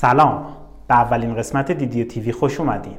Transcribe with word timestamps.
سلام. 0.00 0.46
به 0.88 0.94
اولین 0.94 1.34
قسمت 1.34 1.72
دیدیو 1.72 2.06
تیوی 2.06 2.32
خوش 2.32 2.60
اومدین. 2.60 2.96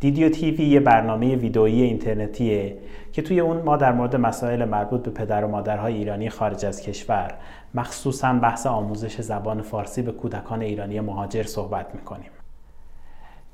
دیدیو 0.00 0.28
تیوی 0.28 0.64
یه 0.64 0.80
برنامه 0.80 1.36
ویدئویی 1.36 1.82
اینترنتیه 1.82 2.78
که 3.12 3.22
توی 3.22 3.40
اون 3.40 3.62
ما 3.62 3.76
در 3.76 3.92
مورد 3.92 4.16
مسائل 4.16 4.64
مربوط 4.64 5.02
به 5.02 5.10
پدر 5.10 5.44
و 5.44 5.48
مادرهای 5.48 5.94
ایرانی 5.94 6.30
خارج 6.30 6.66
از 6.66 6.82
کشور 6.82 7.34
مخصوصا 7.74 8.32
بحث 8.32 8.66
آموزش 8.66 9.20
زبان 9.20 9.62
فارسی 9.62 10.02
به 10.02 10.12
کودکان 10.12 10.62
ایرانی 10.62 11.00
مهاجر 11.00 11.42
صحبت 11.42 11.94
می‌کنیم. 11.94 12.30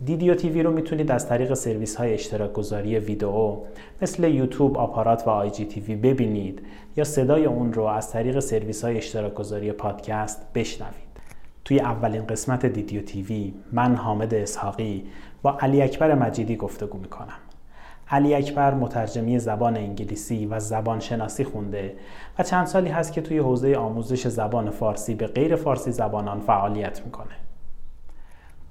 دیدیو 0.05 0.35
تیوی 0.35 0.63
رو 0.63 0.73
می‌تونید 0.73 1.11
از 1.11 1.29
طریق 1.29 1.55
سرویس 1.55 1.97
های 1.97 2.15
اشتراک 2.15 2.53
گذاری 2.53 2.99
ویدئو 2.99 3.57
مثل 4.03 4.25
یوتیوب، 4.25 4.79
آپارات 4.79 5.27
و 5.27 5.31
آی 5.31 5.51
جی 5.51 5.65
تیوی 5.65 5.97
ببینید 5.97 6.63
یا 6.97 7.05
صدای 7.05 7.45
اون 7.45 7.73
رو 7.73 7.83
از 7.85 8.11
طریق 8.11 8.39
سرویس 8.39 8.85
های 8.85 8.97
اشتراک 8.97 9.35
گذاری 9.35 9.73
پادکست 9.73 10.53
بشنوید. 10.55 10.95
توی 11.65 11.81
اولین 11.81 12.27
قسمت 12.27 12.67
دیدیو 12.67 13.03
تیوی 13.03 13.55
من 13.73 13.95
حامد 13.95 14.35
اسحاقی 14.35 15.05
با 15.43 15.57
علی 15.61 15.83
اکبر 15.83 16.15
مجیدی 16.15 16.57
گفتگو 16.57 16.99
می‌کنم. 16.99 17.39
علی 18.11 18.35
اکبر 18.35 18.75
مترجمی 18.75 19.39
زبان 19.39 19.77
انگلیسی 19.77 20.47
و 20.47 20.61
زبان 20.61 21.01
شناسی 21.01 21.45
خونده 21.45 21.95
و 22.39 22.43
چند 22.43 22.67
سالی 22.67 22.89
هست 22.89 23.13
که 23.13 23.21
توی 23.21 23.39
حوزه 23.39 23.75
آموزش 23.75 24.29
زبان 24.29 24.71
فارسی 24.71 25.15
به 25.15 25.27
غیر 25.27 25.57
فارسی 25.57 25.93
زبانان 25.93 26.41
فعالیت 26.41 27.03
می‌کنه. 27.05 27.44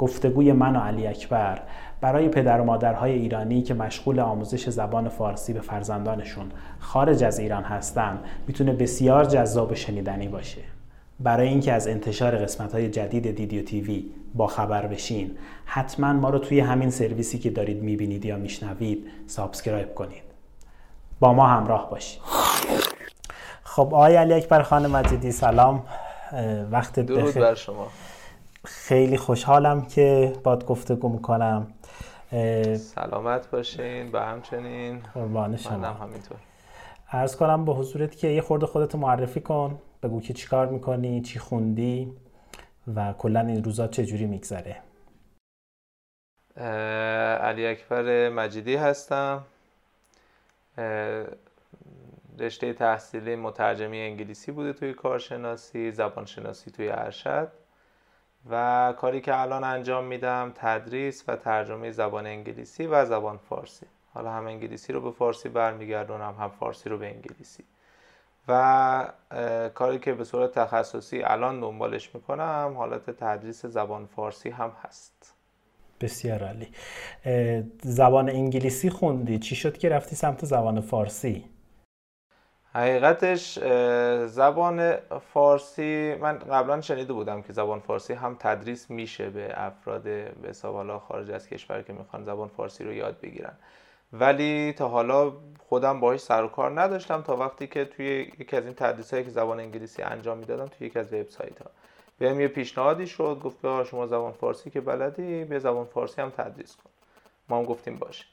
گفتگوی 0.03 0.51
من 0.51 0.75
و 0.75 0.79
علی 0.79 1.07
اکبر 1.07 1.61
برای 2.01 2.29
پدر 2.29 2.61
و 2.61 2.63
مادرهای 2.63 3.11
ایرانی 3.11 3.61
که 3.61 3.73
مشغول 3.73 4.19
آموزش 4.19 4.69
زبان 4.69 5.09
فارسی 5.09 5.53
به 5.53 5.61
فرزندانشون 5.61 6.51
خارج 6.79 7.23
از 7.23 7.39
ایران 7.39 7.63
هستن 7.63 8.19
می‌تونه 8.47 8.73
بسیار 8.73 9.25
جذاب 9.25 9.71
و 9.71 9.75
شنیدنی 9.75 10.27
باشه. 10.27 10.61
برای 11.19 11.47
اینکه 11.47 11.73
از 11.73 11.87
انتشار 11.87 12.37
قسمت 12.37 12.73
های 12.73 12.89
جدید 12.89 13.35
دیدیو 13.35 13.63
TV 13.63 14.05
با 14.35 14.47
خبر 14.47 14.87
بشین 14.87 15.37
حتما 15.65 16.13
ما 16.13 16.29
رو 16.29 16.39
توی 16.39 16.59
همین 16.59 16.89
سرویسی 16.89 17.39
که 17.39 17.49
دارید 17.49 17.83
می‌بینید 17.83 18.25
یا 18.25 18.37
میشنوید 18.37 19.07
subscribe 19.27 19.95
کنید. 19.95 20.23
با 21.19 21.33
ما 21.33 21.47
همراه 21.47 21.89
باشید. 21.89 22.21
خب 23.63 23.81
آقای 23.81 24.15
علی 24.15 24.33
اکبر 24.33 24.61
خان 24.61 24.87
مجیدی 24.87 25.31
سلام. 25.31 25.83
وقت 26.71 26.99
درود 26.99 27.33
بر 27.33 27.55
شما. 27.55 27.87
خیلی 28.65 29.17
خوشحالم 29.17 29.85
که 29.85 30.33
باد 30.43 30.65
گفتگو 30.65 31.09
می‌کنم. 31.09 31.73
سلامت 32.77 33.51
باشین 33.51 34.11
و 34.11 34.19
همچنین. 34.19 34.99
قربان 35.13 35.57
شما 35.57 35.87
همینطور. 35.87 36.37
عرض 37.11 37.35
کنم 37.35 37.65
به 37.65 37.73
حضورت 37.73 38.17
که 38.17 38.27
یه 38.27 38.41
خورده 38.41 38.65
خودتو 38.65 38.97
معرفی 38.97 39.41
کن 39.41 39.81
بگو 40.03 40.21
که 40.21 40.33
چی 40.33 40.47
کار 40.47 40.67
می‌کنی 40.67 41.21
چی 41.21 41.39
خوندی 41.39 42.13
و 42.95 43.13
کلا 43.13 43.39
این 43.39 43.63
روزا 43.63 43.87
چجوری 43.87 44.25
میگذره. 44.25 44.77
علی 47.37 47.67
اکبر 47.67 48.29
مجیدی 48.29 48.75
هستم. 48.75 49.43
رشته 52.39 52.73
تحصیلی 52.73 53.35
مترجمی 53.35 53.99
انگلیسی 53.99 54.51
بوده 54.51 54.73
توی 54.73 54.93
کارشناسی 54.93 55.91
زبانشناسی 55.91 56.71
توی 56.71 56.89
ارشد. 56.89 57.51
و 58.49 58.93
کاری 58.97 59.21
که 59.21 59.41
الان 59.41 59.63
انجام 59.63 60.03
میدم 60.03 60.51
تدریس 60.55 61.23
و 61.27 61.35
ترجمه 61.35 61.91
زبان 61.91 62.27
انگلیسی 62.27 62.87
و 62.87 63.05
زبان 63.05 63.37
فارسی. 63.37 63.85
حالا 64.13 64.31
هم 64.31 64.47
انگلیسی 64.47 64.93
رو 64.93 65.01
به 65.01 65.11
فارسی 65.11 65.49
برمیگردونم 65.49 66.35
هم 66.39 66.51
فارسی 66.59 66.89
رو 66.89 66.97
به 66.97 67.07
انگلیسی. 67.07 67.63
و 68.47 69.11
کاری 69.73 69.99
که 69.99 70.13
به 70.13 70.23
صورت 70.23 70.51
تخصصی 70.51 71.23
الان 71.23 71.59
دنبالش 71.59 72.15
می‌کنم 72.15 72.73
حالت 72.77 73.09
تدریس 73.09 73.65
زبان 73.65 74.05
فارسی 74.05 74.49
هم 74.49 74.71
هست. 74.83 75.33
بسیار 76.01 76.43
عالی. 76.43 76.67
زبان 77.81 78.29
انگلیسی 78.29 78.89
خوندی؟ 78.89 79.39
چی 79.39 79.55
شد 79.55 79.77
که 79.77 79.89
رفتی 79.89 80.15
سمت 80.15 80.45
زبان 80.45 80.81
فارسی؟ 80.81 81.45
حقیقتش 82.75 83.59
زبان 84.25 84.95
فارسی 85.33 86.15
من 86.15 86.37
قبلا 86.39 86.81
شنیده 86.81 87.13
بودم 87.13 87.41
که 87.41 87.53
زبان 87.53 87.79
فارسی 87.79 88.13
هم 88.13 88.35
تدریس 88.39 88.89
میشه 88.89 89.29
به 89.29 89.53
افراد 89.53 90.03
به 90.03 90.53
حالا 90.63 90.99
خارج 90.99 91.31
از 91.31 91.49
کشور 91.49 91.81
که 91.81 91.93
می‌خوان 91.93 92.23
زبان 92.23 92.47
فارسی 92.47 92.83
رو 92.83 92.93
یاد 92.93 93.19
بگیرن. 93.21 93.53
ولی 94.13 94.73
تا 94.73 94.87
حالا 94.87 95.33
خودم 95.69 95.99
باهاش 95.99 96.19
سر 96.19 96.43
و 96.43 96.47
کار 96.47 96.81
نداشتم 96.81 97.21
تا 97.21 97.35
وقتی 97.35 97.67
که 97.67 97.85
توی 97.85 98.31
یکی 98.39 98.57
از 98.57 98.65
این 98.65 98.73
تدریس 98.73 99.11
هایی 99.11 99.25
که 99.25 99.31
زبان 99.31 99.59
انگلیسی 99.59 100.01
انجام 100.01 100.37
می‌دادم 100.37 100.67
توی 100.67 100.87
یکی 100.87 100.99
از 100.99 101.13
وبسایت 101.13 101.61
ها 101.61 101.69
بهم 102.19 102.41
یه 102.41 102.47
پیشنهادی 102.47 103.07
شد 103.07 103.39
گفت 103.43 103.61
که 103.61 103.83
شما 103.83 104.07
زبان 104.07 104.31
فارسی 104.31 104.69
که 104.69 104.81
بلدی 104.81 105.43
به 105.43 105.59
زبان 105.59 105.85
فارسی 105.85 106.21
هم 106.21 106.29
تدریس 106.29 106.75
کن. 106.75 106.89
ما 107.49 107.57
هم 107.57 107.63
گفتیم 107.63 107.95
باشه. 107.95 108.25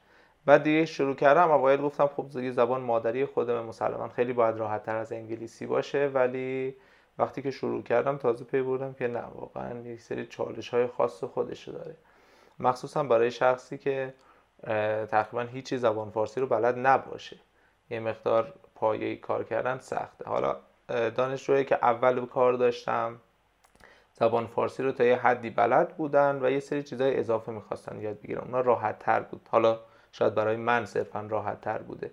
بعد 0.46 0.62
دیگه 0.62 0.86
شروع 0.86 1.14
کردم 1.14 1.50
اوایل 1.50 1.80
گفتم 1.82 2.06
خب 2.06 2.36
یه 2.36 2.50
زبان 2.50 2.80
مادری 2.80 3.24
خودم 3.24 3.64
مسلما 3.64 4.08
خیلی 4.08 4.32
باید 4.32 4.56
راحت 4.56 4.82
تر 4.82 4.96
از 4.96 5.12
انگلیسی 5.12 5.66
باشه 5.66 6.10
ولی 6.14 6.76
وقتی 7.18 7.42
که 7.42 7.50
شروع 7.50 7.82
کردم 7.82 8.16
تازه 8.16 8.44
پی 8.44 8.62
بردم 8.62 8.92
که 8.92 9.08
نه 9.08 9.22
واقعا 9.34 9.78
یک 9.80 10.00
سری 10.00 10.26
چالش 10.26 10.68
های 10.68 10.86
خاص 10.86 11.24
خودش 11.24 11.68
داره. 11.68 11.96
مخصوصا 12.58 13.02
برای 13.02 13.30
شخصی 13.30 13.78
که 13.78 14.14
تقریبا 15.10 15.42
هیچی 15.42 15.78
زبان 15.78 16.10
فارسی 16.10 16.40
رو 16.40 16.46
بلد 16.46 16.74
نباشه. 16.78 17.36
یه 17.90 18.00
مقدار 18.00 18.54
پایه 18.74 19.16
کار 19.16 19.44
کردن 19.44 19.78
سخته. 19.78 20.24
حالا 20.24 20.56
دانشجوهایی 20.88 21.64
که 21.64 21.78
اول 21.82 22.26
کار 22.26 22.52
داشتم 22.52 23.16
زبان 24.12 24.46
فارسی 24.46 24.82
رو 24.82 24.92
تا 24.92 25.04
یه 25.04 25.16
حدی 25.16 25.50
بلد 25.50 25.96
بودن 25.96 26.38
و 26.42 26.50
یه 26.50 26.60
سری 26.60 26.82
چیزای 26.82 27.18
اضافه 27.18 27.52
می‌خواستن 27.52 28.00
یاد 28.00 28.20
بگیرن. 28.20 28.40
اونا 28.40 28.60
راحت 28.60 28.98
تر 28.98 29.20
بود. 29.20 29.48
حالا 29.50 29.80
شاید 30.12 30.34
برای 30.34 30.56
من 30.56 30.84
صرفا 30.84 31.26
راحت 31.30 31.60
تر 31.60 31.78
بوده. 31.78 32.10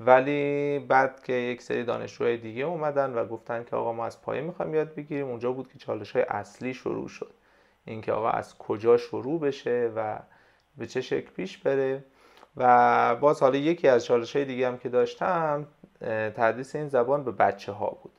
ولی 0.00 0.78
بعد 0.78 1.22
که 1.22 1.32
یک 1.32 1.62
سری 1.62 1.84
دانشجوهای 1.84 2.36
دیگه 2.36 2.64
اومدن 2.64 3.14
و 3.14 3.26
گفتن 3.26 3.64
که 3.64 3.76
آقا 3.76 3.92
ما 3.92 4.06
از 4.06 4.22
پایه 4.22 4.40
می‌خوایم 4.40 4.74
یاد 4.74 4.94
بگیریم 4.94 5.26
اونجا 5.26 5.52
بود 5.52 5.72
که 5.72 5.78
چالش 5.78 6.12
های 6.12 6.24
اصلی 6.28 6.74
شروع 6.74 7.08
شد. 7.08 7.34
اینکه 7.84 8.12
آقا 8.12 8.30
از 8.30 8.58
کجا 8.58 8.96
شروع 8.96 9.40
بشه 9.40 9.92
و 9.96 10.18
به 10.78 10.86
چه 10.86 11.00
شکل 11.00 11.30
پیش 11.30 11.58
بره. 11.58 12.04
و 12.56 13.16
باز 13.16 13.40
حالا 13.40 13.56
یکی 13.56 13.88
از 13.88 14.04
چالش 14.04 14.36
های 14.36 14.44
دیگه 14.44 14.68
هم 14.68 14.78
که 14.78 14.88
داشتم 14.88 15.66
تدریس 16.36 16.76
این 16.76 16.88
زبان 16.88 17.24
به 17.24 17.32
بچه 17.32 17.72
ها 17.72 17.98
بود. 18.02 18.12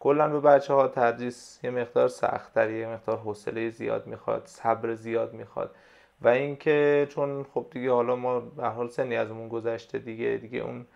کلا 0.00 0.28
به 0.28 0.40
بچه 0.40 0.74
ها 0.74 0.88
تدریس 0.88 1.60
یه 1.62 1.70
مقدار 1.70 2.08
سختتر 2.08 2.70
یه 2.70 2.88
مقدار 2.88 3.16
حوصله 3.16 3.70
زیاد 3.70 4.06
می‌خواد 4.06 4.42
صبر 4.46 4.94
زیاد 4.94 5.32
می‌خواد. 5.32 5.74
و 6.22 6.28
اینکه 6.28 7.06
چون 7.10 7.44
خب 7.54 7.66
دیگه 7.70 7.90
حالا 7.90 8.16
ما 8.16 8.40
به 8.40 8.68
حال 8.68 8.88
سنی 8.88 9.16
ازمون 9.16 9.48
گذشته 9.48 9.98
دیگه 9.98 10.38
دیگه 10.42 10.58
اون 10.58 10.86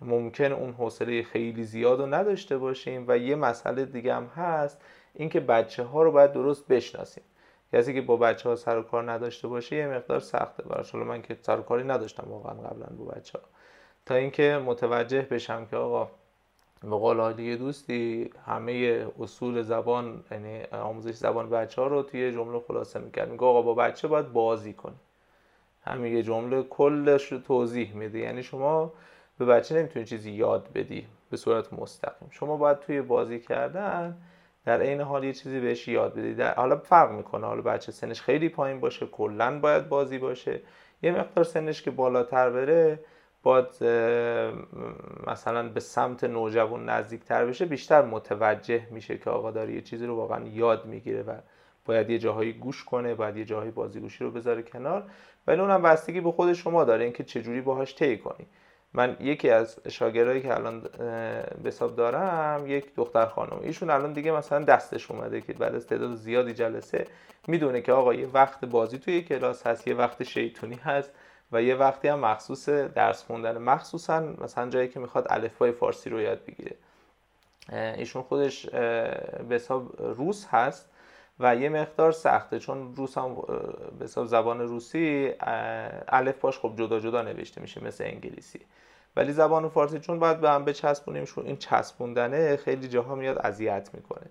ممکن 0.00 0.52
اون 0.52 0.72
حوصله 0.72 1.22
خیلی 1.22 1.64
زیاد 1.64 2.00
رو 2.00 2.06
نداشته 2.06 2.58
باشیم 2.58 3.04
و 3.08 3.18
یه 3.18 3.36
مسئله 3.36 3.84
دیگه 3.84 4.14
هم 4.14 4.26
هست 4.26 4.80
اینکه 5.14 5.40
بچه 5.40 5.82
ها 5.82 6.02
رو 6.02 6.12
باید 6.12 6.32
درست 6.32 6.68
بشناسیم. 6.68 7.24
کسی 7.72 7.94
که 7.94 8.00
با 8.00 8.16
بچه 8.16 8.48
ها 8.48 8.56
سر 8.56 8.78
و 8.78 8.82
کار 8.82 9.10
نداشته 9.10 9.48
باشه 9.48 9.76
یه 9.76 9.88
مقدار 9.88 10.20
سخته 10.20 10.62
براش. 10.62 10.94
من 10.94 11.22
که 11.22 11.38
سر 11.42 11.58
و 11.58 11.62
کاری 11.62 11.84
نداشتم 11.84 12.26
واقعا 12.28 12.54
قبلا 12.54 12.86
با 12.98 13.04
بچه 13.04 13.38
ها 13.38 13.44
تا 14.06 14.14
اینکه 14.14 14.62
متوجه 14.64 15.22
بشم 15.22 15.66
که 15.66 15.76
آقا 15.76 16.10
به 16.82 16.88
قول 16.88 17.38
یه 17.38 17.56
دوستی 17.56 18.30
همه 18.46 19.06
اصول 19.20 19.62
زبان 19.62 20.24
یعنی 20.30 20.62
آموزش 20.72 21.14
زبان 21.14 21.50
بچه 21.50 21.82
ها 21.82 21.88
رو 21.88 22.02
توی 22.02 22.32
جمله 22.32 22.60
خلاصه 22.68 23.00
می‌کرد. 23.00 23.30
میگه 23.30 23.44
آقا 23.44 23.62
با 23.62 23.74
بچه 23.74 24.08
باید 24.08 24.32
بازی 24.32 24.72
کنی. 24.72 24.96
همین 25.84 26.16
یه 26.16 26.22
جمله 26.22 26.62
کلش 26.62 27.32
رو 27.32 27.38
توضیح 27.38 27.94
میده. 27.94 28.18
یعنی 28.18 28.42
شما 28.42 28.92
به 29.38 29.44
بچه 29.44 29.74
نمی‌تونی 29.74 30.04
چیزی 30.04 30.30
یاد 30.30 30.68
بدی 30.74 31.06
به 31.30 31.36
صورت 31.36 31.72
مستقیم. 31.72 32.28
شما 32.30 32.56
باید 32.56 32.80
توی 32.80 33.02
بازی 33.02 33.40
کردن 33.40 34.16
در 34.64 34.82
عین 34.82 35.00
حال 35.00 35.24
یه 35.24 35.32
چیزی 35.32 35.60
بهش 35.60 35.88
یاد 35.88 36.14
بدی. 36.14 36.34
در 36.34 36.54
حالا 36.54 36.76
فرق 36.76 37.12
می‌کنه. 37.12 37.46
حالا 37.46 37.62
بچه 37.62 37.92
سنش 37.92 38.22
خیلی 38.22 38.48
پایین 38.48 38.80
باشه 38.80 39.06
کلا 39.06 39.60
باید 39.60 39.88
بازی 39.88 40.18
باشه. 40.18 40.60
یه 41.02 41.12
مقدار 41.12 41.44
سنش 41.44 41.82
که 41.82 41.90
بالاتر 41.90 42.50
بره 42.50 42.98
باید 43.48 43.84
مثلا 45.26 45.68
به 45.68 45.80
سمت 45.80 46.24
نوجوان 46.24 46.88
نزدیکتر 46.88 47.46
بشه 47.46 47.64
بیشتر 47.64 48.02
متوجه 48.02 48.82
میشه 48.90 49.18
که 49.18 49.30
آقا 49.30 49.50
داره 49.50 49.74
یه 49.74 49.80
چیزی 49.80 50.06
رو 50.06 50.16
واقعا 50.16 50.44
یاد 50.48 50.86
می‌گیره 50.86 51.22
و 51.22 51.32
باید 51.84 52.10
یه 52.10 52.18
جاهایی 52.18 52.52
گوش 52.52 52.84
کنه 52.84 53.14
باید 53.14 53.36
یه 53.36 53.44
جاهایی 53.44 53.70
بازیگوشی 53.70 54.24
رو 54.24 54.30
بذاره 54.30 54.62
کنار. 54.62 55.04
ولی 55.46 55.60
اونم 55.60 55.82
بستگی 55.82 56.20
به 56.20 56.32
خود 56.32 56.52
شما 56.52 56.84
داره 56.84 57.04
اینکه 57.04 57.24
چجوری 57.24 57.60
باهاش 57.60 57.94
طی 57.94 58.18
کنی. 58.18 58.46
من 58.92 59.16
یکی 59.20 59.50
از 59.50 59.78
شاگردایی 59.88 60.42
که 60.42 60.54
الان 60.54 60.80
به 60.80 61.68
حساب 61.68 61.96
دارم 61.96 62.66
یک 62.66 62.94
دختر 62.94 63.26
خانم. 63.26 63.60
ایشون 63.62 63.90
الان 63.90 64.12
دیگه 64.12 64.32
مثلا 64.32 64.64
دستش 64.64 65.10
اومده 65.10 65.40
که 65.40 65.52
بعد 65.52 65.74
از 65.74 65.86
تعداد 65.86 66.14
زیادی 66.14 66.52
جلسه 66.52 67.06
می‌دونه 67.46 67.80
که 67.80 67.92
آقا 67.92 68.14
یه 68.14 68.26
وقت 68.26 68.64
بازی 68.64 68.98
توی 68.98 69.22
کلاس 69.22 69.66
هست 69.66 69.88
یه 69.88 69.94
وقت 69.94 70.22
شیطونی 70.22 70.76
هست. 70.76 71.12
و 71.52 71.62
یه 71.62 71.74
وقتی 71.74 72.08
هم 72.08 72.18
مخصوص 72.18 72.68
درس 72.68 73.24
خوندن 73.24 73.58
مخصوصا 73.58 74.20
مثلا 74.20 74.70
جایی 74.70 74.88
که 74.88 75.00
می‌خواد 75.00 75.26
الفبای 75.30 75.72
فارسی 75.72 76.10
رو 76.10 76.20
یاد 76.20 76.44
بگیره. 76.44 76.76
ایشون 77.72 78.22
خودش 78.22 78.66
به 78.66 79.14
حساب 79.50 80.02
روس 80.02 80.46
هست 80.46 80.90
و 81.40 81.56
یه 81.56 81.68
مقدار 81.68 82.12
سخته 82.12 82.58
چون 82.58 82.94
روس 82.94 83.18
هم 83.18 83.34
به 83.98 84.04
حساب 84.04 84.26
زبان 84.26 84.60
روسی 84.60 85.32
الف 86.08 86.40
باش 86.40 86.58
خب 86.58 86.74
جدا 86.76 87.00
جدا 87.00 87.22
نوشته 87.22 87.60
میشه 87.60 87.84
مثل 87.84 88.04
انگلیسی. 88.04 88.60
ولی 89.16 89.32
زبان 89.32 89.68
فارسی 89.68 89.98
چون 89.98 90.18
باید 90.18 90.40
به 90.40 90.50
هم 90.50 90.64
بچسبونیم 90.64 91.24
این 91.36 91.56
چسبوندنه 91.56 92.56
خیلی 92.56 92.88
جاها 92.88 93.14
میاد 93.14 93.38
اذیت 93.38 93.90
می‌کنه. 93.94 94.26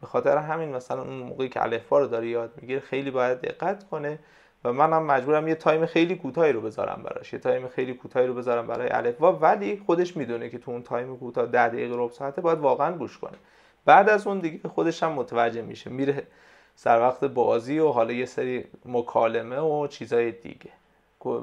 به 0.00 0.06
خاطر 0.06 0.36
همین 0.36 0.68
مثلا 0.76 1.02
اون 1.02 1.16
موقعی 1.16 1.48
که 1.48 1.62
الفبا 1.62 1.98
رو 1.98 2.06
داره 2.06 2.28
یاد 2.28 2.52
می‌گیره 2.56 2.80
خیلی 2.80 3.10
باید 3.10 3.40
دقت 3.40 3.88
کنه 3.88 4.18
و 4.66 4.72
منم 4.72 5.02
مجبورم 5.02 5.48
یه 5.48 5.54
time 5.54 5.86
خیلی 5.86 6.16
کوتاهی 6.16 6.52
رو 6.52 6.60
بذارم 6.60 7.02
براش. 7.02 7.32
یه 7.32 7.38
time 7.38 7.68
خیلی 7.68 7.94
کوتاهی 7.94 8.26
رو 8.26 8.34
بذارم 8.34 8.66
برای 8.66 8.88
الفبا 8.88 9.32
ولی 9.32 9.82
خودش 9.86 10.16
می‌دونه 10.16 10.48
که 10.48 10.58
تو 10.58 10.70
اون 10.70 10.82
time 10.82 11.16
کوتاه 11.16 11.46
10 11.46 11.68
دقیقه 11.68 11.94
ربع 11.94 12.12
ساعته 12.12 12.40
باید 12.40 12.58
واقعا 12.58 12.96
گوش 12.96 13.18
کنه. 13.18 13.36
بعد 13.84 14.08
از 14.08 14.26
اون 14.26 14.38
دیگه 14.38 14.68
خودش 14.68 15.02
هم 15.02 15.12
متوجه 15.12 15.62
میشه. 15.62 15.90
میره 15.90 16.26
سر 16.74 17.00
وقت 17.00 17.24
بازی 17.24 17.78
و 17.78 17.88
حالا 17.88 18.12
یه 18.12 18.26
سری 18.26 18.64
مکالمه 18.84 19.60
و 19.60 19.86
چیزای 19.86 20.32
دیگه. 20.32 20.70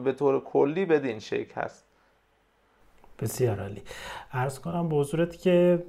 به 0.03 0.13
طور 0.13 0.43
کلی 0.43 0.85
بدین 0.85 1.19
شکل 1.19 1.61
هست. 1.61 1.85
بسیار 3.23 3.59
عالی. 3.59 3.81
عرض 4.33 4.59
کنم 4.59 4.89
به 4.89 4.95
حضورت 4.95 5.37
که 5.37 5.83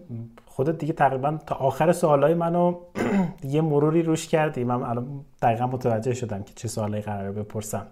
خودت 0.46 0.78
دیگه 0.78 0.92
تقریبا 0.92 1.38
تا 1.46 1.54
آخر 1.54 1.92
سوالای 1.92 2.34
منو 2.34 2.80
یه 3.54 3.60
مروری 3.60 4.02
روش 4.02 4.28
کردی. 4.28 4.64
من 4.64 4.82
الان 4.82 5.24
دقیقا 5.42 5.66
متوجه 5.66 6.14
شدم 6.14 6.42
که 6.42 6.52
چه 6.54 6.68
سوالایی 6.68 7.02
قراره 7.02 7.32
بپرسم. 7.32 7.86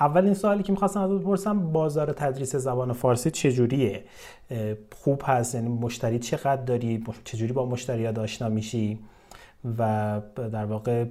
اولین 0.00 0.34
سوالی 0.34 0.62
که 0.62 0.72
می‌خواستم 0.72 1.00
ازت 1.00 1.22
بپرسم 1.22 1.72
بازار 1.72 2.12
تدریس 2.12 2.56
زبان 2.56 2.92
فارسی 2.92 3.30
چجوریه؟ 3.30 4.04
خوب 4.96 5.22
هست؟ 5.24 5.54
یعنی 5.54 5.68
مشتری 5.68 6.18
چقدر 6.18 6.62
داری؟ 6.62 7.04
چجوری 7.24 7.52
با 7.52 7.66
مشتری 7.66 8.06
آشنا 8.06 8.48
میشی؟ 8.48 8.98
و 9.78 10.20
در 10.36 10.64
واقع 10.64 11.04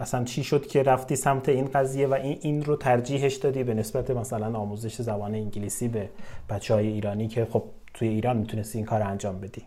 اصلا 0.00 0.24
چی 0.24 0.44
شد 0.44 0.66
که 0.66 0.82
رفتی 0.82 1.16
سمت 1.16 1.48
این 1.48 1.70
قضیه 1.74 2.06
و 2.06 2.14
این, 2.14 2.38
این 2.42 2.64
رو 2.64 2.76
ترجیحش 2.76 3.34
دادی 3.34 3.64
به 3.64 3.74
نسبت 3.74 4.10
مثلا 4.10 4.58
آموزش 4.58 5.02
زبان 5.02 5.34
انگلیسی 5.34 5.88
به 5.88 6.10
بچه 6.50 6.74
های 6.74 6.86
ایرانی 6.86 7.28
که 7.28 7.44
خب 7.44 7.64
توی 7.94 8.08
ایران 8.08 8.36
می‌تونستی 8.36 8.78
این 8.78 8.86
کار 8.86 9.02
انجام 9.02 9.40
بدی. 9.40 9.62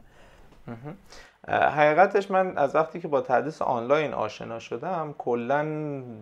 حقیقتش 1.50 2.32
من 2.32 2.58
از 2.58 2.76
وقتی 2.76 3.00
که 3.00 3.08
با 3.08 3.22
تدریس 3.22 3.62
آنلاین 3.62 4.14
آشنا 4.14 4.60
شدم 4.60 5.16
کلا 5.18 5.64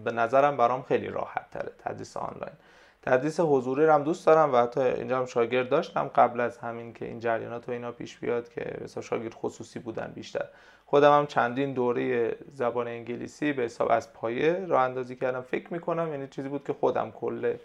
به 0.03 0.12
نظرم 0.12 0.57
برام 0.57 0.81
خیلی 0.81 1.07
راحت 1.07 1.50
تره 1.51 1.71
تدریس 1.79 2.17
آنلاین. 2.17 2.53
تدریس 3.01 3.39
حضوری 3.39 3.85
رو 3.85 3.94
هم 3.94 4.03
دوست 4.03 4.25
دارم 4.25 4.53
و 4.53 4.57
حتی 4.57 4.81
اینجا 4.81 5.19
هم 5.19 5.25
شاگرد 5.25 5.69
داشتم 5.69 6.07
قبل 6.15 6.39
از 6.39 6.57
همین 6.57 6.94
که 6.94 7.06
این 7.06 7.19
جریانات 7.19 7.69
و 7.69 7.71
اینا 7.71 7.91
پیش 7.91 8.17
بیاد 8.17 8.50
که 8.50 8.77
مثلا 8.83 9.03
شاگرد 9.03 9.33
خصوصی 9.33 9.79
بودن 9.79 10.12
بیشتر. 10.15 10.45
خودم 10.86 11.18
هم 11.18 11.28
چندین 11.28 11.74
دوره 11.74 12.36
زبان 12.54 12.88
انگلیسی 12.88 13.54
به 13.54 13.64
حساب 13.64 13.92
از 13.92 14.14
پایه 14.14 14.66
راه 14.66 14.82
اندازی 14.82 15.16
کردم. 15.16 15.42
فکر 15.42 15.74
می‌کنم 15.74 16.12
یعنی 16.12 16.28
چیزی 16.28 16.50
بود 16.50 16.64
که 16.64 16.74
خودم 16.74 17.12
کل 17.12 17.56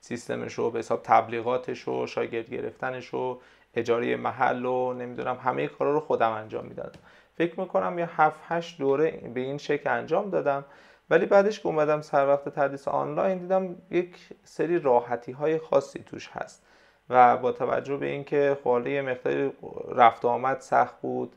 سیستمش 0.00 0.54
رو 0.54 0.70
به 0.70 0.78
حساب 0.78 1.00
تبلیغاتش 1.02 1.88
و 1.88 2.06
شاگرد 2.06 2.50
گرفتنش 2.50 3.14
و 3.14 3.40
اجاره 3.74 4.16
محل 4.16 4.64
و 4.64 4.92
نمی‌دونم 4.92 5.36
همه 5.36 5.66
کارا 5.66 5.92
رو 5.92 6.00
خودم 6.00 6.30
انجام 6.30 6.64
می‌دادم. 6.64 7.00
فکر 7.34 7.60
می‌کنم 7.60 7.98
یه 7.98 8.20
7 8.20 8.40
8 8.48 8.78
دوره 8.78 9.10
به 9.34 9.40
این 9.40 9.58
شکل 9.58 9.90
انجام 9.90 10.30
دادم. 10.30 10.64
ولی 11.10 11.26
بعدش 11.26 11.60
که 11.60 11.66
اومدم 11.66 12.00
سر 12.00 12.26
وقت 12.26 12.48
تدریس 12.48 12.88
آنلاین 12.88 13.38
دیدم 13.38 13.76
یک 13.90 14.16
سری 14.44 14.78
راحتی 14.78 15.32
های 15.32 15.58
خاصی 15.58 15.98
توش 15.98 16.28
هست 16.32 16.66
و 17.10 17.36
با 17.36 17.52
توجه 17.52 17.96
به 17.96 18.06
اینکه 18.06 18.58
خب 18.64 18.86
یه 18.86 19.02
مقدار 19.02 19.52
رفت 19.94 20.24
آمد 20.24 20.60
سخت 20.60 21.00
بود 21.00 21.32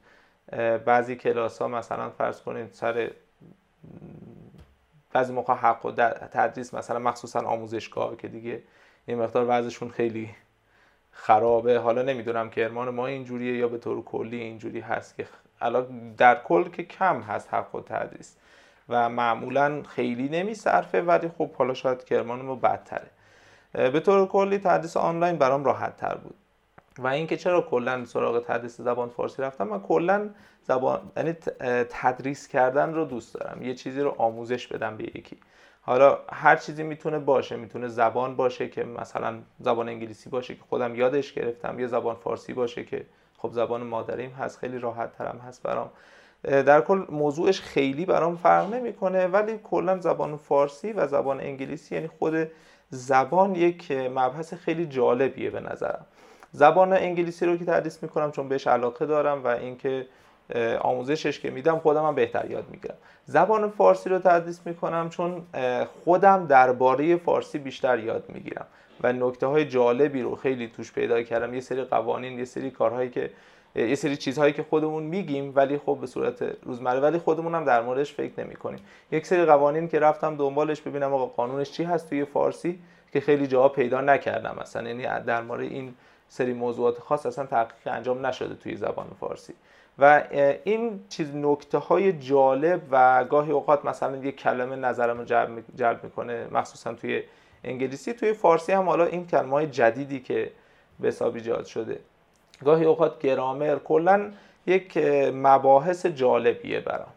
بعضی 0.85 1.15
کلاس 1.15 1.61
ها 1.61 1.67
مثلا 1.67 2.09
فرض 2.09 2.41
کنید 2.41 2.71
سر 2.71 3.11
بعضی 5.13 5.33
موقع 5.33 5.53
حق 5.53 5.85
و 5.85 5.91
تدریس 6.31 6.73
مثلا 6.73 6.99
مخصوصا 6.99 7.39
آموزشگاه 7.39 8.17
که 8.17 8.27
دیگه 8.27 8.61
یه 9.07 9.15
مقدار 9.15 9.45
وضعشون 9.49 9.89
خیلی 9.89 10.29
خرابه. 11.11 11.79
حالا 11.79 12.01
نمی‌دونم 12.01 12.49
کرمان 12.49 12.89
ما 12.89 13.07
اینجوریه 13.07 13.57
یا 13.57 13.67
به 13.67 13.77
طور 13.77 14.03
کلی 14.03 14.39
اینجوری 14.39 14.79
هست 14.79 15.15
که 15.15 15.27
الان 15.61 16.13
در 16.13 16.43
کل 16.43 16.63
که 16.63 16.83
کم 16.83 17.21
هست 17.21 17.53
حق 17.53 17.75
و 17.75 17.81
تدریس 17.81 18.35
و 18.89 19.09
معمولا 19.09 19.83
خیلی 19.83 20.29
نمیصرفه 20.29 21.01
ولی 21.01 21.31
خب 21.37 21.53
حالا 21.53 21.73
شاید 21.73 22.03
کرمان 22.03 22.41
ما 22.41 22.55
بدتره. 22.55 23.07
به 23.73 23.99
طور 23.99 24.27
کلی 24.27 24.57
تدریس 24.57 24.97
آنلاین 24.97 25.37
برام 25.37 25.63
راحت 25.63 25.97
تر 25.97 26.15
بود. 26.15 26.35
و 27.03 27.07
اینکه 27.07 27.37
چرا 27.37 27.61
کلا 27.61 28.05
سراغ 28.05 28.43
تدریس 28.45 28.81
زبان 28.81 29.09
فارسی 29.09 29.41
رفتم؟ 29.41 29.67
من 29.67 29.79
کلا 29.79 30.29
زبان 30.63 31.11
یعنی 31.17 31.33
تدریس 31.89 32.47
کردن 32.47 32.93
رو 32.93 33.05
دوست 33.05 33.33
دارم. 33.33 33.61
یه 33.61 33.73
چیزی 33.73 34.01
رو 34.01 34.15
آموزش 34.17 34.67
بدم 34.67 34.97
به 34.97 35.03
یکی. 35.03 35.37
حالا 35.81 36.19
هر 36.31 36.55
چیزی 36.55 36.83
می‌تونه 36.83 37.19
باشه. 37.19 37.55
می‌تونه 37.55 37.87
زبان 37.87 38.35
باشه 38.35 38.69
که 38.69 38.83
مثلا 38.83 39.39
زبان 39.59 39.89
انگلیسی 39.89 40.29
باشه 40.29 40.55
که 40.55 40.61
خودم 40.69 40.95
یادش 40.95 41.33
گرفتم 41.33 41.79
یا 41.79 41.87
زبان 41.87 42.15
فارسی 42.15 42.53
باشه 42.53 42.83
که 42.83 43.05
خب 43.37 43.51
زبان 43.51 43.83
مادریم 43.83 44.31
هست. 44.31 44.59
خیلی 44.59 44.79
راحت 44.79 45.17
ترم 45.17 45.41
هست 45.47 45.63
برام. 45.63 45.89
در 46.43 46.81
کل 46.81 47.05
موضوعش 47.09 47.61
خیلی 47.61 48.05
برام 48.05 48.35
فرق 48.35 48.73
نمی‌کنه 48.73 49.27
ولی 49.27 49.59
کلا 49.63 49.99
زبان 49.99 50.37
فارسی 50.37 50.93
و 50.93 51.07
زبان 51.07 51.39
انگلیسی 51.39 51.95
یعنی 51.95 52.07
خود 52.07 52.47
زبان 52.89 53.55
یک 53.55 53.91
مبحث 53.91 54.53
خیلی 54.53 54.85
جالبیه 54.85 55.49
به 55.49 55.59
نظرم. 55.59 56.05
زبان 56.51 56.93
انگلیسی 56.93 57.45
رو 57.45 57.57
که 57.57 57.65
تدریس 57.65 58.03
می‌کنم 58.03 58.31
چون 58.31 58.49
بهش 58.49 58.67
علاقه 58.67 59.05
دارم 59.05 59.43
و 59.43 59.47
اینکه 59.47 60.05
آموزشش 60.81 61.39
که 61.39 61.49
میدم 61.49 61.79
خودم 61.79 62.05
هم 62.05 62.15
بهتر 62.15 62.51
یاد 62.51 62.65
می‌گیرم. 62.71 62.95
زبان 63.25 63.69
فارسی 63.69 64.09
رو 64.09 64.19
تدریس 64.19 64.61
می‌کنم 64.65 65.09
چون 65.09 65.41
خودم 66.03 66.47
درباره 66.47 67.15
فارسی 67.15 67.57
بیشتر 67.57 67.99
یاد 67.99 68.23
می‌گیرم 68.29 68.65
و 69.03 69.13
نکته 69.13 69.47
های 69.47 69.65
جالبی 69.65 70.21
رو 70.21 70.35
خیلی 70.35 70.67
توش 70.67 70.91
پیدا 70.93 71.23
کردم. 71.23 71.53
یه 71.53 71.59
سری 71.59 71.83
قوانین 71.83 72.39
یه 72.39 72.45
سری 72.45 72.71
کارهایی 72.71 73.09
که 73.09 73.29
یه 73.75 73.95
سری 73.95 74.17
چیزهایی 74.17 74.53
که 74.53 74.63
خودمون 74.63 75.03
میگیم 75.03 75.53
ولی 75.55 75.77
خب 75.77 75.97
به 76.01 76.07
صورت 76.07 76.43
روزمره 76.63 76.99
ولی 76.99 77.17
خودمون 77.17 77.55
هم 77.55 77.65
در 77.65 77.81
موردش 77.81 78.13
فکر 78.13 78.43
نمی 78.43 78.55
کنیم 78.55 78.79
یک 79.11 79.25
سری 79.25 79.45
قوانین 79.45 79.87
که 79.87 79.99
رفتم 79.99 80.35
دنبالش 80.35 80.81
ببینم 80.81 81.13
آقا 81.13 81.25
قانونش 81.25 81.71
چی 81.71 81.83
هست 81.83 82.09
توی 82.09 82.25
فارسی 82.25 82.79
که 83.13 83.19
خیلی 83.19 83.47
جاها 83.47 83.69
پیدا 83.69 84.01
نکردم. 84.01 84.57
مثلا 84.61 84.87
یعنی 84.87 85.25
در 85.25 85.41
مورد 85.41 85.61
این 85.61 85.93
سری 86.33 86.53
موضوعات 86.53 86.99
خاص 86.99 87.25
اصلا 87.25 87.45
تحقیق 87.45 87.75
انجام 87.85 88.25
نشده 88.25 88.55
توی 88.55 88.75
زبان 88.75 89.07
فارسی. 89.19 89.53
و 89.99 90.23
این 90.63 90.99
چیز 91.09 91.35
نکته 91.35 91.77
های 91.77 92.13
جالب 92.13 92.81
و 92.91 93.23
گاهی 93.23 93.51
اوقات 93.51 93.85
مثلا 93.85 94.17
یک 94.17 94.35
کلمه 94.35 94.75
نظرم 94.75 95.17
رو 95.17 95.25
جلب, 95.75 96.03
می‌کنه 96.03 96.47
مخصوصا 96.51 96.93
توی 96.93 97.23
انگلیسی. 97.63 98.13
توی 98.13 98.33
فارسی 98.33 98.71
هم 98.71 98.89
حالا 98.89 99.05
این 99.05 99.27
کلمه 99.27 99.51
های 99.51 99.67
جدیدی 99.67 100.19
که 100.19 100.51
به 100.99 101.07
حساب 101.07 101.35
ایجاد 101.35 101.65
شده. 101.65 101.99
گاهی 102.65 102.85
اوقات 102.85 103.19
گرامر 103.19 103.75
کلا 103.75 104.31
یک 104.65 104.97
مباحث 105.33 106.05
جالبیه 106.05 106.79
برام. 106.79 107.11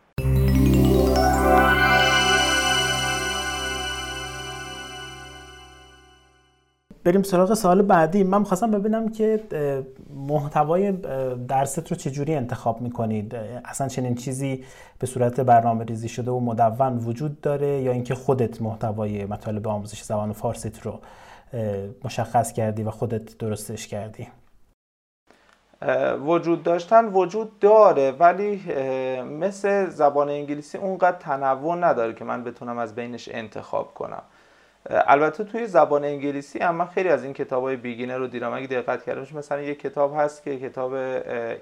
بریم 7.04 7.23
سراغ 7.23 7.54
سوال 7.54 7.82
بعدی. 7.82 8.25
من 8.25 8.44
خواستم 8.44 8.70
ببینم 8.70 9.08
که 9.08 9.40
محتوای 10.28 10.92
درست 11.49 11.90
رو 11.90 11.96
چجوری 11.96 12.34
انتخاب 12.34 12.80
می‌کنید؟ 12.80 13.34
اصلا 13.64 13.88
چنین 13.88 14.14
چیزی 14.14 14.64
به 14.99 15.06
صورت 15.06 15.40
برنامه 15.40 15.84
ریزی 15.84 16.08
شده 16.08 16.30
و 16.30 16.40
مدون 16.40 16.99
وجود 16.99 17.40
داره 17.40 17.82
یا 17.82 17.92
اینکه 17.92 18.14
خودت 18.14 18.62
محتوای 18.62 19.25
مطالب 19.25 19.68
آموزش 19.68 20.02
زبان 20.02 20.32
فارسیت 20.32 20.80
رو 20.82 21.00
مشخص 22.04 22.52
کردی 22.52 22.82
و 22.82 22.90
خودت 22.90 23.38
درستش 23.38 23.88
کردی؟ 23.88 24.28
وجود 26.26 26.62
داشتن 26.62 27.04
وجود 27.04 27.58
داره 27.58 28.11
ولی 28.11 28.62
مثل 29.23 29.88
زبان 29.88 30.28
انگلیسی 30.28 30.78
اونقدر 30.78 31.16
تنوع 31.18 31.76
نداره 31.76 32.12
که 32.12 32.25
من 32.25 32.44
بتونم 32.44 32.78
از 32.78 32.94
بینش 32.94 33.28
انتخاب 33.32 33.94
کنم. 33.94 34.23
البته 34.91 35.45
توی 35.45 35.67
زبان 35.67 36.05
انگلیسی 36.05 36.59
اما 36.59 36.87
خیلی 36.87 37.09
از 37.09 37.25
این 37.25 37.33
کتاب 37.33 37.62
های 37.62 37.76
بیگینر 37.76 38.17
رو 38.17 38.26
دیدم. 38.26 38.53
اگه 38.53 38.67
دقت 38.67 39.05
کردمش 39.05 39.33
مثلا 39.33 39.61
یه 39.61 39.75
کتاب 39.75 40.14
هست 40.17 40.43
که 40.43 40.59
کتاب 40.59 40.93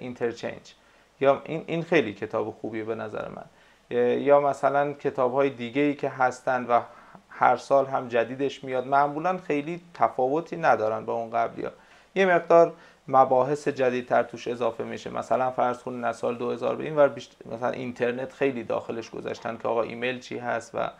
اینترچنج 0.01 0.75
یا 1.21 1.43
این 1.45 1.65
این 1.67 1.83
خیلی 1.83 2.13
کتاب 2.13 2.51
خوبیه 2.51 2.85
به 2.85 2.95
نظر 2.95 3.29
من. 3.29 3.45
یا 4.19 4.41
مثلا 4.41 4.93
کتاب 4.93 5.33
های 5.33 5.51
دیگه 5.51 5.83
ای 5.83 5.95
که 5.95 6.09
هستن 6.09 6.65
و 6.65 6.81
هر 7.29 7.57
سال 7.57 7.87
هم 7.87 8.09
جدیدش 8.09 8.65
میاد 8.65 8.87
معمولا 8.87 9.37
خیلی 9.37 9.81
تفاوتی 9.95 10.57
ندارن 10.57 11.05
با 11.05 11.15
اون 11.15 11.31
قبلی 11.31 11.65
ها. 11.65 11.71
یه 12.15 12.27
مقدار 12.27 12.73
مباحث 13.09 13.69
جدیدتر 13.69 14.23
توش 14.23 14.49
اضافه 14.49 14.85
میشه. 14.85 15.11
مثلا 15.11 15.51
فرض 15.51 15.79
کنید 15.79 16.05
از 16.05 16.17
سال 16.17 16.37
2000 16.37 16.77
به 16.77 16.85
این 16.85 16.97
ور 16.97 17.11
مثلا 17.53 17.71
اینترنت 17.71 18.33
خیلی 18.33 18.65
داخلش 18.65 19.11
گذاشتن 19.11 19.59
که 19.63 19.69
آقا 19.69 19.83
ایمیل 19.83 20.21
چی 20.21 20.39
هست 20.39 20.75
و 20.75 20.91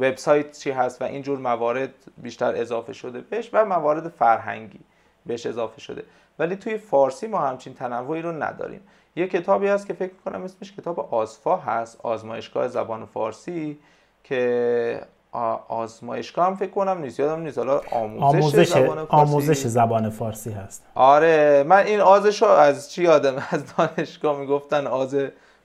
وبسایت 0.00 0.58
چی 0.58 0.70
هست 0.70 1.02
و 1.02 1.04
اینجور 1.04 1.38
موارد 1.38 1.94
بیشتر 2.18 2.54
اضافه 2.56 2.92
شده 2.92 3.20
بهش 3.20 3.50
و 3.52 3.64
موارد 3.64 4.08
فرهنگی 4.08 4.80
بهش 5.26 5.46
اضافه 5.46 5.80
شده. 5.80 6.02
ولی 6.38 6.56
توی 6.56 6.78
فارسی 6.78 7.26
ما 7.26 7.38
همچین 7.38 7.74
تنوعی 7.74 8.22
رو 8.22 8.42
نداریم. 8.42 8.80
یه 9.16 9.28
کتابی 9.28 9.68
هست 9.68 9.86
که 9.86 9.92
فکر 9.92 10.12
کنم 10.24 10.42
اسمش 10.42 10.72
کتاب 10.72 11.14
آزفا 11.14 11.56
هست 11.56 12.00
آزمایشگاه 12.02 12.68
زبان 12.68 13.06
فارسی 13.06 13.78
که 14.24 15.00
آزمایشگاه 15.68 16.46
هم 16.46 16.56
فکر 16.56 16.70
کنم 16.70 16.98
نیست 16.98 17.20
یادم 17.20 17.40
نیست. 17.40 17.58
حالا 17.58 17.80
آموزش, 17.90 18.24
آموزش 18.24 18.68
زبان 18.68 19.04
فارسی. 19.04 19.30
آموزش 19.30 19.66
زبان 19.66 20.10
فارسی 20.10 20.50
هست. 20.50 20.86
آره 20.94 21.64
من 21.68 21.86
این 21.86 22.00
آزش 22.00 22.42
رو 22.42 22.48
از 22.48 22.92
چی 22.92 23.02
یادم؟ 23.02 23.34
از 23.50 23.64
دانشگاه 23.76 24.38
می‌گفتن 24.38 24.86
آز 24.86 25.16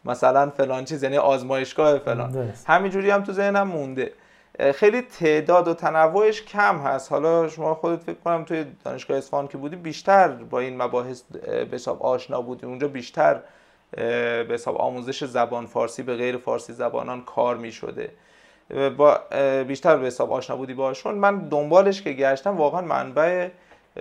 مثلا 0.06 0.50
فلان 0.50 0.86
چیز 0.86 1.04
یعنی 1.04 1.18
آزمایشگاه 1.18 2.00
فلان. 2.00 2.54
همینجوری 2.68 3.10
هم 3.10 3.24
تو 3.24 3.32
ذهنم 3.32 3.68
مونده. 3.68 4.12
خیلی 4.76 5.02
تعداد 5.02 5.68
و 5.68 5.74
تنوعش 5.74 6.42
کم 6.42 6.78
هست. 6.78 7.12
حالا 7.12 7.48
شما 7.48 7.74
خودت 7.74 8.04
فکر 8.04 8.18
کنم 8.26 8.44
توی 8.44 8.66
دانشگاه 8.86 9.18
اصفهان 9.18 9.48
که 9.48 9.58
بودی 9.58 9.76
بیشتر 9.76 10.28
با 10.28 10.60
این 10.60 10.82
مباحث 10.82 11.22
به 11.22 11.68
حساب 11.72 12.04
آشنا 12.04 12.42
بودی. 12.42 12.66
اونجا 12.66 12.88
بیشتر 12.88 13.40
به 13.92 14.48
حساب 14.50 14.78
آموزش 14.78 15.24
زبان 15.24 15.66
فارسی 15.66 16.04
به 16.04 16.16
غیر 16.16 16.38
فارسی 16.38 16.74
زبانان 16.74 17.22
کار 17.22 17.58
می 17.58 17.72
شده 17.72 18.12
با 18.98 19.20
بیشتر 19.68 19.98
به 19.98 20.08
حساب 20.08 20.34
آشنا 20.34 20.56
بودی 20.56 20.74
باشون 20.74 21.16
من 21.16 21.40
دنبالش 21.40 22.02
که 22.02 22.14
گشتم 22.14 22.58
واقعا 22.58 22.82
منبع 22.82 23.50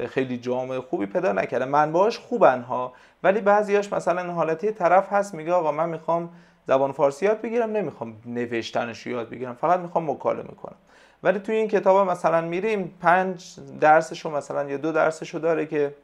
خیلی 0.08 0.38
جامع 0.38 0.80
خوبی 0.80 1.06
پیدا 1.06 1.32
نکردم. 1.32 1.68
منبعش 1.68 2.18
خوبن 2.18 2.60
ها 2.60 2.92
ولی 3.22 3.40
بعضیاش 3.40 3.92
مثلا 3.92 4.32
حالتی 4.32 4.72
طرف 4.72 5.12
هست 5.12 5.34
میگه 5.34 5.52
آقا 5.52 5.72
من 5.72 5.88
می‌خوام 5.88 6.30
زبان 6.66 6.92
فارسی 6.92 7.26
یاد 7.26 7.40
بگیرم 7.40 7.70
نمی‌خوام 7.70 8.16
نوشتنش 8.26 9.06
یاد 9.06 9.30
بگیرم 9.30 9.54
فقط 9.54 9.80
می‌خوام 9.80 10.10
مکالمه 10.10 10.54
کنم. 10.62 10.76
ولی 11.22 11.38
توی 11.38 11.56
این 11.56 11.68
کتاب 11.68 12.10
مثلا 12.10 12.40
میریم 12.40 12.94
پنج 13.00 13.56
درسشو 13.80 14.30
مثلا 14.30 14.70
یا 14.70 14.76
دو 14.76 14.92
درسشو 14.92 15.38
داره 15.38 15.66
که 15.66 15.94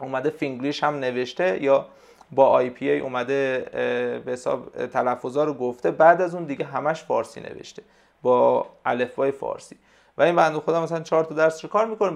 اومده 0.00 0.30
فینگلیش 0.30 0.84
هم 0.84 0.94
نوشته 0.94 1.62
یا 1.62 1.86
با 2.32 2.46
IPA 2.46 3.00
اومده 3.00 3.66
به 4.24 4.32
حساب 4.32 4.86
تلفظا 4.86 5.44
رو 5.44 5.54
گفته 5.54 5.90
بعد 5.90 6.22
از 6.22 6.34
اون 6.34 6.44
دیگه 6.44 6.64
همش 6.64 7.04
فارسی 7.04 7.40
نوشته 7.40 7.82
با 8.22 8.66
الفبای 8.84 9.30
فارسی. 9.30 9.76
و 10.18 10.22
این 10.22 10.36
بنده 10.36 10.60
خدا 10.60 10.82
مثلا 10.82 11.00
چهار 11.00 11.24
تا 11.24 11.34
درس 11.34 11.64
رو 11.64 11.70
کار 11.70 11.86
می‌کنه 11.86 12.10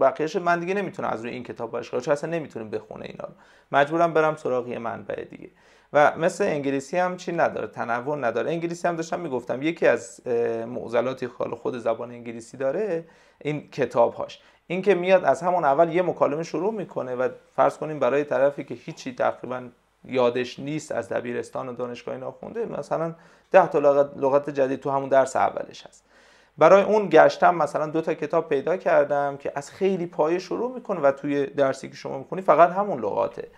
بقیهش 0.00 0.36
من 0.36 0.60
دیگه 0.60 0.74
نمی‌تونم 0.74 1.08
از 1.08 1.22
روی 1.22 1.32
این 1.32 1.44
کتاب 1.44 1.70
باش 1.70 1.90
چون 1.90 2.12
اصلا 2.12 2.30
نمی‌تونیم 2.30 2.70
بخونه 2.70 3.04
اینا 3.04 3.24
رو. 3.24 3.34
مجبورم 3.72 4.12
برم 4.12 4.36
سراغ 4.36 4.68
یه 4.68 4.78
منبع 4.78 5.24
دیگه. 5.24 5.50
و 5.92 6.16
مثل 6.16 6.44
انگلیسی 6.44 6.98
هم 6.98 7.16
چی 7.16 7.32
نداره 7.32 7.66
تنوع 7.66 8.16
نداره. 8.16 8.50
انگلیسی 8.50 8.88
هم 8.88 8.96
داشتم 8.96 9.20
می‌گفتم 9.20 9.62
یکی 9.62 9.86
از 9.86 10.26
معضلاتی 10.66 11.28
خال 11.28 11.54
خود 11.54 11.78
زبان 11.78 12.10
انگلیسی 12.10 12.56
داره 12.56 13.04
این 13.38 13.70
کتاب 13.70 14.14
هاش 14.14 14.40
این 14.66 14.82
که 14.82 14.94
میاد 14.94 15.24
از 15.24 15.42
همون 15.42 15.64
اول 15.64 15.94
یه 15.94 16.02
مکالمه 16.02 16.42
شروع 16.42 16.72
می‌کنه 16.72 17.14
و 17.14 17.28
فرض 17.56 17.78
کنیم 17.78 17.98
برای 17.98 18.24
طرفی 18.24 18.64
که 18.64 18.74
هیچی 18.74 19.14
تقریبا 19.14 19.62
یادش 20.04 20.58
نیست 20.58 20.92
از 20.92 21.08
دبیرستان 21.08 21.68
و 21.68 21.72
دانشگاه 21.72 22.14
اینا 22.14 22.30
خونده 22.30 22.66
مثلا 22.66 23.14
ده 23.50 23.66
تا 23.66 23.78
لغت 24.16 24.50
جدید 24.50 24.80
تو 24.80 24.90
همون 24.90 25.08
درس 25.08 25.36
اولش 25.36 25.86
هست. 25.86 26.04
برای 26.58 26.82
اون 26.82 27.08
گشتم 27.08 27.54
مثلا 27.54 27.86
دو 27.86 28.00
تا 28.00 28.14
کتاب 28.14 28.48
پیدا 28.48 28.76
کردم 28.76 29.36
که 29.36 29.52
از 29.54 29.70
خیلی 29.70 30.06
پایه 30.06 30.38
شروع 30.38 30.74
می‌کنه 30.74 31.00
و 31.00 31.12
توی 31.12 31.46
درسی 31.46 31.88
که 31.88 31.96
شما 31.96 32.18
می‌کنی 32.18 32.42
فقط 32.42 32.70
همون 32.70 32.98
لغاته. 32.98 33.48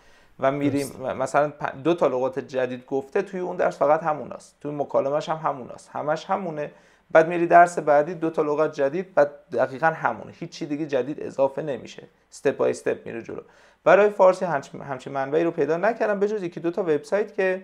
و 0.41 0.51
میریم 0.51 0.87
مثلا 1.19 1.53
دو 1.85 1.95
تا 1.95 2.07
لغات 2.07 2.39
جدید 2.39 2.87
گفته 2.87 3.23
توی 3.23 3.41
اون 3.41 3.57
درس 3.57 3.79
فقط 3.79 4.03
همون 4.03 4.33
است 4.33 4.57
توی 4.61 4.73
مکالمش 4.73 5.29
هم 5.29 5.37
همون 5.37 5.71
است 5.71 5.91
همش 5.93 6.25
همونه. 6.25 6.71
بعد 7.11 7.29
میری 7.29 7.47
درس 7.47 7.79
بعدی 7.79 8.15
دو 8.15 8.31
تا 8.31 8.43
لغت 8.43 8.73
جدید 8.73 9.15
بعد 9.15 9.31
دقیقا 9.53 9.87
همونه. 9.87 10.33
هیچ 10.33 10.63
دیگه 10.63 10.87
جدید 10.87 11.23
اضافه 11.23 11.63
نمیشه. 11.63 12.03
step 12.33 12.57
by 12.57 12.71
step 12.71 13.07
میره 13.07 13.23
جلو. 13.23 13.41
برای 13.85 14.11
فارسی 14.11 14.45
همچین 14.45 15.13
منبعی 15.13 15.45
رو 15.45 15.51
پیدا 15.51 15.77
نکردم. 15.77 16.21
بجز 16.21 16.43
یکی 16.43 16.61
دو 16.61 16.71
تا 16.71 16.83
وبسایت 16.83 17.35
که 17.35 17.63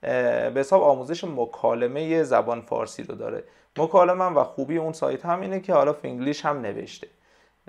به 0.00 0.52
حساب 0.56 0.82
آموزش 0.82 1.24
مکالمه 1.24 2.22
زبان 2.22 2.60
فارسی 2.60 3.02
رو 3.02 3.14
داره. 3.14 3.44
مکالمه 3.76 4.24
و 4.24 4.44
خوبی 4.44 4.78
اون 4.78 4.92
سایت 4.92 5.26
هم 5.26 5.40
اینه 5.40 5.60
که 5.60 5.74
حالا 5.74 5.92
فینگلیش 5.92 6.44
هم 6.44 6.60
نوشته. 6.60 7.08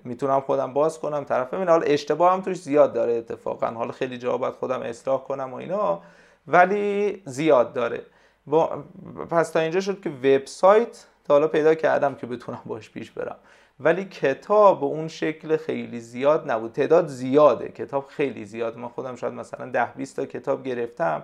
می‌تونم 0.03 0.41
خودم 0.41 0.73
باز 0.73 0.99
کنم 0.99 1.23
طرف 1.23 1.53
ببینه 1.53 1.71
حالا 1.71 1.83
اشتباه 1.83 2.33
هم 2.33 2.41
توش 2.41 2.57
زیاد 2.61 2.93
داره 2.93 3.13
اتفاقا. 3.13 3.67
حالا 3.67 3.91
خیلی 3.91 4.17
جا 4.17 4.37
باید 4.37 4.53
خودم 4.53 4.81
اصلاح 4.81 5.23
کنم 5.23 5.53
و 5.53 5.55
اینا 5.55 6.01
ولی 6.47 7.21
زیاد 7.25 7.73
داره. 7.73 8.01
با... 8.47 8.83
پس 9.31 9.49
تا 9.49 9.59
اینجا 9.59 9.79
شد 9.79 10.01
که 10.01 10.09
وبسایت 10.09 11.05
تا 11.27 11.33
حالا 11.33 11.47
پیدا 11.47 11.75
کردم 11.75 12.15
که 12.15 12.27
بتونم 12.27 12.61
باش 12.65 12.89
پیش 12.89 13.11
برم. 13.11 13.35
ولی 13.79 14.05
کتاب 14.05 14.83
اون 14.83 15.07
شکل 15.07 15.57
خیلی 15.57 15.99
زیاد 15.99 16.51
نبود. 16.51 16.71
تعداد 16.71 17.07
زیاده. 17.07 17.69
کتاب 17.69 18.07
خیلی 18.07 18.45
زیاد. 18.45 18.77
من 18.77 18.87
خودم 18.87 19.15
شاید 19.15 19.33
مثلا 19.33 19.69
ده 19.69 19.93
20 19.93 20.15
تا 20.15 20.25
کتاب 20.25 20.63
گرفتم 20.63 21.23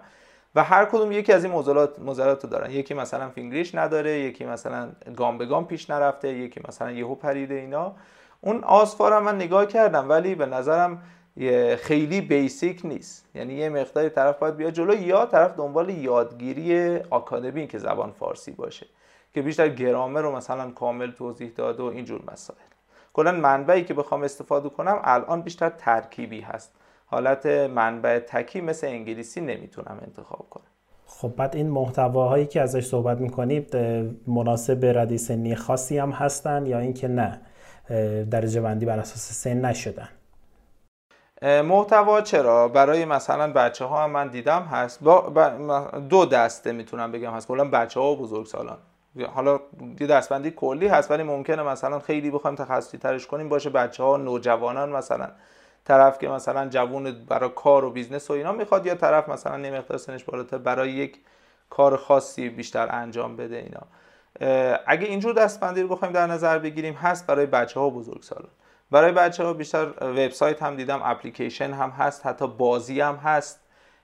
و 0.56 0.64
هر 0.64 0.86
کدوم 0.86 1.12
یکی 1.12 1.34
از 1.34 1.44
این 1.44 1.54
موضوعات 1.54 2.00
موضوعات 2.00 2.44
رو 2.44 2.50
دارن. 2.50 2.72
یکی 2.72 2.94
مثلا 2.94 3.30
فینگلیش 3.30 3.76
نداره 3.76 4.20
یکی 4.20 4.46
مثلا 4.46 4.90
گام 5.16 5.38
به 5.38 5.46
گام 5.46 5.68
پیش 5.68 5.90
نرفته 5.90 6.34
یکی 6.34 6.62
مثلا 6.68 6.92
یهو 6.92 7.16
پریده 7.16 7.56
اینا. 7.56 7.96
اون 8.46 8.64
آسفار 8.64 9.20
من 9.20 9.36
نگاه 9.36 9.66
کردم 9.66 10.10
ولی 10.10 10.36
به 10.36 10.46
نظرم 10.46 11.02
خیلی 11.78 12.22
بیسیک 12.22 12.82
نیست. 12.84 13.26
یعنی 13.36 13.54
یه 13.54 13.70
مقداری 13.70 14.10
طرف 14.10 14.40
باید 14.40 14.58
بیاد 14.58 14.74
جلو 14.74 15.02
یا 15.02 15.26
طرف 15.26 15.56
دنبال 15.58 15.90
یادگیری 15.90 16.98
آکادمی 17.10 17.68
که 17.68 17.78
زبان 17.78 18.12
فارسی 18.12 18.52
باشه 18.52 18.86
که 19.34 19.42
بیشتر 19.42 19.70
گرامر 19.70 20.22
رو 20.22 20.36
مثلا 20.36 20.72
کامل 20.72 21.12
توضیح 21.12 21.52
داد 21.56 21.80
و 21.80 21.86
اینجور 21.86 22.22
مسائل. 22.34 22.60
کلا 23.14 23.32
منبعی 23.32 23.84
که 23.84 23.94
بخوام 23.94 24.24
استفاده 24.24 24.70
کنم 24.70 25.00
الان 25.04 25.42
بیشتر 25.42 25.70
ترکیبی 25.70 26.42
هست. 26.42 26.74
حالت 27.06 27.46
منبع 27.46 28.20
تکی 28.20 28.62
مثل 28.62 28.88
انگلیسی 28.88 29.42
نمی‌تونم 29.42 30.00
انتخاب 30.02 30.46
کنم. 30.50 30.64
خب 31.06 31.36
بعد 31.36 31.56
این 31.56 31.70
محتواهایی 31.70 32.46
که 32.46 32.62
ازش 32.62 32.86
صحبت 32.86 33.18
می‌کنید 33.18 33.76
مناسب 34.28 34.86
رده 34.86 35.18
سنی 35.18 35.56
خاصی 35.56 35.98
هم 35.98 36.10
هستن 36.10 36.66
یا 36.66 36.80
اینکه 36.80 37.08
نه؟ 37.08 37.42
درجه 38.32 38.62
بندی 38.62 38.86
بر 38.86 39.00
اساس 39.00 39.32
سن 39.32 39.66
نشدن. 39.66 40.10
محتوا 41.42 42.22
چرا؟ 42.22 42.68
برای 42.68 43.06
مثلا 43.06 43.54
بچه 43.54 43.86
ها 43.86 44.04
هم 44.04 44.12
من 44.12 44.28
دیدم 44.28 44.62
هست. 44.62 45.04
با 45.04 45.20
دو 46.10 46.26
دسته 46.26 46.72
می‌تونم 46.72 47.12
بگم 47.12 47.32
هست. 47.32 47.48
کلا 47.48 47.66
بچه 47.66 48.00
ها 48.00 48.06
و 48.12 48.18
بزرگ 48.18 48.46
سالان 48.46 48.78
حالا 49.34 49.60
یه 50.00 50.08
دسته‌بندی 50.08 50.52
کلی 50.52 50.88
هست 50.88 51.12
ولی 51.12 51.24
ممکنه 51.24 51.64
مثلا 51.64 52.00
خیلی 52.00 52.32
بخوایم 52.32 52.56
تخصصی 52.56 52.98
ترش 52.98 53.28
کنیم 53.28 53.50
باشه 53.50 53.70
بچه 53.70 54.04
ها 54.04 54.18
نوجوانان 54.18 54.90
مثلا. 54.90 55.28
طرف 55.86 56.20
که 56.20 56.28
مثلا 56.28 56.68
جوون 56.68 57.26
برای 57.26 57.50
کار 57.56 57.86
و 57.86 57.92
business 57.92 58.30
و 58.32 58.34
اینا 58.34 58.52
می‌خواد 58.52 58.86
یا 58.86 58.96
طرف 58.96 59.30
مثلا 59.30 59.60
یه 59.60 59.98
سنش 59.98 60.24
بالاتر 60.24 60.58
برای 60.58 60.92
یک 60.92 61.18
کار 61.70 61.98
خاصی 61.98 62.50
بیشتر 62.50 62.88
انجام 62.92 63.36
بده 63.36 63.56
اینا. 63.56 63.82
اگه 64.88 65.08
اینجور 65.08 65.34
دستبندی 65.34 65.82
رو 65.82 65.88
بخوایم 65.88 66.14
در 66.14 66.28
نظر 66.28 66.60
بگیریم 66.60 66.94
هست 66.94 67.28
برای 67.28 67.46
بچه 67.46 67.80
ها 67.80 67.88
و 67.88 67.92
بزرگ 67.92 68.22
سالان 68.22 68.50
برای 68.92 69.12
بچه 69.12 69.44
ها 69.44 69.54
بیشتر 69.54 69.86
وبسایت 70.02 70.64
هم 70.64 70.76
دیدم 70.76 71.02
اپلیکیشن 71.04 71.74
هم 71.74 71.90
هست 71.90 72.26
حتی 72.26 72.48
بازی 72.48 73.02
هم 73.02 73.16
هست 73.16 73.62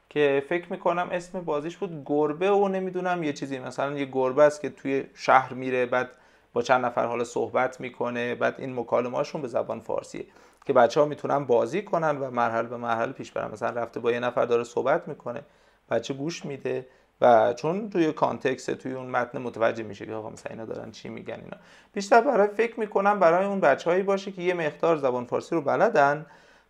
که 0.10 0.44
فکر 0.50 0.72
می‌کنم 0.72 1.10
اسم 1.12 1.42
بازیش 1.42 1.78
بود 1.78 2.04
گربه 2.06 2.52
و 2.52 2.68
نمی‌دونم 2.68 3.24
یه 3.24 3.34
چیزی. 3.34 3.60
مثلا 3.60 3.92
یه 3.92 4.06
گربه 4.06 4.44
است 4.44 4.62
که 4.62 4.70
توی 4.70 5.06
شهر 5.14 5.54
میره 5.54 5.86
بعد 5.86 6.10
با 6.54 6.62
چند 6.62 6.86
نفر 6.86 7.06
حالا 7.06 7.24
صحبت 7.24 7.82
می‌کنه 7.82 8.36
بعد 8.36 8.56
این 8.58 8.80
مکالمهاشون 8.80 9.42
به 9.42 9.48
زبان 9.48 9.80
فارسیه 9.80 10.26
که 10.66 10.74
بچه 10.74 11.00
ها 11.00 11.06
می‌تونن 11.06 11.46
بازی 11.46 11.82
کنن 11.82 12.18
و 12.18 12.32
مرحله 12.32 12.68
به 12.68 12.78
مرحله 12.78 13.12
پیش 13.12 13.32
برن. 13.32 13.52
مثلا 13.52 13.70
رفته 13.70 14.00
با 14.00 14.12
یه 14.12 14.20
نفر 14.20 14.46
داره 14.46 14.64
صحبت 14.64 15.08
می‌کنه 15.08 15.42
بچه 15.90 16.14
گوش 16.14 16.46
میده. 16.46 16.86
و 17.22 17.54
چون 17.54 17.90
توی 17.90 18.14
کانتکست 18.14 18.72
توی 18.72 18.94
اون 18.94 19.08
متن 19.10 19.38
متوجه 19.38 19.84
میشه 19.84 20.06
که 20.06 20.14
آقا 20.14 20.30
مثلا 20.30 20.52
اینا 20.52 20.66
دارن 20.66 20.92
چی 20.92 21.10
میگن 21.10 21.34
اینا. 21.34 21.58
بیشتر 21.94 22.22
برای 22.22 22.48
فکر 22.48 22.80
می‌کنم 22.80 23.20
برای 23.20 23.46
اون 23.46 23.60
بچههایی 23.60 24.04
باشه 24.04 24.32
که 24.32 24.42
یه 24.42 24.54
مقدار 24.54 24.98
زبان 24.98 25.26
فارسی 25.26 25.56
رو 25.56 25.62
بلدن 25.62 26.26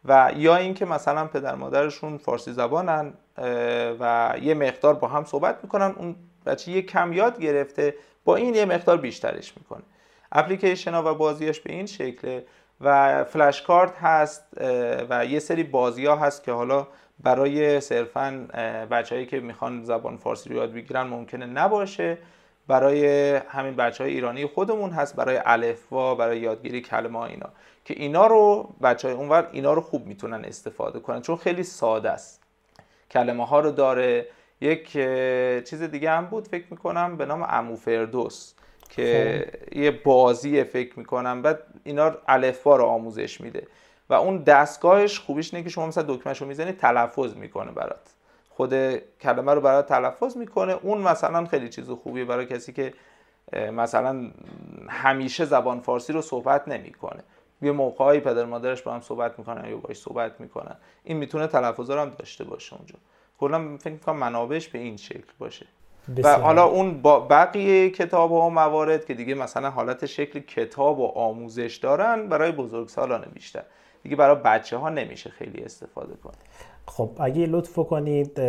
و 0.06 0.32
یا 0.36 0.56
اینکه 0.56 0.86
مثلا 0.86 1.26
پدر 1.26 1.56
مادرشون 1.56 2.18
فارسی 2.18 2.52
زبانن 2.54 3.14
و 4.00 4.34
یه 4.42 4.54
مقدار 4.54 4.94
با 4.94 5.08
هم 5.08 5.24
صحبت 5.24 5.60
می‌کنن 5.64 5.96
اون 5.98 6.16
بچه 6.46 6.72
یه 6.72 6.82
کم 6.82 7.14
یاد 7.14 7.40
گرفته 7.40 7.96
با 8.26 8.36
این 8.36 8.56
یه 8.56 8.66
مقدار 8.66 8.98
بیشترش 8.98 9.54
می‌کنه. 9.58 9.84
اپلیکیشن 10.32 10.94
ها 10.94 11.12
و 11.12 11.16
بازیش 11.16 11.60
به 11.60 11.74
این 11.74 11.86
شکله 11.86 12.46
و 12.82 13.24
فلش 13.24 13.62
کارت 13.62 13.98
هست 13.98 14.44
و 15.10 15.26
یه 15.26 15.40
سری 15.40 15.64
بازی 15.64 16.06
ها 16.06 16.16
هست 16.16 16.44
که 16.44 16.52
حالا 16.52 16.88
برای 17.24 17.80
صرفا 17.80 18.48
بچههایی 18.92 19.28
که 19.28 19.40
می‌خوان 19.40 19.84
زبان 19.84 20.18
فارسی 20.18 20.50
رو 20.50 20.56
یاد 20.56 20.74
بگیرن 20.74 21.04
ممکنه 21.04 21.46
نباشه. 21.46 22.18
برای 22.68 23.36
همین 23.36 23.76
بچه 23.76 24.04
های 24.04 24.14
ایرانی 24.14 24.46
خودمون 24.46 24.90
هست 24.90 25.16
برای 25.16 25.40
الفبا 25.46 26.16
برای 26.16 26.40
یادگیری 26.40 26.82
کلمه 26.82 27.20
ها 27.20 27.26
اینا. 27.26 27.50
که 27.86 27.94
اینا 27.98 28.28
رو 28.28 28.70
بچه 28.84 29.08
های 29.08 29.18
اونور 29.18 29.50
اینا 29.52 29.74
رو 29.74 29.82
خوب 29.82 30.06
می‌تونن 30.06 30.46
استفاده 30.46 31.00
کنن. 31.00 31.22
چون 31.22 31.36
خیلی 31.36 31.64
ساده 31.64 32.10
است. 32.10 32.44
کلمه 33.12 33.46
ها 33.46 33.60
رو 33.60 33.72
داره. 33.72 34.28
یک 34.62 34.92
چیز 35.70 35.82
دیگه 35.82 36.12
هم 36.12 36.26
بود 36.26 36.48
فکر 36.48 36.66
می‌کنم 36.72 37.18
به 37.18 37.26
نام 37.26 37.46
امو 37.50 37.76
فردوس 37.76 38.54
که 38.90 39.46
خب. 39.70 39.78
یه 39.78 39.92
بازی 39.92 40.64
فکر 40.64 41.00
می‌کنم. 41.00 41.42
بعد 41.42 41.64
اینا 41.84 42.18
الفبا 42.28 42.76
رو 42.76 42.86
آموزش 42.86 43.42
میده. 43.42 43.68
و 44.12 44.14
اون 44.14 44.38
دستگاهش 44.38 45.20
خوبیش 45.20 45.54
اینه 45.54 45.64
که 45.64 45.70
شما 45.70 45.88
مثلا 45.88 46.04
دکمهشو 46.04 46.46
می‌زنی 46.46 46.72
تلفظ 46.72 47.36
می‌کنه 47.36 47.72
برات. 47.72 48.14
خود 48.50 48.74
کلمه 49.22 49.54
رو 49.54 49.62
برات 49.62 49.88
تلفظ 49.88 50.38
می‌کنه. 50.38 50.74
اون 50.82 51.02
مثلا 51.02 51.46
خیلی 51.46 51.70
چیز 51.70 51.90
خوبیه 51.90 52.26
برای 52.26 52.46
کسی 52.46 52.74
که 52.74 52.94
مثلا 53.72 54.32
همیشه 54.90 55.46
زبان 55.46 55.80
فارسی 55.80 56.14
رو 56.14 56.22
صحبت 56.22 56.68
نمی‌کنه. 56.68 57.24
یه 57.62 57.72
موقعی 57.72 58.20
پدر 58.20 58.46
مادرش 58.46 58.82
با 58.82 58.94
هم 58.94 59.02
صحبت 59.02 59.40
می‌کنن 59.40 59.70
یا 59.70 59.78
باش 59.78 59.98
صحبت 59.98 60.42
می‌کنن. 60.42 60.76
این 61.04 61.18
می‌تونه 61.18 61.48
تلفظ 61.48 61.90
رو 61.90 62.00
هم 62.00 62.10
داشته 62.10 62.44
باشه 62.44 62.76
اونجا. 62.76 62.96
کلا 63.40 63.78
فکر 63.78 63.94
می‌کنم 63.94 64.18
منابعش 64.18 64.68
به 64.68 64.80
این 64.80 64.98
شکل 64.98 65.32
باشه. 65.40 65.66
و 66.24 66.40
حالا 66.40 66.66
اون 66.66 67.02
با 67.02 67.20
بقیه 67.20 67.90
کتاب 67.90 68.32
و 68.32 68.50
موارد 68.50 69.06
که 69.06 69.14
دیگه 69.14 69.34
مثلا 69.34 69.70
حالت 69.70 70.06
شکل 70.06 70.40
کتاب 70.40 71.00
و 71.00 71.08
آموزش 71.08 71.80
دارن 71.84 72.28
برای 72.28 72.52
بزرگسالان 72.52 73.26
بیشتر. 73.34 73.64
دیگه 74.04 74.16
برای 74.16 74.36
بچه 74.46 74.78
ها 74.78 74.90
نمیشه 74.90 75.30
خیلی 75.30 75.64
استفاده 75.64 76.14
کنه. 76.24 76.34
خب 76.88 77.10
اگه 77.20 77.46
لطف 77.46 77.80
کنید 77.80 78.42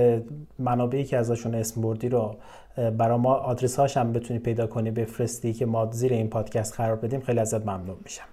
منابعی 0.59 1.05
که 1.05 1.17
ازشون 1.17 1.55
اسم 1.55 1.81
بردی 1.81 2.09
رو 2.09 2.37
برای 2.99 3.19
ما 3.19 3.35
آدرس 3.35 3.79
هاش 3.79 3.97
هم 3.97 4.13
بتونی 4.13 4.39
پیدا 4.41 4.67
کنی 4.67 4.91
بفرستی 4.91 5.53
که 5.53 5.67
ما 5.67 5.91
زیر 5.91 6.13
این 6.13 6.31
پادکست 6.31 6.77
قرار 6.77 6.97
بدیم 6.97 7.21
خیلی 7.21 7.41
ازت 7.41 7.61
ممنون 7.67 7.97
میشم. 8.05 8.25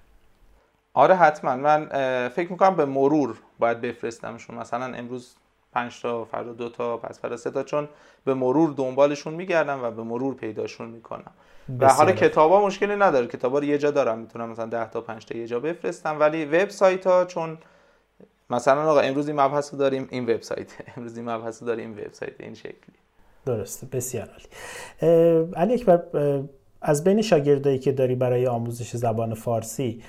آره 0.93 1.15
حتما. 1.15 1.55
من 1.55 1.85
فکر 2.29 2.51
می‌کنم 2.51 2.75
به 2.75 2.85
مرور 2.85 3.39
باید 3.59 3.81
بفرستمشون. 3.81 4.55
مثلا 4.55 4.85
امروز 4.85 5.35
پنج 5.73 6.01
تا 6.01 6.25
فردا 6.25 6.53
دو 6.53 6.69
تا 6.69 6.97
پس 6.97 7.19
فردا 7.19 7.37
سه 7.37 7.51
تا 7.51 7.63
چون 7.63 7.87
به 8.25 8.33
مرور 8.33 8.73
دنبالشون 8.77 9.33
میگردم 9.33 9.83
و 9.83 9.91
به 9.91 10.03
مرور 10.03 10.35
پیداشون 10.35 10.89
می‌کنم. 10.89 11.31
و 11.79 11.93
حالا 11.93 12.11
کتابا 12.11 12.65
مشکلی 12.65 12.95
نداره. 12.95 13.27
کتابا 13.27 13.59
رو 13.59 13.65
یه 13.65 13.77
جا 13.77 13.91
دارم. 13.91 14.19
می‌تونم 14.19 14.49
مثلا 14.49 14.65
10 14.65 14.89
تا 14.89 15.01
5 15.01 15.25
تا 15.25 15.37
یه 15.37 15.47
جا 15.47 15.59
بفرستم. 15.59 16.19
ولی 16.19 16.45
وبسایت 16.45 17.07
ها 17.07 17.25
چون 17.25 17.57
مثلا 18.49 18.91
آقا 18.91 18.99
امروز 18.99 19.27
این 19.27 19.39
مبحث 19.39 19.73
رو 19.73 19.79
داریم 19.79 20.07
این 20.11 20.23
وبسایت. 20.23 20.67
امروز 20.97 21.17
این 21.17 21.29
مبحث 21.29 21.61
رو 21.61 21.67
داریم 21.67 21.89
این 21.89 22.05
وبسایت 22.05 22.33
این 22.41 22.53
شکلی. 22.53 22.73
درسته. 23.45 23.87
بسیار 23.87 24.29
عالی. 24.29 25.53
علی 25.55 25.73
اکبر 25.73 26.03
از 26.81 27.03
بین 27.03 27.21
شاگردایی 27.21 27.79
که 27.79 27.91
داری 27.91 28.15
برای 28.15 28.47
آموزش 28.47 28.95
زبان 28.95 29.33
فارسی 29.33 30.03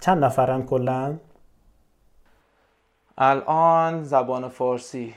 چند 0.00 0.24
نفرن 0.24 0.62
کلا؟ 0.62 1.16
الان 3.22 4.04
زبان 4.04 4.48
فارسی 4.48 5.14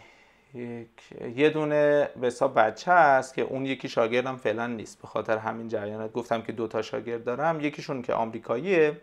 یک 0.54 0.88
یه 1.36 1.50
دونه 1.50 2.10
به 2.22 2.28
حساب 2.28 2.60
بچه 2.60 2.92
هست 2.92 3.34
که 3.34 3.42
اون 3.42 3.66
یکی 3.66 3.90
شاگردم 3.90 4.38
فعلا 4.38 4.68
نیست. 4.68 5.02
به 5.02 5.08
خاطر 5.08 5.38
همین 5.38 5.68
جریانات 5.68 6.14
گفتم 6.14 6.42
که 6.42 6.52
دو 6.52 6.68
تا 6.68 6.82
شاگرد 6.82 7.24
دارم. 7.24 7.62
یکیشون 7.62 8.02
که 8.02 8.14
آمریکاییه. 8.14 8.98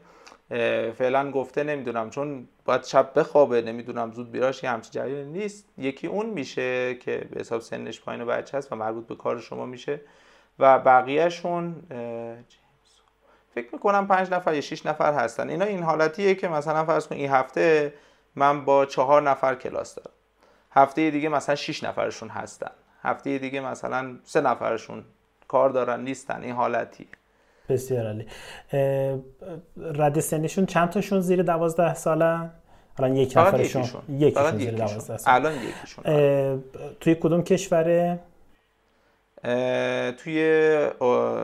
فعلا 0.98 1.30
گفته 1.30 1.62
نمی‌دونم. 1.62 2.10
چون 2.10 2.48
باید 2.64 2.84
شب 2.84 3.10
بخوابه 3.16 3.62
نمی‌دونم 3.62 4.12
زود 4.12 4.32
بیراش 4.32 4.62
یه 4.62 4.70
همچین 4.70 4.92
جریانی 4.92 5.38
نیست. 5.38 5.64
یکی 5.78 6.06
اون 6.06 6.26
میشه 6.26 6.94
که 6.94 7.28
به 7.30 7.40
حساب 7.40 7.60
سنش 7.60 8.00
پایین 8.00 8.24
بچه 8.24 8.58
هست 8.58 8.72
و 8.72 8.76
مربوط 8.76 9.06
به 9.06 9.14
کار 9.14 9.38
شما 9.38 9.66
میشه. 9.66 10.00
و 10.58 10.78
بقیهشون 10.78 11.82
فکر 13.54 13.68
می‌کنم 13.72 14.06
پنج 14.06 14.30
نفر 14.30 14.54
یا 14.54 14.60
شیش 14.60 14.86
نفر 14.86 15.14
هستن. 15.14 15.50
اینا 15.50 15.64
این 15.64 15.82
حالتیه 15.82 16.34
که 16.34 16.48
مثلا 16.48 16.84
فرض 16.84 17.06
کن 17.06 17.16
این 17.16 17.30
هفته 17.30 17.92
من 18.36 18.64
با 18.64 18.86
چهار 18.86 19.22
نفر 19.22 19.54
کلاس 19.54 19.94
دارم. 19.94 20.10
هفته 20.72 21.10
دیگه 21.10 21.28
مثلا 21.28 21.54
6 21.54 21.84
نفرشون 21.84 22.28
هستن. 22.28 22.70
هفته 23.02 23.38
دیگه 23.38 23.60
مثلا 23.60 24.16
سه 24.24 24.40
نفرشون 24.40 25.04
کار 25.48 25.70
دارن 25.70 26.00
نیستن. 26.00 26.42
این 26.42 26.54
حالتی. 26.54 27.08
بسیار 27.68 28.06
عالی. 28.06 28.26
رد 29.76 30.20
سنشون 30.20 30.66
چند 30.66 30.90
تاشون 30.90 31.20
زیر 31.20 31.42
دوازده 31.42 31.94
ساله؟ 31.94 32.50
الان 32.98 33.16
یک 33.16 33.36
نفرشون. 33.36 33.82
یکیشون. 34.08 34.58
زیر 34.58 34.74
دوازده 34.74 35.16
ساله. 35.16 35.34
الان 35.34 35.54
یکیشون. 35.54 36.04
توی 37.00 37.14
کدوم 37.14 37.42
کشوره 37.42 38.18
توی 40.18 40.88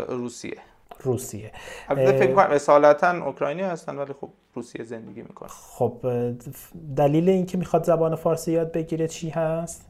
روسیه. 0.09 0.59
روسیه. 1.01 1.53
البته 1.89 2.19
فکر 2.19 2.35
کنم 2.35 2.51
اصالتا 2.51 3.11
اوکراینی 3.11 3.63
هستن 3.63 3.97
ولی 3.97 4.13
خب 4.13 4.29
روسیه 4.57 4.85
زندگی 4.85 5.23
می‌کنه 5.23 5.49
خب 5.49 6.07
دلیل 6.97 7.29
اینکه 7.29 7.59
می‌خواد 7.59 7.85
زبان 7.85 8.15
فارسی 8.15 8.53
یاد 8.53 8.73
بگیره 8.73 9.09
چی 9.09 9.31
هست 9.31 9.89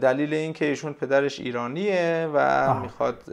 دلیل 0.00 0.34
اینکه 0.34 0.64
ایشون 0.64 0.92
پدرش 0.92 1.40
ایرانیه 1.40 2.30
و 2.34 2.38
آه. 2.68 2.82
می‌خواد 2.82 3.24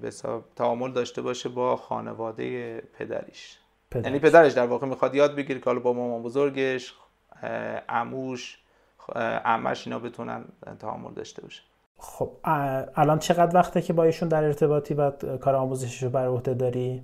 به 0.00 0.10
تعامل 0.56 0.92
داشته 0.92 1.22
باشه 1.22 1.48
با 1.48 1.76
خانواده 1.76 2.76
پدریش 2.98 3.58
پدرش. 3.90 4.04
یعنی 4.04 4.18
پدرش 4.18 4.52
در 4.52 4.66
واقع 4.66 4.86
می‌خواد 4.86 5.14
یاد 5.14 5.34
بگیره 5.36 5.60
که 5.60 5.64
حالا 5.64 5.80
با 5.80 5.92
مامان 5.92 6.22
بزرگش 6.22 6.94
عموش 7.88 8.58
عمش 9.44 9.86
اینا 9.86 9.98
بتونن 9.98 10.44
تعامل 10.78 11.14
داشته 11.14 11.42
باشه 11.42 11.62
خب 11.98 12.30
الان 12.94 13.18
چقدر 13.18 13.56
وقته 13.56 13.82
که 13.82 13.92
با 13.92 14.04
ایشون 14.04 14.28
در 14.28 14.44
ارتباطی 14.44 14.94
و 14.94 15.10
کار 15.36 15.54
آموزشش 15.54 16.02
رو 16.02 16.10
بر 16.10 16.26
عهده 16.26 16.54
داری؟ 16.54 17.02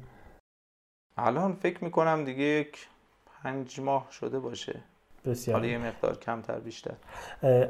الان 1.18 1.53
فکر 1.62 1.85
می‌کنم 1.85 2.25
دیگه 2.25 2.42
یک 2.42 2.87
پنج 3.42 3.81
ماه 3.81 4.09
شده 4.12 4.38
باشه. 4.38 4.81
بسیار. 5.25 5.57
حالا 5.57 5.68
یه 5.68 5.79
مقدار 5.79 6.18
کمتر 6.18 6.59
بیشتر. 6.59 6.94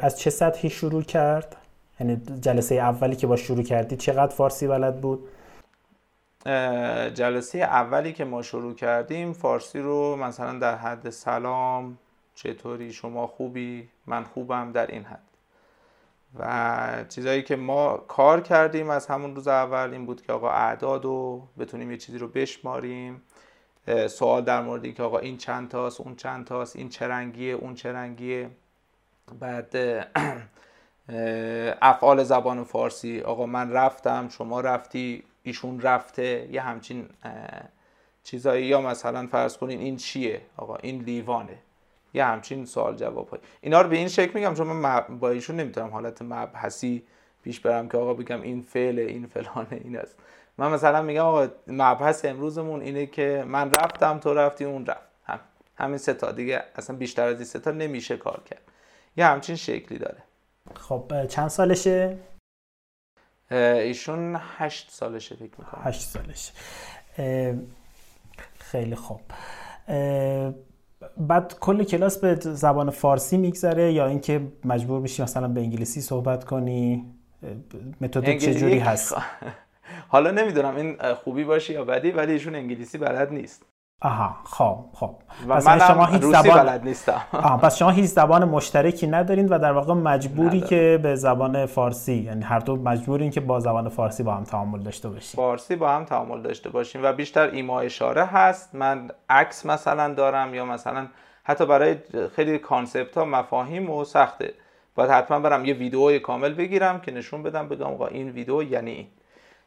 از 0.01 0.19
چه 0.19 0.31
سطحی 0.31 0.71
شروع 0.71 1.03
کرد؟ 1.03 1.57
یعنی 2.01 2.17
جلسه 2.41 2.75
اولی 2.75 3.17
که 3.17 3.27
با 3.27 3.37
شروع 3.37 3.63
کردی 3.63 3.97
چقدر 3.97 4.35
فارسی 4.35 4.67
بلد 4.67 5.01
بود؟ 5.01 5.29
جلسه 7.15 7.59
اولی 7.59 8.13
که 8.13 8.25
ما 8.25 8.43
شروع 8.43 8.75
کردیم 8.75 9.33
فارسی 9.33 9.79
رو 9.79 10.17
مثلا 10.17 10.59
در 10.59 10.77
حد 10.77 11.11
سلام 11.11 11.99
چطوری 12.35 12.93
شما 12.93 13.27
خوبی؟ 13.27 13.89
من 14.07 14.25
خوبم 14.25 14.73
در 14.73 14.87
این 14.87 15.05
حد. 15.05 15.23
و 16.39 17.05
چیزایی 17.09 17.43
که 17.43 17.57
ما 17.57 17.97
کار 17.97 18.41
کردیم 18.41 18.91
از 18.91 19.07
همون 19.07 19.35
روز 19.35 19.49
اول 19.49 19.91
این 19.93 20.07
بود 20.07 20.23
که 20.23 20.33
آقا 20.33 20.51
اعداد 20.51 21.05
رو 21.05 21.49
بتونیم 21.59 21.91
یه 21.91 21.97
چیزی 21.97 22.19
رو 22.19 22.29
بشماریم. 22.29 23.23
سوال 24.09 24.45
در 24.45 24.63
مورد 24.63 24.95
که 24.95 25.03
آقا 25.03 25.19
این 25.19 25.37
چند 25.37 25.69
تاست 25.69 26.01
اون 26.01 26.17
چند 26.17 26.45
تاست 26.45 26.77
این 26.77 26.89
چه 26.89 27.09
رنگیه 27.09 27.55
اون 27.55 27.75
چه 27.75 27.93
رنگیه. 27.93 28.51
بعد 29.41 29.77
افعال 31.83 32.23
زبان 32.23 32.65
فارسی. 32.65 33.21
آقا 33.21 33.47
من 33.47 33.73
رفتم 33.73 34.29
شما 34.29 34.61
رفتی 34.61 35.23
ایشون 35.43 35.81
رفته 35.81 36.49
یه 36.53 36.63
همچین 36.63 37.09
چیزایی. 38.25 38.67
یا 38.67 38.81
مثلا 38.81 39.27
فرض 39.27 39.57
کنین 39.57 39.81
این 39.81 39.97
چیه؟ 39.97 40.41
آقا 40.57 40.77
این 40.77 41.03
لیوانه. 41.03 41.59
یه 42.15 42.25
همچین 42.25 42.65
سوال 42.65 42.97
جواب 42.97 43.29
های. 43.29 43.41
اینا 43.61 43.81
رو 43.81 43.89
به 43.89 43.97
این 43.97 44.09
شکل 44.09 44.31
میگم 44.35 44.55
چون 44.55 44.67
من 44.67 45.01
با 45.21 45.31
ایشون 45.31 45.57
نمی‌تونم 45.57 45.91
حالت 45.91 46.23
مبحثی 46.23 47.03
پیش 47.43 47.61
برم 47.61 47.89
که 47.89 47.99
آقا 47.99 48.15
بگم 48.15 48.43
این 48.43 48.63
فعل 48.63 48.99
این 48.99 49.27
فلانه 49.27 49.81
این 49.85 49.97
است. 49.97 50.17
من 50.59 50.71
مثلا 50.71 51.03
میگم 51.03 51.25
آقا 51.25 51.49
مبحث 51.67 52.25
امروزمون 52.25 52.81
اینه 52.81 53.07
که 53.07 53.45
من 53.47 53.71
رفتم 53.71 54.19
تو 54.19 54.35
رفتی 54.35 54.65
اون 54.65 54.87
رفت. 54.87 55.09
هم. 55.25 55.41
همین 55.77 55.99
سه 55.99 56.15
تا. 56.15 56.33
دیگه 56.33 56.65
اصلا 56.77 56.97
بیشتر 56.97 57.29
از 57.29 57.37
این 57.37 57.45
سه 57.45 57.59
تا 57.59 57.71
نمیشه 57.71 58.17
کار 58.17 58.43
کرد. 58.51 58.63
یه 59.17 59.27
همچین 59.27 59.57
شکلی 59.57 59.99
داره. 59.99 60.23
خب 60.77 61.27
چند 61.29 61.49
سالشه؟ 61.49 62.19
ایشون 63.51 64.41
هشت 64.57 64.91
سالشه 64.91 65.35
فکر 65.35 65.55
می‌کنم. 65.59 65.83
هشت 65.85 66.03
سالشه. 66.03 66.53
خیلی 68.59 68.95
خوب. 68.95 69.21
بعد 71.17 71.59
کل 71.61 71.85
کلاس 71.85 72.19
به 72.19 72.35
زبان 72.35 72.91
فارسی 72.91 73.37
میگذره 73.37 73.93
یا 73.93 74.07
اینکه 74.07 74.53
مجبور 74.65 75.01
میشی 75.01 75.23
مثلا 75.23 75.49
به 75.49 75.61
انگلیسی 75.61 76.01
صحبت 76.01 76.45
کنی؟ 76.45 77.15
متد 78.01 78.39
چجوری 78.39 78.79
هست؟ 78.79 79.15
حالا 80.13 80.31
نمی‌دونم 80.31 80.77
این 80.77 80.97
خوبی 81.15 81.45
باشه 81.45 81.73
یا 81.73 81.85
بدی 81.85 82.11
ولی 82.11 82.33
ایشون 82.33 82.55
انگلیسی 82.55 82.99
بلد 82.99 83.33
نیست. 83.33 83.67
آها 84.01 84.37
خب 84.45 84.79
خب. 84.93 85.15
و 85.49 85.57
پس 85.57 85.87
شما 85.91 86.07
هیچ 86.07 86.23
زبان 86.23 86.65
بلد 86.65 86.85
نیستم. 86.85 87.21
آها 87.33 87.57
پس 87.57 87.77
شما 87.77 87.91
هیچ 87.91 88.07
زبان 88.07 88.45
مشترکی 88.45 89.07
ندارین 89.07 89.49
و 89.49 89.59
در 89.59 89.73
واقع 89.73 89.95
مجبوری 89.95 90.61
که 90.61 91.01
به 91.03 91.15
زبان 91.15 91.67
فارسی 91.67 92.15
یعنی 92.15 92.45
هر 92.45 92.59
دو 92.59 92.77
مجبورین 92.77 93.31
که 93.31 93.41
با 93.41 93.61
زبان 93.61 93.89
فارسی 93.89 94.23
با 94.23 94.35
هم 94.35 94.45
تعامل 94.45 94.83
داشته 94.83 95.09
باشین. 95.09 95.37
فارسی 95.37 95.77
با 95.77 95.91
هم 95.91 96.05
تعامل 96.05 96.43
داشته 96.43 96.71
باشیم 96.71 97.01
و 97.05 97.13
بیشتر 97.13 97.51
ایما 97.51 97.81
اشاره 97.81 98.25
هست. 98.25 98.75
من 98.75 99.11
عکس 99.31 99.67
مثلا 99.67 100.15
دارم 100.15 100.55
یا 100.55 100.65
مثلا 100.65 101.07
حتی 101.45 101.67
برای 101.67 101.97
خیلی 102.37 102.59
concept 102.59 103.19
ها 103.19 103.25
مفاهیم 103.25 103.91
و 103.91 104.05
سخته. 104.05 104.55
باید 104.95 105.11
حتما 105.11 105.39
برم 105.39 105.65
یه 105.65 105.75
ویدیوی 105.75 106.19
کامل 106.19 106.55
بگیرم 106.55 107.01
که 107.01 107.13
نشون 107.13 107.43
بدم 107.43 107.69
بگم 107.69 107.87
آقا 107.87 108.07
این 108.07 108.31
ویدیو 108.31 108.63
یعنی 108.63 109.09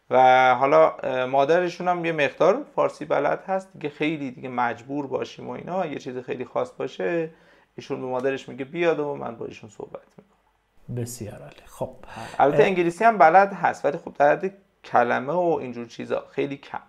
و 0.10 0.56
حالا 0.56 0.96
مادرشون 1.28 1.88
هم 1.88 2.06
یه 2.06 2.12
مقدار 2.12 2.66
فارسی 2.76 3.06
بلد 3.06 3.44
هست. 3.44 3.74
دیگه 3.74 3.90
خیلی 3.90 4.32
دیگه 4.32 4.50
مجبور 4.50 5.08
باشیم 5.08 5.48
و 5.48 5.52
اینا. 5.52 5.86
یه 5.86 6.00
چیز 6.00 6.18
خیلی 6.18 6.46
خاص 6.46 6.72
باشه 6.72 7.30
ایشون 7.76 8.02
به 8.02 8.08
مادرش 8.08 8.50
میگه 8.50 8.66
بیاد 8.66 9.00
و 9.00 9.16
من 9.16 9.36
با 9.36 9.46
ایشون 9.46 9.70
صحبت 9.70 10.02
می‌کنم. 10.18 11.02
بسیار 11.04 11.42
عالی. 11.42 11.56
خب. 11.66 11.96
البته 12.40 12.64
انگلیسی 12.64 13.04
هم 13.04 13.18
بلد 13.18 13.54
هست 13.54 13.86
ولی 13.86 13.98
خب 13.98 14.14
در 14.14 14.52
کلمه 14.84 15.34
و 15.34 15.58
اینجور 15.62 15.86
چیزا 15.86 16.26
خیلی 16.32 16.58
کم. 16.58 16.82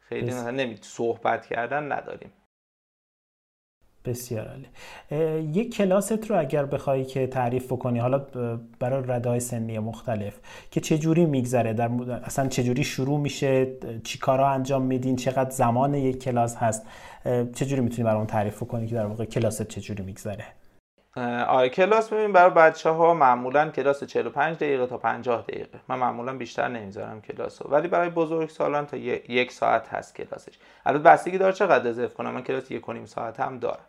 خیلی 0.00 0.26
مثلا 0.26 0.50
نمی 0.50 0.78
صحبت 0.82 1.46
کردن 1.46 1.92
نداریم. 1.92 2.32
بسیار 4.06 4.48
عالی. 4.48 4.68
یک 5.52 5.76
کلاست 5.76 6.30
رو 6.30 6.38
اگر 6.38 6.64
بخوای 6.64 7.04
که 7.04 7.26
تعریف 7.26 7.72
بکنی 7.72 7.98
حالا 7.98 8.18
برای 8.78 9.02
رده 9.06 9.28
های 9.28 9.40
سنی 9.40 9.78
مختلف 9.78 10.34
که 10.70 10.80
چه 10.80 10.98
جوری 10.98 11.26
میگذره؟ 11.26 11.72
در 11.72 11.90
اصلا 12.24 12.48
چه 12.48 12.62
جوری 12.62 12.84
شروع 12.84 13.20
میشه؟ 13.20 13.72
چی 14.04 14.18
کارا 14.18 14.48
انجام 14.48 14.82
میدین؟ 14.82 15.16
چقدر 15.16 15.50
زمان 15.50 15.94
یک 15.94 16.22
کلاس 16.22 16.56
هست؟ 16.56 16.86
چه 17.54 17.66
جوری 17.66 17.80
می‌تونی 17.80 18.04
برای 18.04 18.16
اون 18.16 18.26
تعریف 18.26 18.62
کنی 18.62 18.86
که 18.86 18.94
در 18.94 19.06
واقع 19.06 19.24
کلاست 19.24 19.68
چه 19.68 19.80
جوری 19.80 20.02
میگذره؟ 20.02 20.44
آره 21.48 21.68
کلاس 21.68 22.12
ببین 22.12 22.32
برای 22.32 22.50
بچه 22.50 22.90
ها 22.90 23.14
معمولا 23.14 23.68
کلاس 23.70 24.04
45 24.04 24.56
دقیقه 24.56 24.86
تا 24.86 24.98
50 24.98 25.42
دقیقه. 25.42 25.78
من 25.88 25.98
معمولا 25.98 26.36
بیشتر 26.36 26.68
نمی‌ذارم 26.68 27.20
کلاس 27.20 27.62
رو. 27.62 27.70
ولی 27.70 27.88
برای 27.88 28.10
بزرگ 28.10 28.48
سالان 28.48 28.86
تا 28.86 28.96
یک 28.96 29.52
ساعت 29.52 29.88
هست 29.88 30.14
کلاسش. 30.14 30.52
البته 30.86 31.02
بستگی 31.02 31.38
داره 31.38 31.52
چقدر 31.52 31.84
رزرو 31.84 32.08
کنم. 32.08 32.30
من 32.30 32.42
کلاس 32.42 32.70
یک 32.70 32.88
و 32.88 32.92
نیم 32.92 33.06
ساعت 33.06 33.40
هم 33.40 33.58
دارم. 33.58 33.84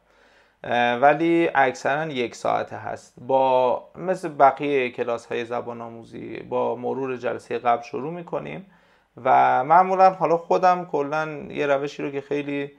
ولی 1.02 1.50
اکثرا 1.56 2.06
یک 2.06 2.36
ساعته 2.36 2.76
هست. 2.76 3.14
با 3.18 3.84
مثل 3.96 4.30
بقیه 4.30 4.90
کلاس 4.90 5.26
های 5.26 5.46
زبان 5.46 5.82
آموزی 5.82 6.40
با 6.40 6.76
مرور 6.76 7.18
جلسه 7.18 7.58
قبل 7.58 7.84
شروع 7.84 8.14
می‌کنیم 8.14 8.66
و 9.24 9.64
معمولا 9.64 10.10
حالا 10.10 10.38
خودم 10.38 10.86
کلا 10.86 11.48
یه 11.50 11.68
روشی 11.68 12.04
رو 12.04 12.12
که 12.12 12.22
خیلی 12.22 12.72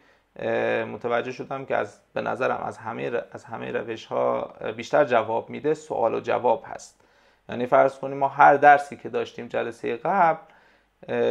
متوجه 0.93 1.33
شدم 1.33 1.65
که 1.65 1.77
از 1.77 2.01
به 2.15 2.21
نظرم 2.23 2.63
از 2.65 2.79
همه 2.79 3.23
از 3.33 3.45
همه 3.45 3.73
روش 3.73 4.07
ها 4.07 4.55
بیشتر 4.77 5.05
جواب 5.05 5.51
میده 5.51 5.75
سوال 5.75 6.15
و 6.15 6.21
جواب 6.21 6.65
هست. 6.67 7.01
یعنی 7.49 7.67
فرض 7.67 7.99
کنیم 7.99 8.17
ما 8.17 8.29
هر 8.29 8.55
درسی 8.55 8.97
که 8.97 9.09
داشتیم 9.09 9.47
جلسه 9.47 9.97
قبل 9.97 10.39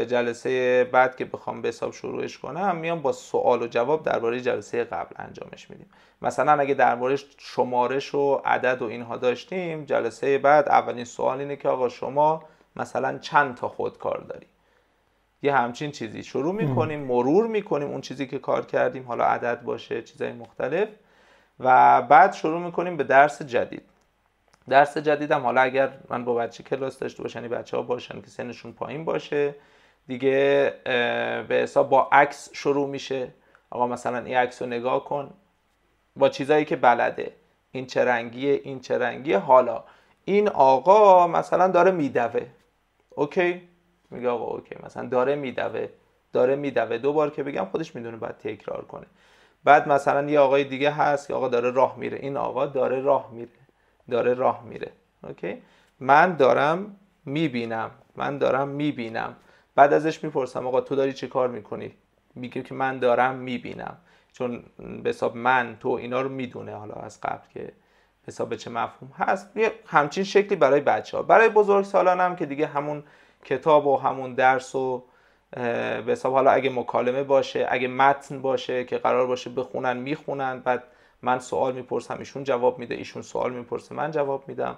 جلسه 0.07 0.83
بعد 0.83 1.15
که 1.15 1.25
بخوام 1.25 1.61
به 1.61 1.67
حساب 1.67 1.93
شروعش 1.93 2.37
کنم 2.37 2.75
میام 2.75 3.01
با 3.01 3.11
سوال 3.11 3.61
و 3.61 3.67
جواب 3.67 4.03
درباره 4.03 4.41
جلسه 4.41 4.83
قبل 4.83 5.15
انجامش 5.15 5.69
میدیم. 5.69 5.89
مثلا 6.21 6.51
اگه 6.51 6.73
درباره 6.73 7.17
شمارش 7.37 8.15
و 8.15 8.41
عدد 8.45 8.81
و 8.81 8.85
اینها 8.85 9.17
داشتیم 9.17 9.85
جلسه 9.85 10.37
بعد 10.37 10.69
اولین 10.69 11.05
سوال 11.05 11.39
اینه 11.39 11.55
که 11.55 11.69
آقا 11.69 11.89
شما 11.89 12.43
مثلا 12.75 13.17
چند 13.17 13.55
تا 13.55 13.69
خودکار 13.69 14.25
داری؟ 14.29 14.47
یه 15.41 15.55
همچین 15.55 15.91
چیزی. 15.91 16.23
شروع 16.23 16.53
می‌کنیم 16.53 16.99
مرور 16.99 17.47
می‌کنیم 17.47 17.89
اون 17.89 18.01
چیزی 18.01 18.27
که 18.27 18.39
کار 18.39 18.65
کردیم. 18.65 19.03
حالا 19.03 19.25
عدد 19.25 19.61
باشه 19.61 20.01
چیزای 20.01 20.31
مختلف. 20.33 20.89
و 21.59 22.01
بعد 22.01 22.33
شروع 22.33 22.61
می‌کنیم 22.61 22.97
به 22.97 23.03
درس 23.03 23.41
جدید. 23.41 23.83
درس 24.69 24.97
جدیدم. 24.97 25.41
حالا 25.41 25.61
اگر 25.61 25.93
من 26.09 26.25
با 26.25 26.35
بچه 26.35 26.63
کلاس 26.63 26.99
داشته 26.99 27.23
باشن 27.23 27.39
یعنی 27.39 27.55
بچه 27.55 27.77
ها 27.77 27.83
باشن 27.83 28.21
که 28.21 28.27
سنشون 28.27 28.73
پایین 28.73 29.05
باشه 29.05 29.55
دیگه 30.07 30.73
به 31.47 31.55
حساب 31.55 31.89
با 31.89 32.09
عکس 32.11 32.49
شروع 32.53 32.87
میشه. 32.87 33.27
آقا 33.69 33.87
مثلا 33.87 34.17
این 34.17 34.37
عکس 34.37 34.61
رو 34.61 34.67
نگاه 34.67 35.05
کن. 35.05 35.33
با 36.15 36.29
چیزایی 36.29 36.65
که 36.65 36.75
بلده. 36.75 37.31
این 37.71 37.85
چه 37.85 38.05
رنگیه 38.05 38.61
این 38.63 38.79
چه 38.79 38.97
رنگیه. 38.97 39.37
حالا 39.37 39.83
این 40.25 40.49
آقا 40.49 41.27
مثلا 41.27 41.67
داره 41.67 41.91
میدوه. 41.91 42.45
okay؟ 43.09 43.61
میگه 44.11 44.29
آقا 44.29 44.45
okay. 44.45 44.75
مثلا 44.83 45.07
داره 45.07 45.35
میدوه. 45.35 45.87
داره 46.33 46.55
میدوه. 46.55 46.97
دو 46.97 47.13
بار 47.13 47.29
که 47.29 47.43
بگم 47.43 47.65
خودش 47.65 47.95
می‌دونه 47.95 48.17
باید 48.17 48.37
تکرار 48.37 48.85
کنه. 48.85 49.05
بعد 49.63 49.87
مثلا 49.87 50.29
یه 50.29 50.39
آقای 50.39 50.63
دیگه 50.63 50.91
هست 50.91 51.27
که 51.27 51.33
آقا 51.33 51.47
داره 51.47 51.71
راه 51.71 51.97
میره. 51.97 52.17
این 52.17 52.37
آقا 52.37 52.65
داره 52.65 53.01
راه 53.01 53.29
میره. 53.31 53.49
داره 54.09 54.33
راه 54.33 54.63
میره. 54.63 54.91
okay؟ 55.23 55.61
من 55.99 56.35
دارم 56.35 56.95
می‌بینم. 57.25 57.91
من 58.15 58.37
دارم 58.37 58.67
می‌بینم. 58.67 59.35
بعد 59.75 59.93
ازش 59.93 60.23
می‌پرسم 60.23 60.67
آقا 60.67 60.81
تو 60.81 60.95
داری 60.95 61.13
چه 61.13 61.27
کار 61.27 61.47
می‌کنی؟ 61.47 61.93
میگه 62.35 62.61
که 62.61 62.73
من 62.73 62.99
دارم 62.99 63.35
می‌بینم. 63.35 63.97
چون 64.33 64.63
به 65.03 65.09
حساب 65.09 65.37
من 65.37 65.77
تو 65.79 65.89
اینا 65.89 66.21
رو 66.21 66.29
می‌دونه 66.29 66.75
حالا 66.75 66.93
از 66.93 67.21
قبل 67.21 67.47
که 67.53 67.71
حساب 68.27 68.55
چه 68.55 68.69
مفهوم 68.69 69.11
هست. 69.17 69.57
یه 69.57 69.71
همچین 69.87 70.23
شکلی 70.23 70.55
برای 70.55 70.81
بچه 70.81 71.17
ها 71.17 71.23
برای 71.23 71.49
بزرگ 71.49 71.85
سالان 71.85 72.19
هم 72.19 72.35
که 72.35 72.45
دیگه 72.45 72.67
همون 72.67 73.03
کتاب 73.45 73.87
و 73.87 73.97
همون 73.97 74.33
درس 74.33 74.75
و 74.75 75.03
به 75.51 76.03
حساب 76.07 76.33
حالا 76.33 76.51
اگه 76.51 76.69
مکالمه 76.69 77.23
باشه 77.23 77.67
اگه 77.69 77.87
متن 77.87 78.41
باشه 78.41 78.83
که 78.83 78.97
قرار 78.97 79.27
باشه 79.27 79.49
بخونن 79.49 79.97
می‌خونن 79.97 80.59
بعد 80.59 80.83
من 81.27 81.39
سوال 81.39 81.73
می‌پرسم 81.73 82.15
ایشون 82.19 82.43
جواب 82.43 82.79
میده 82.79 82.95
ایشون 82.95 83.21
سوال 83.21 83.53
می‌پرسه 83.53 83.95
من 83.95 84.11
جواب 84.11 84.43
میدم. 84.47 84.77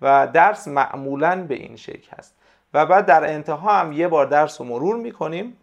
و 0.00 0.26
درس 0.26 0.68
معمولا 0.68 1.44
به 1.48 1.54
این 1.54 1.76
شکل 1.76 2.16
هست. 2.18 2.34
و 2.74 2.86
بعد 2.86 3.06
در 3.06 3.32
انتها 3.32 3.80
هم 3.80 3.92
یه 3.92 4.08
بار 4.08 4.26
درس 4.26 4.60
رو 4.60 4.66
مرور 4.66 4.96
می‌کنیم. 4.96 5.56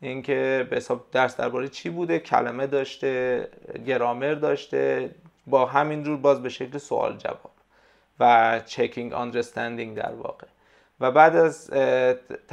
اینکه 0.00 0.66
به 0.70 0.76
حساب 0.76 1.04
درس 1.12 1.36
درباره 1.36 1.68
چی 1.68 1.90
بوده 1.90 2.18
کلمه 2.18 2.66
داشته 2.66 3.48
گرامر 3.86 4.34
داشته 4.34 5.10
با 5.46 5.66
همین 5.66 6.02
جور 6.02 6.16
باز 6.16 6.42
به 6.42 6.48
شکل 6.48 6.78
سوال 6.78 7.16
جواب 7.16 7.50
و 8.20 8.60
چکینگ 8.66 9.12
آندرستندینگ 9.12 9.96
در 9.96 10.14
واقع. 10.14 10.46
و 11.00 11.10
بعد 11.10 11.36
از 11.36 11.70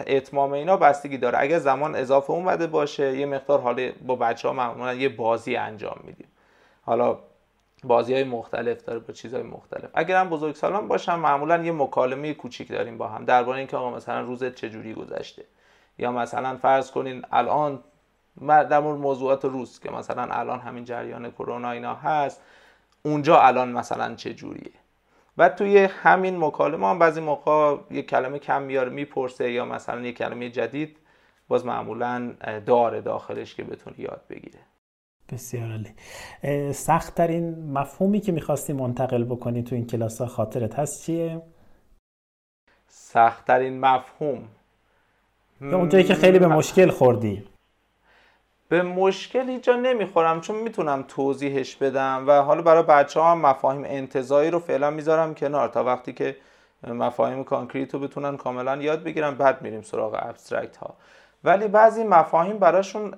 اتمام 0.08 0.52
اینا 0.52 0.78
بستگی 0.78 1.18
داره. 1.18 1.38
اگر 1.42 1.60
زمان 1.60 1.96
اضافه 1.96 2.32
اومده 2.32 2.68
باشه 2.68 3.18
یه 3.18 3.26
مقدار 3.26 3.60
حالا 3.62 3.92
با 4.06 4.16
بچه 4.16 4.48
ها 4.48 4.54
معمولا 4.54 4.94
یه 4.94 5.10
بازی 5.10 5.56
انجام 5.56 6.00
میدیم. 6.04 6.28
حالا 6.88 7.18
بازی 7.84 8.14
های 8.14 8.24
مختلف 8.24 8.84
داره 8.84 9.00
با 9.00 9.14
چیزهای 9.14 9.44
مختلف. 9.44 9.90
اگر 9.94 10.22
هم 10.22 10.30
بزرگ 10.30 10.56
سالان 10.56 10.88
باشم 10.88 11.20
معمولا 11.20 11.64
یه 11.64 11.72
مکالمه 11.72 12.34
کوچیک 12.34 12.72
داریم 12.72 12.98
با 12.98 13.08
هم 13.08 13.26
درباره 13.26 13.58
اینکه 13.58 13.78
آقا 13.78 13.92
مثلا 13.92 14.22
روزت 14.22 14.56
چجوری 14.56 14.94
گذشته. 14.94 15.46
یا 15.98 16.12
مثلا 16.12 16.58
فرض 16.58 16.92
کنین 16.92 17.26
الان 17.32 17.80
در 18.48 18.80
مورد 18.80 19.00
موضوعات 19.00 19.46
روز 19.46 19.80
که 19.80 19.92
مثلا 19.92 20.24
الان 20.24 20.60
همین 20.60 20.86
جریان 20.86 21.32
کرونا 21.32 21.72
اینا 21.72 21.96
هست 21.96 22.42
اونجا 23.04 23.42
الان 23.42 23.72
مثلا 23.72 24.16
چه 24.16 24.34
جوریه 24.34 24.72
و 25.38 25.50
توی 25.50 25.78
همین 25.78 26.40
مکالمه 26.40 26.88
هم 26.88 27.00
بعضی 27.00 27.22
موقع 27.22 27.78
یه 27.92 28.02
کلمه 28.02 28.40
کم 28.40 28.62
میاره 28.62 28.90
می‌پرسه 28.90 29.52
یا 29.52 29.66
مثلا 29.66 30.02
یه 30.02 30.14
کلمه 30.14 30.50
جدید 30.50 30.98
باز 31.48 31.66
معمولا 31.66 32.34
داره 32.66 33.02
داخلش 33.02 33.56
که 33.56 33.64
بتونه 33.64 34.00
یاد 34.00 34.22
بگیره 34.30 34.60
بسیار 35.32 35.72
عالی. 35.72 36.74
سخت 36.74 37.16
ترین 37.16 37.72
مفهومی 37.72 38.20
که 38.20 38.32
می‌خواستی 38.32 38.74
منتقل 38.74 39.24
بکنی 39.24 39.64
تو 39.64 39.76
این 39.76 39.88
کلاس 39.88 40.22
ها 40.22 40.28
خاطرت 40.28 40.80
هست 40.80 41.04
چیه؟ 41.04 41.42
سخت 42.88 43.46
ترین 43.46 43.80
مفهوم. 43.80 44.44
یا 45.62 45.78
اونجایی 45.78 46.04
که 46.04 46.16
خیلی 46.16 46.40
به 46.40 46.48
مشکل 46.48 46.90
خوردی؟ 46.90 47.44
به 48.70 48.82
مشکل 48.82 49.50
اینجا 49.50 49.76
نمی‌خورم 49.76 50.42
چون 50.42 50.56
می‌تونم 50.56 51.06
توضیحش 51.08 51.76
بدم 51.76 52.26
و 52.28 52.32
حالا 52.42 52.62
برای 52.62 52.84
بچه 52.84 53.20
ها 53.20 53.32
هم 53.32 53.42
مفاهیم 53.42 53.84
انتزاعی 53.86 54.52
رو 54.52 54.60
فعلا 54.60 54.92
می‌ذارم 54.92 55.36
کنار 55.36 55.68
تا 55.68 55.84
وقتی 55.84 56.14
که 56.14 56.38
مفاهیم 56.88 57.44
concrete 57.44 57.94
رو 57.94 58.00
بتونن 58.00 58.38
کاملا 58.38 58.76
یاد 58.76 59.04
بگیرن 59.04 59.36
بعد 59.36 59.62
میریم 59.62 59.82
سراغ 59.82 60.20
abstract 60.20 60.78
ها 60.78 60.96
ولی 61.44 61.68
بعضی 61.68 62.04
مفاهیم 62.04 62.58
براشون 62.58 63.14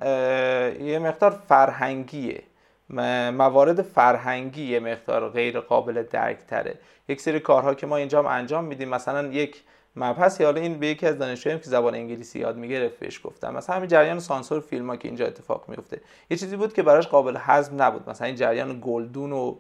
یه 0.82 0.99
مقدار 0.99 1.32
فرهنگیه. 1.32 2.43
موارد 2.89 3.82
فرهنگی 3.82 4.63
یه 4.63 4.79
مقدار 4.79 5.29
غیر 5.29 5.60
قابل 5.60 6.03
درک 6.03 6.38
تره 6.47 6.75
یک 7.08 7.21
سری 7.21 7.39
کارها 7.39 7.73
که 7.73 7.88
ما 7.88 7.97
اینجا 7.97 8.19
هم 8.19 8.25
انجام 8.25 8.65
میدیم 8.65 8.89
مثلا 8.89 9.27
یک 9.27 9.63
مبحثی 9.95 10.43
حالا 10.43 10.62
این 10.62 10.79
به 10.79 10.88
یکی 10.88 11.08
از 11.08 11.17
دانشجویان 11.17 11.60
که 11.60 11.65
زبان 11.65 11.95
انگلیسی 11.95 12.39
یاد 12.39 12.58
می‌گرفت 12.58 12.99
بهش 12.99 13.21
گفتم. 13.23 13.55
مثلا 13.55 13.75
همین 13.75 13.88
جریان 13.88 14.19
سانسور 14.19 14.60
فیلم 14.60 14.89
ها 14.89 14.95
که 14.95 15.08
اینجا 15.08 15.25
اتفاق 15.25 15.65
میفته 15.67 16.01
یه 16.29 16.38
چیزی 16.38 16.55
بود 16.55 16.73
که 16.73 16.84
براش 16.84 17.08
قابل 17.08 17.38
هضم 17.39 17.82
نبود. 17.82 18.10
مثلا 18.10 18.27
این 18.27 18.36
جریان 18.36 18.79
گلدون 18.84 19.32
و 19.32 19.55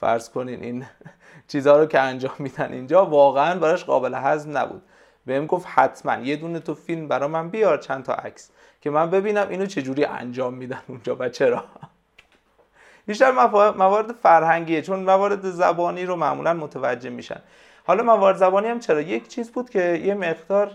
فرض 0.00 0.30
کنین 0.30 0.62
این 0.62 0.86
چیزها 1.48 1.76
رو 1.76 1.86
که 1.86 2.00
انجام 2.00 2.34
میدن 2.38 2.72
اینجا 2.72 3.06
واقعا 3.06 3.58
براش 3.58 3.84
قابل 3.84 4.14
هضم 4.14 4.58
نبود. 4.58 4.82
بهم 5.28 5.46
گفت 5.46 5.66
حتما. 5.74 6.16
یه 6.16 6.36
دونه 6.36 6.60
تو 6.60 6.74
فیلم 6.74 7.08
برا 7.08 7.28
من 7.28 7.48
بیار 7.48 7.78
چند 7.78 8.04
تا 8.04 8.14
عکس 8.14 8.50
که 8.80 8.90
من 8.90 9.10
ببینم 9.10 9.48
اینو 9.48 9.66
چجوری 9.66 10.04
انجام 10.04 10.54
میدن 10.54 10.80
اونجا 10.86 11.16
و 11.18 11.28
چرا. 11.28 11.64
بیشتر 13.06 13.30
موارد 13.70 14.12
فرهنگیه 14.12 14.82
چون 14.82 15.00
موارد 15.00 15.50
زبانی 15.50 16.04
رو 16.04 16.16
معمولا 16.16 16.54
متوجه 16.54 17.10
میشن. 17.10 17.40
حالا 17.86 18.02
موارد 18.02 18.36
زبانی 18.36 18.68
هم 18.68 18.80
چرا؟ 18.80 19.00
یک 19.00 19.28
چیز 19.28 19.50
بود 19.52 19.70
که 19.70 20.00
یه 20.04 20.14
مقدار 20.14 20.72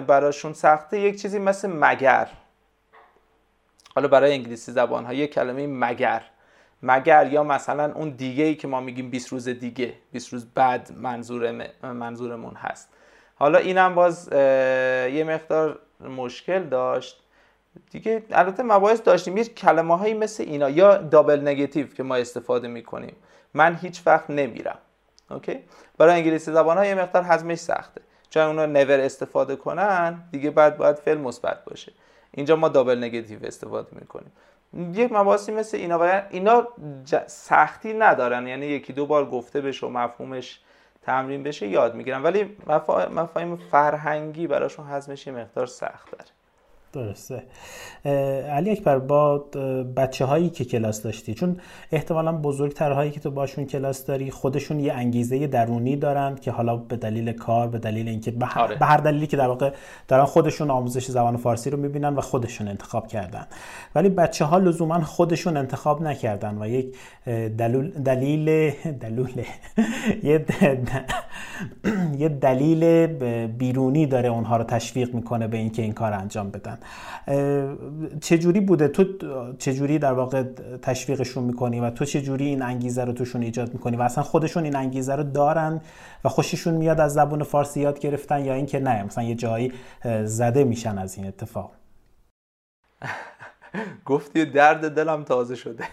براشون 0.00 0.52
سخته. 0.52 1.00
یک 1.00 1.22
چیزی 1.22 1.38
مثل 1.38 1.72
مگر. 1.72 2.28
حالا 3.94 4.08
برای 4.08 4.32
انگلیسی 4.32 4.72
زبان 4.72 5.04
ها 5.04 5.12
یک 5.12 5.34
کلمه 5.34 5.66
مگر. 5.66 6.22
مگر 6.82 7.32
یا 7.32 7.42
مثلا 7.42 7.92
اون 7.92 8.10
دیگه 8.10 8.44
ای 8.44 8.54
که 8.54 8.68
ما 8.68 8.80
میگیم 8.80 9.10
20 9.10 9.28
روز 9.28 9.48
دیگه 9.48 9.94
20 10.12 10.32
روز 10.32 10.46
بعد 10.54 10.92
منظور 10.96 11.68
منظورمون 11.82 12.54
هست. 12.54 12.88
حالا 13.38 13.58
اینم 13.58 13.94
باز 13.94 14.28
یه 14.32 15.24
مقدار 15.28 15.78
مشکل 16.00 16.62
داشت. 16.62 17.22
دیگه 17.90 18.22
البته 18.30 18.62
مباحث 18.62 19.02
داشتیم. 19.02 19.36
یه 19.36 19.44
کلمه 19.44 19.98
هایی 19.98 20.14
مثل 20.14 20.42
اینا 20.42 20.70
یا 20.70 20.96
دابل 20.96 21.40
نگاتیو 21.40 21.86
که 21.86 22.02
ما 22.02 22.16
استفاده 22.16 22.68
می‌کنیم. 22.68 23.16
من 23.54 23.74
هیچ 23.74 24.02
وقت 24.06 24.30
نمیرم. 24.30 24.78
اوکی؟ 25.30 25.58
برای 25.98 26.14
انگلیسی 26.14 26.52
زبان 26.52 26.76
ها 26.76 26.86
یه 26.86 26.94
مقدار 26.94 27.24
حزمش 27.24 27.58
سخته. 27.58 28.00
چون 28.30 28.42
اونا 28.42 28.66
نور 28.66 29.00
استفاده 29.00 29.56
کنن 29.56 30.22
دیگه 30.32 30.50
بعد 30.50 30.76
باید 30.76 30.96
فعل 30.96 31.18
مثبت 31.18 31.64
باشه. 31.64 31.92
اینجا 32.30 32.56
ما 32.56 32.68
دابل 32.68 32.98
نگاتیو 32.98 33.38
استفاده 33.46 33.88
می‌کنیم. 33.92 34.32
یک 34.94 35.12
مباحثی 35.12 35.52
مثل 35.52 35.76
اینا 35.76 35.98
و 36.02 36.22
اینا 36.30 36.68
سختی 37.26 37.92
ندارن. 37.92 38.46
یعنی 38.46 38.66
یکی 38.66 38.92
دو 38.92 39.06
بار 39.06 39.30
گفته 39.30 39.60
بشه 39.60 39.86
و 39.86 39.90
مفهومش 39.90 40.60
تمرین 41.06 41.42
بشه 41.42 41.66
یاد 41.66 41.94
می‌گیرن 41.94 42.22
ولی 42.22 42.56
مفاهیم 43.10 43.56
فرهنگی 43.56 44.46
براشون 44.46 44.86
هضمش 44.86 45.26
یه 45.26 45.32
مقدار 45.32 45.66
سخت 45.66 46.10
داره. 46.12 46.35
درسته. 46.96 47.42
علی 48.50 48.70
اکبر 48.70 48.98
با 48.98 49.38
بچه 49.96 50.24
هایی 50.24 50.50
که 50.50 50.64
کلاس 50.64 51.02
داشتی 51.02 51.34
چون 51.34 51.56
احتمالا 51.92 52.32
بزرگترهایی 52.32 53.10
که 53.10 53.20
تو 53.20 53.30
باشون 53.30 53.64
کلاس 53.64 54.06
داری 54.06 54.30
خودشون 54.30 54.80
یه 54.80 54.92
انگیزه 54.92 55.46
درونی 55.46 55.96
دارن 55.96 56.34
که 56.34 56.50
حالا 56.50 56.76
به 56.76 56.96
دلیل 56.96 57.32
کار 57.32 57.68
به 57.68 57.78
دلیل 57.78 58.08
اینکه 58.08 58.30
به 58.30 58.46
هر, 58.46 58.62
آره. 58.62 58.76
به 58.76 58.86
هر 58.86 58.96
دلیلی 58.96 59.26
که 59.26 59.36
در 59.36 59.46
واقع 59.46 59.72
دارن 60.08 60.24
خودشون 60.24 60.70
آموزش 60.70 61.06
زبان 61.06 61.36
فارسی 61.36 61.70
رو 61.70 61.78
می‌بینن 61.78 62.16
و 62.16 62.20
خودشون 62.20 62.68
انتخاب 62.68 63.08
کردن. 63.08 63.46
ولی 63.94 64.08
بچه 64.08 64.44
ها 64.44 64.58
لزوما 64.58 65.04
خودشون 65.04 65.56
انتخاب 65.56 66.02
نکردن 66.02 66.62
و 66.62 66.68
یک 66.68 66.96
دلیل 67.58 67.90
دلیل 67.90 68.70
دلیل 69.00 69.44
یه 72.18 72.28
دلیل 72.28 73.06
بیرونی 73.46 74.06
داره 74.06 74.28
اونها 74.28 74.56
رو 74.56 74.64
تشویق 74.64 75.14
می‌کنه 75.14 75.46
به 75.46 75.56
اینکه 75.56 75.82
این 75.82 75.92
کار 75.92 76.12
انجام 76.12 76.50
بدن. 76.50 76.78
چجوری 78.20 78.60
بوده؟ 78.60 78.88
تو 78.88 79.04
چجوری 79.58 79.98
در 79.98 80.12
واقع 80.12 80.42
تشویقشون 80.82 81.44
می‌کنی 81.44 81.80
و 81.80 81.90
تو 81.90 82.04
چجوری 82.04 82.46
این 82.46 82.62
انگیزه 82.62 83.04
رو 83.04 83.12
توشون 83.12 83.42
ایجاد 83.42 83.72
می‌کنی؟ 83.72 83.96
و 83.96 84.02
اصلا 84.02 84.24
خودشون 84.24 84.64
این 84.64 84.76
انگیزه 84.76 85.14
رو 85.14 85.22
دارن 85.22 85.80
و 86.24 86.28
خوششون 86.28 86.74
میاد 86.74 87.00
از 87.00 87.14
زبون 87.14 87.42
فارسی 87.42 87.80
یاد 87.80 87.98
گرفتن 87.98 88.44
یا 88.44 88.54
اینکه 88.54 88.80
نه 88.80 89.02
مثلا 89.02 89.24
یه 89.24 89.34
جایی 89.34 89.72
زده 90.24 90.64
میشن 90.64 90.98
از 90.98 91.16
این 91.16 91.26
اتفاق؟ 91.26 91.72
گفتی 94.06 94.44
درد 94.44 94.94
دلم 94.94 95.24
تازه 95.24 95.54
شده. 95.54 95.84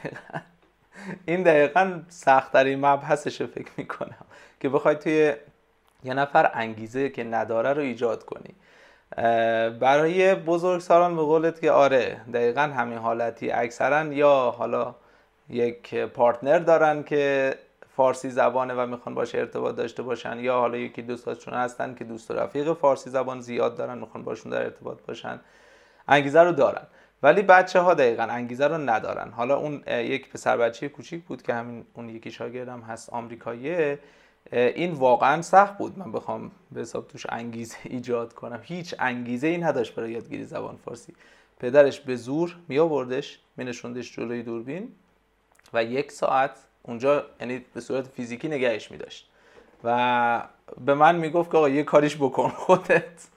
این 1.26 1.44
دقیقا 1.44 2.00
سختترین 2.10 2.86
مبحثش 2.86 3.42
فکر 3.42 3.72
می‌کنم. 3.78 4.26
که 4.60 4.70
بخوای 4.70 4.96
توی 4.96 5.34
یه 6.04 6.14
نفر 6.14 6.52
انگیزه 6.54 7.10
که 7.10 7.24
نداره 7.24 7.74
رو 7.74 7.82
ایجاد 7.82 8.26
کنی. 8.26 8.56
برای 9.80 10.36
بزرگسالان 10.36 11.16
به 11.16 11.22
قولت 11.22 11.62
که 11.62 11.72
آره 11.72 12.22
دقیقا 12.34 12.62
همین 12.62 12.98
حالتی 12.98 13.52
اکثرا 13.52 14.04
یا 14.04 14.56
حالا 14.58 14.96
یک 15.50 15.96
پارتنر 15.96 16.60
دارن 16.60 17.04
که 17.04 17.54
فارسی 17.96 18.30
زبانه 18.30 18.74
و 18.74 18.86
می‌خوان 18.86 19.16
باشه 19.16 19.38
ارتباط 19.38 19.76
داشته 19.76 20.04
باشن 20.04 20.40
یا 20.40 20.60
حالا 20.60 20.78
یکی 20.78 21.02
دوستاشون 21.02 21.54
هستن 21.54 21.96
که 21.96 22.04
دوست 22.04 22.32
و 22.32 22.34
رفیق 22.34 22.74
فارسی 22.74 23.10
زبان 23.10 23.42
زیاد 23.42 23.78
دارن 23.78 23.98
می‌خوان 23.98 24.24
باشون 24.24 24.52
در 24.52 24.64
ارتباط 24.64 24.98
باشن. 25.08 25.40
انگیزه 26.08 26.42
رو 26.44 26.52
دارن. 26.52 26.88
ولی 27.24 27.42
بچه 27.42 27.80
ها 27.80 27.94
دقیقا 27.94 28.24
انگیزه 28.24 28.68
رو 28.68 28.78
ندارن. 28.78 29.32
حالا 29.32 29.58
اون 29.58 29.84
یک 29.88 30.30
پسر 30.30 30.58
بچه 30.58 30.90
کوچیک 30.90 31.24
بود 31.24 31.42
که 31.42 31.54
همین 31.54 31.86
اون 31.94 32.10
یکی 32.10 32.32
شاگردم 32.32 32.82
هست 32.82 33.10
آمریکاییه. 33.10 34.00
این 34.52 34.92
واقعا 34.92 35.42
سخت 35.42 35.78
بود. 35.78 36.00
من 36.00 36.12
بخوام 36.12 36.52
به 36.72 36.82
حساب 36.82 37.08
توش 37.08 37.26
انگیزه 37.30 37.78
ایجاد 37.96 38.34
کنم. 38.34 38.60
هیچ 38.64 38.96
انگیزه 39.00 39.48
ای 39.48 39.58
نداشت 39.58 39.96
برای 39.96 40.12
یادگیری 40.12 40.44
زبان 40.44 40.78
فارسی. 40.86 41.14
پدرش 41.60 42.00
به 42.00 42.16
زور 42.16 42.56
می 42.68 42.80
آوردش 42.80 43.40
می 43.58 43.66
نشوندش 43.66 44.16
جلوی 44.16 44.44
دوربین 44.44 44.92
و 45.74 45.84
یک 45.84 46.12
ساعت 46.12 46.52
اونجا 46.84 47.26
یعنی 47.40 47.66
به 47.74 47.82
صورت 47.82 48.08
فیزیکی 48.08 48.48
نگهش 48.48 48.92
می 48.92 48.98
داشت 48.98 49.30
و 49.84 50.48
به 50.86 50.94
من 50.94 51.16
می‌گفت 51.16 51.52
که 51.52 51.58
آقا 51.58 51.70
یه 51.70 51.84
کاریش 51.84 52.16
بکن 52.16 52.50
خودت. 52.66 53.28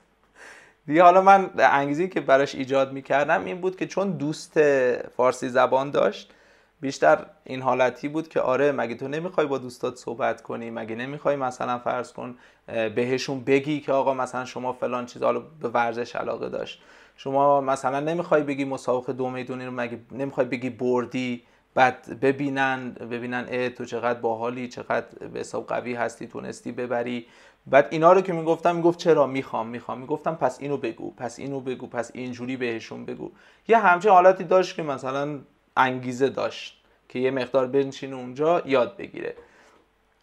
دیگه 0.87 1.03
حالا 1.03 1.21
من 1.21 1.49
انگیزی 1.57 2.07
که 2.09 2.21
براش 2.21 2.55
ایجاد 2.55 2.93
می‌کردم 2.93 3.45
این 3.45 3.61
بود 3.61 3.75
که 3.75 3.87
چون 3.87 4.11
دوست 4.11 4.59
فارسی 5.07 5.49
زبان 5.49 5.91
داشت 5.91 6.33
بیشتر 6.81 7.25
این 7.43 7.61
حالتی 7.61 8.07
بود 8.07 8.27
که 8.27 8.41
آره 8.41 8.71
مگه 8.71 8.95
تو 8.95 9.07
نمی‌خوای 9.07 9.47
با 9.47 9.57
دوستات 9.57 9.95
صحبت 9.95 10.41
کنی؟ 10.41 10.69
مگه 10.69 10.95
نمی‌خوای 10.95 11.35
مثلا 11.35 11.79
فرض 11.79 12.13
کن 12.13 12.35
بهشون 12.67 13.43
بگی 13.43 13.79
که 13.79 13.91
آقا 13.91 14.13
مثلا 14.13 14.45
شما 14.45 14.73
فلان 14.73 15.05
چیز 15.05 15.23
حالا 15.23 15.39
به 15.39 15.69
ورزش 15.69 16.15
علاقه 16.15 16.49
داشت. 16.49 16.81
شما 17.15 17.61
مثلا 17.61 17.99
نمی‌خوای 17.99 18.43
بگی 18.43 18.65
مسابقه 18.65 19.13
دو 19.13 19.29
می‌دونی 19.29 19.65
رو 19.65 19.71
مگه 19.71 19.99
نمی‌خوای 20.11 20.47
بگی 20.47 20.69
بردی 20.69 21.43
بعد 21.73 22.19
ببینن 22.21 22.89
ببینن 22.91 23.45
اه 23.49 23.69
تو 23.69 23.85
چقدر 23.85 24.19
باحالی 24.19 24.67
چقدر 24.67 25.27
به 25.27 25.39
حساب 25.39 25.67
قوی 25.67 25.93
هستی 25.93 26.27
تونستی 26.27 26.71
ببری. 26.71 27.25
بعد 27.67 27.87
اینا 27.89 28.13
رو 28.13 28.21
که 28.21 28.33
می‌گفتم 28.33 28.75
می‌گفت 28.75 28.99
چرا؟ 28.99 29.27
می‌خوام 29.27 29.67
می‌خوام. 29.67 29.99
می‌گفتم 29.99 30.35
پس 30.35 30.57
اینو 30.61 30.77
بگو 30.77 31.11
پس 31.11 31.39
اینو 31.39 31.59
بگو 31.59 31.87
پس 31.87 32.11
اینجوری 32.13 32.57
بهشون 32.57 33.05
بگو. 33.05 33.31
یه 33.67 33.77
همچین 33.77 34.11
حالتی 34.11 34.43
داشت 34.43 34.75
که 34.75 34.83
مثلا 34.83 35.39
انگیزه 35.77 36.29
داشت 36.29 36.83
که 37.09 37.19
یه 37.19 37.31
مقدار 37.31 37.67
بنشینه 37.67 38.15
اونجا 38.15 38.61
یاد 38.65 38.97
بگیره. 38.97 39.35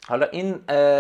حالا 0.09 0.27
این 0.27 0.53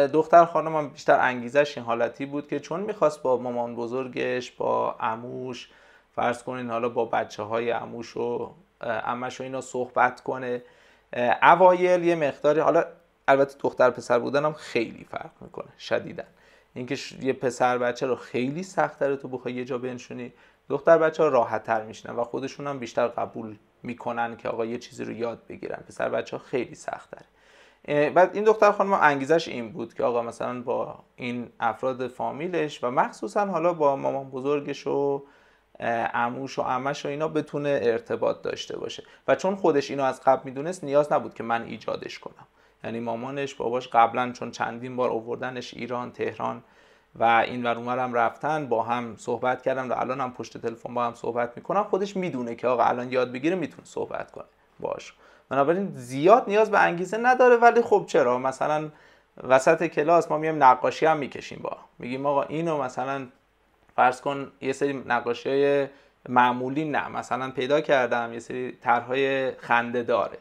دختر 0.06 0.44
خانم 0.44 0.76
هم 0.76 0.88
بیشتر 0.88 1.20
انگیزش 1.20 1.78
این 1.78 1.86
حالتی 1.86 2.26
بود 2.26 2.48
که 2.48 2.60
چون 2.60 2.80
می‌خواست 2.80 3.22
با 3.22 3.36
مامان 3.36 3.76
بزرگش 3.76 4.50
با 4.50 4.96
اموش 5.00 5.68
فرض 6.14 6.42
کنین 6.42 6.70
حالا 6.70 6.88
با 6.88 7.04
بچه 7.04 7.42
های 7.42 7.70
اموش 7.70 8.16
و 8.16 8.54
امش 8.80 9.40
و 9.40 9.42
اینا 9.42 9.60
صحبت 9.60 10.20
کنه 10.20 10.62
اوایل 11.42 12.04
یه 12.04 12.14
مقداری 12.14 12.60
حالا 12.60 12.84
البته 13.28 13.56
دختر 13.60 13.90
پسر 13.90 14.18
بودن 14.18 14.44
هم 14.44 14.52
خیلی 14.52 15.06
فرق 15.10 15.30
می‌کنه 15.40 15.68
شدیدن 15.78 16.26
اینکه 16.74 16.96
یه 17.20 17.32
پسر 17.32 17.78
بچه 17.78 18.06
رو 18.06 18.16
خیلی 18.16 18.62
سخت 18.62 19.14
تو 19.14 19.28
بخوای 19.28 19.54
یه 19.54 19.64
جا 19.64 19.78
بنشونی 19.78 20.32
دختر 20.68 20.98
بچه 20.98 21.22
ها 21.22 21.28
راحت 21.28 21.62
تر 21.62 21.84
میشنن 21.84 22.16
و 22.16 22.24
خودشون 22.24 22.66
هم 22.66 22.78
بیشتر 22.78 23.08
قبول 23.08 23.56
می‌کنن 23.82 24.36
که 24.36 24.48
آقا 24.48 24.64
یه 24.64 24.78
چیزی 24.78 25.04
رو 25.04 25.12
یاد 25.12 25.42
بگیرن. 25.48 25.82
پسر 25.88 26.08
بچه 26.08 26.36
ها 26.36 26.42
خیلی 26.42 26.74
سخت 26.74 27.08
داره 27.10 27.26
بعد 28.10 28.34
این 28.34 28.44
دختر 28.44 28.72
خانم 28.72 28.92
انگیزش 28.92 29.48
این 29.48 29.72
بود 29.72 29.94
که 29.94 30.04
آقا 30.04 30.22
مثلا 30.22 30.62
با 30.62 30.98
این 31.16 31.48
افراد 31.60 32.08
فامیلش 32.08 32.84
و 32.84 32.90
مخصوصا 32.90 33.46
حالا 33.46 33.72
با 33.72 33.96
مامان 33.96 34.30
بزرگش 34.30 34.86
و 34.86 35.24
اموش 36.14 36.58
و 36.58 36.62
امش 36.62 37.06
و 37.06 37.08
اینا 37.08 37.28
بتونه 37.28 37.80
ارتباط 37.82 38.42
داشته 38.42 38.78
باشه. 38.78 39.02
و 39.28 39.34
چون 39.34 39.54
خودش 39.56 39.90
اینو 39.90 40.02
از 40.02 40.20
قبل 40.20 40.40
می‌دونست 40.44 40.84
نیاز 40.84 41.12
نبود 41.12 41.34
که 41.34 41.42
من 41.42 41.62
ایجادش 41.62 42.18
کنم. 42.18 42.46
یعنی 42.84 43.00
مامانش 43.00 43.54
باباش 43.54 43.88
قبلا 43.88 44.32
چون 44.32 44.50
چندین 44.50 44.96
بار 44.96 45.10
اووردنش 45.10 45.74
ایران 45.74 46.12
تهران 46.12 46.62
و 47.18 47.24
این 47.24 47.66
ور 47.66 47.98
هم 47.98 48.14
رفتن 48.14 48.66
با 48.66 48.82
هم 48.82 49.16
صحبت 49.18 49.62
کردن 49.62 49.88
و 49.88 49.94
الان 49.96 50.20
هم 50.20 50.32
پشت 50.32 50.58
تلفن 50.58 50.94
با 50.94 51.04
هم 51.04 51.14
صحبت 51.14 51.52
می‌کنن 51.56 51.82
خودش 51.82 52.16
می‌دونه 52.16 52.54
که 52.54 52.68
آقا 52.68 52.84
الان 52.84 53.12
یاد 53.12 53.32
بگیره 53.32 53.56
می‌تونه 53.56 53.84
صحبت 53.84 54.30
کنه 54.30 54.44
باش. 54.80 55.14
بنابراین 55.48 55.92
زیاد 55.94 56.44
نیاز 56.48 56.70
به 56.70 56.78
انگیزه 56.78 57.16
نداره 57.16 57.56
ولی 57.56 57.82
خب 57.82 58.04
چرا؟ 58.08 58.38
مثلا 58.38 58.88
وسط 59.42 59.86
کلاس 59.86 60.30
ما 60.30 60.38
میایم 60.38 60.62
نقاشی 60.62 61.06
هم 61.06 61.16
می‌کشیم 61.16 61.60
با. 61.62 61.76
میگیم 61.98 62.26
آقا 62.26 62.42
اینو 62.42 62.82
مثلا 62.82 63.26
فرض 63.96 64.20
کن 64.20 64.52
یه 64.60 64.72
سری 64.72 64.92
نقاشی 65.06 65.86
معمولی 66.28 66.84
نه 66.84 67.08
مثلا 67.08 67.50
پیدا 67.50 67.80
کردم 67.80 68.32
یه 68.32 68.38
سری 68.38 68.72
طرحهای 68.72 69.52
خنده 69.52 70.02
داره. 70.02 70.38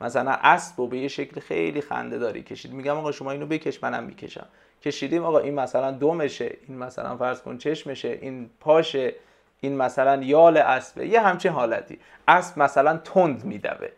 مثلا 0.00 0.30
اسب 0.42 0.80
و 0.80 0.86
به 0.86 0.98
یه 0.98 1.08
شکل 1.08 1.40
خیلی 1.40 1.80
خنده 1.80 2.18
داری 2.18 2.42
کشید. 2.42 2.72
میگم 2.72 2.96
آقا 2.96 3.12
شما 3.12 3.30
اینو 3.30 3.46
بکش 3.46 3.82
منم 3.82 4.04
می‌کشم. 4.04 4.46
کشیدیم 4.84 5.24
آقا 5.24 5.38
این 5.38 5.54
مثلا 5.54 5.90
دومشه 5.90 6.56
این 6.68 6.78
مثلا 6.78 7.16
فرض 7.16 7.42
کن 7.42 7.58
چشمشه 7.58 8.18
این 8.22 8.50
پاشه 8.60 9.14
این 9.60 9.76
مثلا 9.76 10.22
یال 10.22 10.56
اسبه 10.56 11.08
یه 11.08 11.20
همچین 11.20 11.52
حالتی. 11.52 11.98
اسب 12.28 12.58
مثلا 12.58 12.96
تند 12.96 13.44
میدوه. 13.44 13.88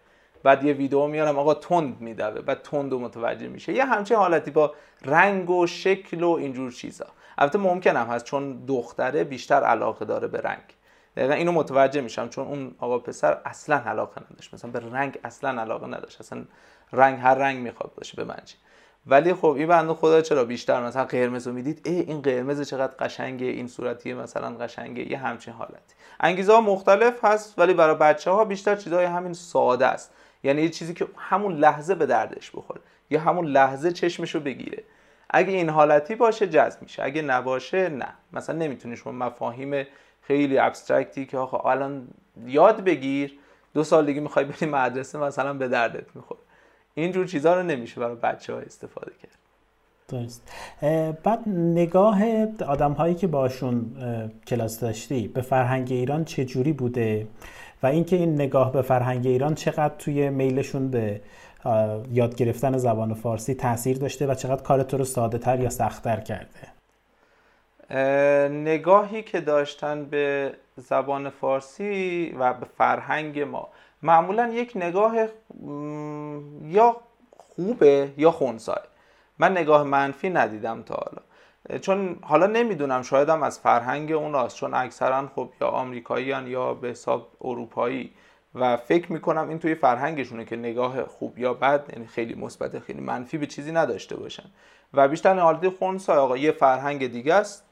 بعد 0.42 0.64
یه 0.64 0.72
ویدیو 0.72 1.06
میارم 1.06 1.38
آقا 1.38 1.54
تند 1.54 2.00
میدوه 2.00 2.40
بعد 2.40 2.62
تند 2.62 2.92
و 2.92 2.98
متوجه 2.98 3.48
میشه. 3.48 3.72
یه 3.72 3.84
همچین 3.84 4.16
حالتی 4.16 4.50
با 4.50 4.74
رنگ 5.04 5.50
و 5.50 5.66
شکل 5.66 6.22
و 6.22 6.30
اینجور 6.30 6.72
چیزا. 6.72 7.06
البته 7.38 7.58
ممکن 7.58 7.96
هم 7.96 8.06
هست 8.06 8.24
چون 8.24 8.64
دختره 8.66 9.24
بیشتر 9.24 9.62
علاقه 9.64 10.04
داره 10.04 10.28
به 10.28 10.40
رنگ. 10.40 10.64
دقیقا 11.16 11.34
اینو 11.34 11.52
متوجه 11.52 12.00
میشم 12.00 12.28
چون 12.28 12.46
اون 12.46 12.74
آقا 12.78 12.98
پسر 12.98 13.38
اصلا 13.44 13.76
علاقه 13.76 14.22
نداشت. 14.30 14.54
مثلا 14.54 14.70
به 14.70 14.80
رنگ 14.80 15.18
اصلا 15.24 15.60
علاقه 15.60 15.86
نداشت. 15.86 16.20
اصلا 16.20 16.44
رنگ 16.92 17.18
هر 17.20 17.34
رنگ 17.34 17.58
می‌خواد 17.58 17.94
باشه 17.94 18.16
به 18.16 18.24
منچی 18.24 18.56
ولی 19.06 19.34
خب 19.34 19.46
این 19.46 19.68
بنده 19.68 19.94
خدا 19.94 20.20
چرا 20.20 20.44
بیشتر 20.44 20.86
مثلا 20.86 21.04
قرمز 21.04 21.46
رو 21.46 21.52
می‌دید؟ 21.52 21.80
ای 21.84 22.00
این 22.00 22.22
قرمز 22.22 22.68
چقدر 22.68 22.92
قشنگه 22.98 23.46
این 23.46 23.66
صورتی 23.68 24.14
مثلا 24.14 24.56
قشنگه 24.56 25.10
یه 25.10 25.18
همچین 25.18 25.54
حالتی. 25.54 25.94
انگیزه 26.20 26.52
ها 26.52 26.60
مختلف 26.60 27.24
هست 27.24 27.58
ولی 27.58 27.74
برای 27.74 27.94
بچه 27.94 28.30
ها 28.30 28.44
بیشتر 28.44 28.76
چیزهای 28.76 29.04
همین 29.04 29.32
ساده 29.32 29.86
است. 29.86 30.12
یعنی 30.42 30.62
یه 30.62 30.68
چیزی 30.68 30.94
که 30.94 31.06
همون 31.16 31.56
لحظه 31.56 31.94
به 31.94 32.06
دردش 32.06 32.50
بخوره. 32.50 32.80
یا 33.10 33.20
همون 33.20 33.46
لحظه 33.46 33.92
چشمش 33.92 34.34
رو 34.34 34.40
بگیره. 34.40 34.82
اگه 35.30 35.52
این 35.52 35.68
حالتی 35.68 36.14
باشه 36.14 36.46
جذب 36.46 36.82
میشه. 36.82 37.04
اگه 37.04 37.22
نباشه 37.22 37.88
نه. 37.88 38.08
مثلا 38.32 38.56
نمی‌تونی 38.56 38.96
شما 38.96 39.12
مفاهیم 39.12 39.86
خیلی 40.22 40.58
ابسترکتی 40.58 41.26
که 41.26 41.38
آخه 41.38 41.66
الان 41.66 42.08
یاد 42.46 42.84
بگیر 42.84 43.38
دو 43.74 43.84
سال 43.84 44.06
دیگه 44.06 44.20
می‌خوای 44.20 44.44
بری 44.44 44.66
مدرسه 44.66 45.18
مثلا 45.18 45.54
به 45.54 45.68
دردت 45.68 46.06
می‌خوره. 46.14 46.40
اینجور 46.96 47.26
چیزها 47.26 47.54
رو 47.54 47.62
نمیشه 47.62 48.00
برای 48.00 48.16
بچه 48.16 48.52
ها 48.52 48.58
استفاده 48.58 49.12
کرد. 49.22 49.38
درست. 50.08 50.52
بعد 51.22 51.48
نگاه 51.48 52.22
آدم 52.66 52.92
هایی 52.92 53.14
که 53.14 53.26
باشون 53.26 53.92
کلاس 54.46 54.80
داشتی 54.80 55.28
به 55.28 55.40
فرهنگ 55.40 55.92
ایران 55.92 56.24
چه 56.24 56.44
جوری 56.44 56.72
بوده؟ 56.72 57.26
و 57.82 57.86
اینکه 57.86 58.16
این 58.16 58.34
نگاه 58.34 58.72
به 58.72 58.82
فرهنگ 58.82 59.26
ایران 59.26 59.54
چقدر 59.54 59.94
توی 59.98 60.30
میلشون 60.30 60.90
به 60.90 61.20
یاد 62.10 62.34
گرفتن 62.34 62.76
زبان 62.76 63.14
فارسی 63.14 63.54
تاثیر 63.54 63.98
داشته 63.98 64.26
و 64.26 64.34
چقدر 64.34 64.62
کار 64.62 64.82
تو 64.82 64.96
رو 64.96 65.04
ساده 65.04 65.38
تر 65.38 65.60
یا 65.60 65.70
سختتر 65.70 66.20
کرده؟ 66.20 66.76
نگاهی 68.48 69.22
که 69.22 69.40
داشتن 69.40 70.04
به 70.04 70.54
زبان 70.76 71.30
فارسی 71.30 72.34
و 72.38 72.54
به 72.54 72.66
فرهنگ 72.78 73.40
ما. 73.40 73.68
معمولا 74.06 74.48
یک 74.48 74.72
نگاه 74.74 75.14
یا 76.62 76.96
خوبه 77.36 78.12
یا 78.16 78.30
خونسای. 78.30 78.82
من 79.38 79.52
نگاه 79.52 79.82
منفی 79.82 80.30
ندیدم 80.30 80.82
تا 80.82 80.94
حالا. 80.94 81.22
چون 81.78 82.18
حالا 82.22 82.46
نمی‌دونم 82.46 83.02
شایدم 83.02 83.42
از 83.42 83.58
فرهنگ 83.60 84.12
اون 84.12 84.48
چون 84.48 84.74
اکثرا 84.74 85.30
خب 85.34 85.48
یا 85.60 85.68
آمریکاییان 85.68 86.46
یا 86.46 86.74
به 86.74 86.88
حساب 86.88 87.28
اروپایی. 87.40 88.12
و 88.54 88.76
فکر 88.76 89.12
می‌کنم 89.12 89.48
این 89.48 89.58
توی 89.58 89.74
فرهنگشونه 89.74 90.44
که 90.44 90.56
نگاه 90.56 91.04
خوب 91.04 91.38
یا 91.38 91.54
بد 91.54 91.90
یعنی 91.92 92.06
خیلی 92.06 92.34
مثبت 92.34 92.78
خیلی 92.78 93.00
منفی 93.00 93.38
به 93.38 93.46
چیزی 93.46 93.72
نداشته 93.72 94.16
باشن. 94.16 94.50
و 94.94 95.08
بیشتر 95.08 95.38
حالت 95.38 95.68
خونسای 95.68 96.16
آقا 96.16 96.36
یه 96.36 96.52
فرهنگ 96.52 97.06
دیگه 97.06 97.34
است. 97.34 97.65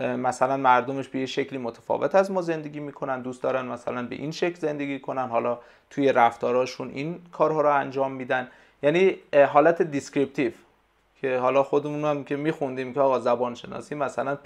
مثلا 0.00 0.56
مردمش 0.56 1.08
به 1.08 1.18
یه 1.18 1.26
شکلی 1.26 1.58
متفاوت 1.58 2.14
از 2.14 2.30
ما 2.30 2.42
زندگی 2.42 2.80
می‌کنن 2.80 3.22
دوست 3.22 3.42
دارن 3.42 3.66
مثلا 3.66 4.02
به 4.02 4.16
این 4.16 4.30
شکل 4.30 4.54
زندگی 4.54 4.98
کنن. 4.98 5.28
حالا 5.28 5.58
توی 5.90 6.12
رفتاراشون 6.12 6.90
این 6.90 7.20
کارها 7.32 7.60
رو 7.60 7.74
انجام 7.74 8.12
میدن. 8.12 8.48
یعنی 8.82 9.16
حالت 9.48 9.82
descriptive 9.82 10.52
که 11.20 11.38
حالا 11.38 11.62
خودمون 11.62 12.04
هم 12.04 12.24
که 12.24 12.36
میخوندیم 12.36 12.94
که 12.94 13.00
آقا 13.00 13.18
زبان 13.18 13.54
شناسی 13.54 13.94
مثلا 13.94 14.36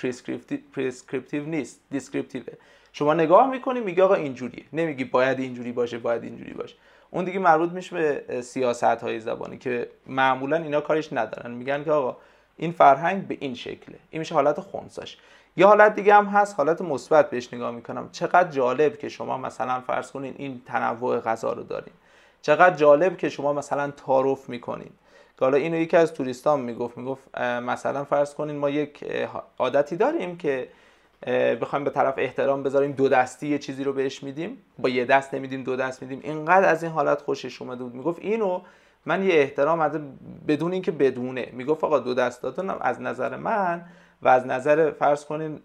prescriptive 0.74 1.44
نیست 1.44 1.80
descriptive 1.90 2.43
ه. 2.43 2.52
شما 2.92 3.14
نگاه 3.14 3.50
می‌کنی 3.50 3.80
میگه 3.80 4.02
آقا 4.02 4.14
اینجوریه. 4.14 4.64
نمیگی 4.72 5.04
باید 5.04 5.38
اینجوری 5.40 5.72
باشه 5.72 5.98
باید 5.98 6.22
اینجوری 6.22 6.52
باشه. 6.52 6.74
اون 7.10 7.24
دیگه 7.24 7.38
مربوط 7.38 7.70
میشه 7.70 7.96
به 7.96 8.42
سیاست 8.42 8.84
های 8.84 9.20
زبانی 9.20 9.58
که 9.58 9.88
معمولا 10.06 10.56
اینا 10.56 10.80
کارش 10.80 11.12
ندارن. 11.12 11.50
میگن 11.50 11.84
که 11.84 11.92
آقا 11.92 12.16
این 12.62 12.72
فرهنگ 12.72 13.26
به 13.26 13.36
این 13.40 13.54
شکله. 13.54 13.98
این 14.10 14.18
میشه 14.18 14.34
حالت 14.34 14.60
خونساش. 14.60 15.18
یه 15.56 15.66
حالت 15.66 15.94
دیگه 15.94 16.14
هم 16.14 16.26
هست 16.26 16.54
حالت 16.56 16.80
مثبت 16.80 17.30
بهش 17.30 17.54
نگاه 17.54 17.70
می‌کنم. 17.70 18.08
چقدر 18.12 18.50
جالب 18.50 18.98
که 18.98 19.08
شما 19.08 19.38
مثلا 19.38 19.80
فرض 19.80 20.10
کنین 20.10 20.34
این 20.38 20.62
تنوع 20.66 21.20
غذا 21.20 21.52
رو 21.52 21.62
دارین. 21.62 21.94
چقدر 22.42 22.76
جالب 22.76 23.16
که 23.16 23.28
شما 23.28 23.52
مثلا 23.52 23.90
تعارف 23.90 24.48
می‌کنین. 24.48 24.90
که 25.38 25.44
حالا 25.44 25.56
اینو 25.56 25.76
یکی 25.76 25.96
از 25.96 26.14
توریستان 26.14 26.60
می‌گفت 26.60 26.98
می‌گفت 26.98 27.38
مثلا 27.40 28.04
فرض 28.04 28.34
کنین 28.34 28.56
ما 28.56 28.70
یک 28.70 29.04
عادتی 29.58 29.96
داریم 29.96 30.36
که 30.36 30.68
بخوایم 31.60 31.84
به 31.84 31.90
طرف 31.90 32.14
احترام 32.16 32.62
بذاریم 32.62 32.92
دو 32.92 33.08
دستی 33.08 33.48
یه 33.48 33.58
چیزی 33.58 33.84
رو 33.84 33.92
بهش 33.92 34.22
میدیم. 34.22 34.58
با 34.78 34.88
یه 34.88 35.04
دست 35.04 35.34
نمیدیم 35.34 35.62
دو 35.64 35.76
دست 35.76 36.02
میدیم. 36.02 36.20
اینقدر 36.22 36.68
از 36.68 36.82
این 36.82 36.92
حالت 36.92 37.20
خوشش 37.22 37.62
اومده 37.62 37.84
بود. 37.84 37.94
می‌گفت 37.94 38.18
اینو 38.22 38.60
من 39.06 39.22
یه 39.22 39.34
احترام 39.34 39.80
از 39.80 39.98
بدون 40.48 40.72
اینکه 40.72 40.92
بدونه. 40.92 41.48
می‌گفت 41.52 41.84
آقا 41.84 41.98
دو 41.98 42.14
دست 42.14 42.42
دادن 42.42 42.70
از 42.80 43.00
نظر 43.00 43.36
من 43.36 43.84
و 44.22 44.28
از 44.28 44.46
نظر 44.46 44.90
فرض 44.90 45.24
کنین 45.24 45.60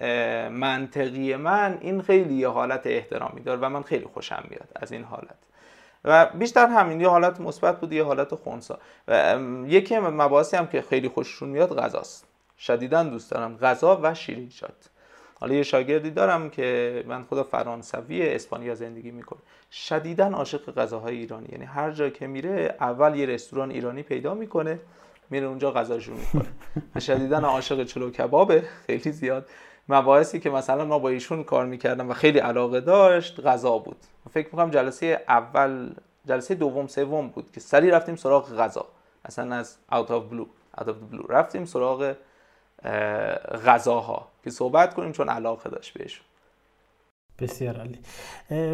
منطقی 0.49 1.35
من 1.35 1.77
این 1.81 2.01
خیلی 2.01 2.33
یه 2.33 2.47
حالت 2.47 2.81
احترامی 2.87 3.41
داره 3.41 3.59
و 3.61 3.69
من 3.69 3.81
خیلی 3.81 4.05
خوشم 4.13 4.43
میاد 4.49 4.69
از 4.75 4.91
این 4.91 5.03
حالت. 5.03 5.37
و 6.05 6.25
بیشتر 6.25 6.67
همین 6.67 7.01
یه 7.01 7.09
حالت 7.09 7.41
مثبت 7.41 7.79
بود 7.79 7.93
یه 7.93 8.03
حالت 8.03 8.35
خونسا. 8.35 8.79
و 9.07 9.37
یکی 9.65 9.97
مباحثی 9.99 10.57
هم 10.57 10.67
که 10.67 10.81
خیلی 10.81 11.09
خوششون 11.09 11.49
میاد 11.49 11.79
غذاست. 11.79 12.27
شدیدا 12.59 13.03
دوست 13.03 13.31
دارم. 13.31 13.57
غذا 13.57 13.99
و 14.03 14.13
شیرینیات 14.13 14.89
حالا 15.39 15.53
یه 15.53 15.63
شاگردی 15.63 16.11
دارم 16.11 16.49
که 16.49 17.03
من 17.07 17.23
خدا 17.23 17.43
فرانسوی 17.43 18.29
اسپانیا 18.29 18.75
زندگی 18.75 19.11
می‌کنه. 19.11 19.39
شدیدا 19.71 20.25
عاشق 20.25 20.73
غذاهای 20.75 21.15
ایرانی. 21.15 21.47
یعنی 21.51 21.65
هر 21.65 21.91
جا 21.91 22.09
که 22.09 22.27
میره 22.27 22.75
اول 22.79 23.15
یه 23.15 23.25
رستوران 23.25 23.71
ایرانی 23.71 24.03
پیدا 24.03 24.33
می‌کنه 24.33 24.79
میره 25.29 25.47
اونجا 25.47 25.71
غذاشون 25.71 26.17
می‌کنه 26.17 26.49
شدیدا 26.99 27.37
عاشق 27.37 27.83
چلو 27.83 28.11
کبابه 28.11 28.63
خیلی 28.87 29.11
زیاد. 29.11 29.49
مباحثی 29.89 30.39
که 30.39 30.49
مثلا 30.49 30.85
ما 30.85 30.99
با 30.99 31.09
ایشون 31.09 31.43
کار 31.43 31.65
می‌کردم 31.65 32.09
و 32.09 32.13
خیلی 32.13 32.39
علاقه 32.39 32.81
داشت 32.81 33.39
غذا 33.39 33.77
بود. 33.77 33.97
فکر 34.29 34.47
می‌کنم 34.51 34.69
جلسه 34.69 35.23
اول 35.27 35.89
جلسه 36.25 36.55
دوم 36.55 36.87
سوم 36.87 37.27
بود 37.27 37.51
که 37.51 37.59
سری 37.59 37.91
رفتیم 37.91 38.15
سراغ 38.15 38.55
غذا. 38.55 38.85
اصلا 39.25 39.55
از 39.55 39.77
of 39.91 40.33
blue 40.33 40.47
out 40.77 40.83
of 40.83 40.85
the 40.85 41.15
blue. 41.15 41.25
رفتیم 41.29 41.65
سراغ 41.65 42.13
غذاها. 43.65 44.27
که 44.43 44.49
صحبت 44.49 44.93
کنیم 44.93 45.11
چون 45.11 45.29
علاقه 45.29 45.69
داشت 45.69 45.97
بهشون. 45.97 46.25
بسیار 47.39 47.77
عالی. 47.77 47.99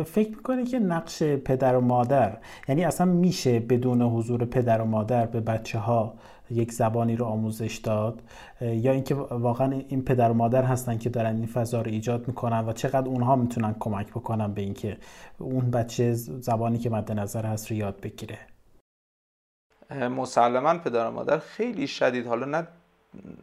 فکر 0.04 0.30
می‌کنی 0.30 0.66
که 0.66 0.80
نقش 0.80 1.24
پدر 1.24 1.76
و 1.76 1.82
مادر 1.82 2.38
یعنی 2.68 2.86
اصلا 2.86 3.08
میشه 3.08 3.60
بدون 3.60 4.02
حضور 4.02 4.46
پدر 4.46 4.82
و 4.82 4.86
مادر 4.86 5.26
به 5.26 5.39
بچه 5.39 5.80
ها 5.80 6.13
یک 6.52 6.72
زبانی 6.72 7.16
رو 7.16 7.26
آموزش 7.26 7.78
داد؟ 7.78 8.22
یا 8.62 8.92
اینکه 8.92 9.16
واقعا 9.16 9.72
این 9.88 10.06
پدر 10.06 10.32
و 10.32 10.34
مادر 10.34 10.63
هستن 10.63 10.98
که 10.98 11.10
دارن 11.10 11.36
این 11.36 11.46
فضا 11.46 11.82
رو 11.82 11.92
ایجاد 11.92 12.28
می‌کنن 12.28 12.66
و 12.66 12.74
چقدر 12.74 13.08
اونها 13.08 13.36
می‌تونن 13.36 13.76
کمک 13.80 14.08
بکنن 14.08 14.54
به 14.54 14.62
اینکه 14.62 14.98
اون 15.39 15.72
بچه 15.72 16.13
زبانی 16.13 16.78
که 16.78 16.89
مد 16.89 17.12
نظر 17.12 17.46
هست 17.46 17.72
رو 17.72 17.78
یاد 17.78 18.02
بگیره؟ 18.02 18.39
مسلما 19.92 20.78
پدر 20.78 21.08
و 21.08 21.12
مادر 21.12 21.39
خیلی 21.39 21.88
شدید. 21.88 22.28
حالا 22.28 22.46
نه 22.46 22.68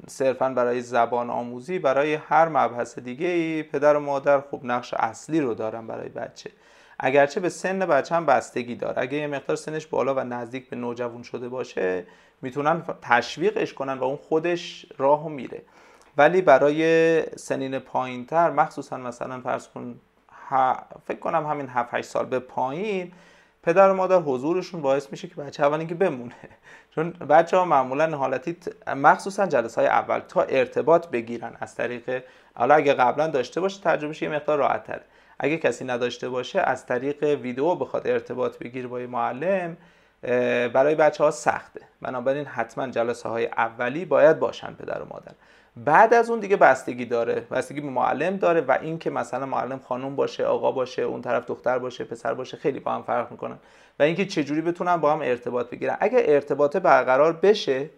صرفا 0.09 0.48
برای 0.48 0.80
زبان 0.80 1.30
آموزی 1.30 1.78
برای 1.78 2.14
هر 2.14 2.48
مبحث 2.48 2.98
دیگه 2.98 3.26
ای 3.26 3.62
پدر 3.62 3.96
و 3.96 4.00
مادر 4.00 4.40
خب 4.40 4.61
نقش 4.64 4.94
اصلی 4.94 5.40
رو 5.40 5.54
دارن 5.54 5.87
برای 5.87 6.09
بچه. 6.09 6.50
اگرچه 6.98 7.40
به 7.40 7.48
سن 7.48 7.78
بچه 7.78 8.14
هم 8.14 8.26
بستگی 8.26 8.74
داره. 8.74 9.02
اگه 9.02 9.18
یه 9.18 9.26
مقدار 9.26 9.56
سنش 9.56 9.87
بالا 9.87 10.14
و 10.14 10.20
نزدیک 10.20 10.70
به 10.70 10.76
نوجوان 10.76 11.22
شده 11.22 11.48
باشه 11.48 12.06
می‌تونن 12.42 12.83
تشویقش 13.02 13.74
کنن 13.74 13.98
و 13.98 14.04
اون 14.04 14.16
خودش 14.16 14.87
راهو 14.98 15.28
میره. 15.28 15.62
ولی 16.16 16.42
برای 16.42 17.22
سنین 17.37 17.78
پایین 17.78 18.26
تر 18.26 18.50
مخصوصا 18.50 18.96
مثلا 18.96 19.40
فرض 19.40 19.68
کن 19.68 20.00
فکر 21.06 21.18
کنم 21.18 21.46
همین 21.46 21.68
7 21.68 21.94
8 21.94 22.09
سال 22.09 22.26
به 22.26 22.38
پایین 22.38 23.12
پدر 23.62 23.90
و 23.90 23.94
مادر 23.94 24.18
حضورشون 24.18 24.83
باعث 24.83 25.09
میشه 25.11 25.28
که 25.28 25.35
بچه 25.35 25.66
اول 25.66 25.78
اینکه 25.78 25.94
بمونه. 25.94 26.35
چون 26.94 27.11
بچه 27.11 27.57
ها 27.57 27.64
معمولا 27.64 28.16
حالتی 28.16 28.57
مخصوصا 28.87 29.46
جلسه 29.46 29.81
های 29.81 29.90
اول 29.90 30.18
تا 30.18 30.42
ارتباط 30.42 31.09
بگیرن 31.09 31.57
از 31.61 31.74
طریق 31.74 32.22
حالا 32.55 32.74
اگه 32.74 32.94
قبلا 32.94 33.26
داشته 33.26 33.61
باشه 33.61 33.81
تجربهش 33.81 34.22
یه 34.22 34.29
مقدار 34.29 34.59
راحت 34.59 34.85
تره 34.85 35.03
اگه 35.38 35.59
کسی 35.59 35.85
نداشته 35.85 36.29
باشه 36.29 36.61
از 36.61 36.87
طریق 36.87 37.22
ویدیو 37.22 37.74
بخواد 37.74 38.07
ارتباط 38.07 38.59
بگیر 38.59 38.87
با 38.87 38.98
معلم 38.98 39.76
برای 40.72 40.94
بچه 40.94 41.24
ها 41.24 41.31
سخته. 41.31 41.81
بنابراین 42.03 42.46
حتما 42.46 42.88
جلسه 42.88 43.29
های 43.29 43.46
اولی 43.46 44.05
باید 44.05 44.38
باشن 44.38 44.74
پدر 44.74 45.03
و 45.03 45.07
مادر. 45.11 45.33
بعد 45.76 46.14
از 46.14 46.30
اون 46.30 46.40
دیگه 46.40 46.56
بستگی 46.56 47.04
داره 47.04 47.35
بستگی 47.50 47.80
به 47.80 47.90
معلم 47.90 48.37
داره 48.37 48.61
و 48.61 48.78
اینکه 48.80 49.11
مثلا 49.11 49.46
معلم 49.46 49.78
خانم 49.78 50.16
باشه 50.16 50.44
آقا 50.44 50.72
باشه 50.72 51.02
اون 51.02 51.22
طرف 51.22 51.46
دختر 51.46 51.78
باشه 51.78 52.04
پسر 52.04 52.35
باشه 52.35 52.56
خیلی 52.56 52.80
با 52.80 52.92
هم 52.92 53.02
فرق 53.02 53.30
می‌کنن 53.30 53.56
و 53.98 54.02
اینکه 54.02 54.26
چجوری 54.26 54.61
بتونن 54.61 54.96
با 54.96 55.12
هم 55.12 55.20
ارتباط 55.22 55.70
بگیرن. 55.70 55.96
اگه 56.00 56.22
ارتباط 56.24 56.76
برقرار 56.76 57.33
بشه 57.33 57.90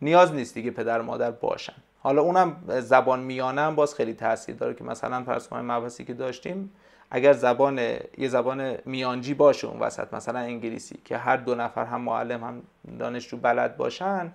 نیاز 0.00 0.34
نیست 0.34 0.54
دیگه 0.54 0.70
پدر 0.70 1.00
و 1.00 1.02
مادر 1.02 1.30
باشن. 1.30 1.74
حالا 2.00 2.22
اونم 2.22 2.64
زبان 2.68 3.20
میانه 3.20 3.70
باز 3.70 3.94
خیلی 3.94 4.14
تاثیر 4.14 4.54
داره 4.54 4.74
که 4.74 4.84
مثلا 4.84 5.24
کنیم 5.50 5.72
مبحثی 5.72 6.04
که 6.04 6.14
داشتیم 6.14 6.72
اگر 7.10 7.32
زبان 7.32 7.78
یه 8.18 8.28
زبان 8.28 8.76
میانجی 8.84 9.34
باشه 9.34 9.66
اون 9.66 9.80
وسط 9.80 10.14
مثلا 10.14 10.38
انگلیسی 10.38 10.98
که 11.04 11.16
هر 11.16 11.36
دو 11.36 11.54
نفر 11.54 11.84
هم 11.84 12.00
معلم 12.00 12.44
هم 12.44 12.62
دانشجو 12.98 13.36
بلد 13.36 13.76
باشن 13.76 14.32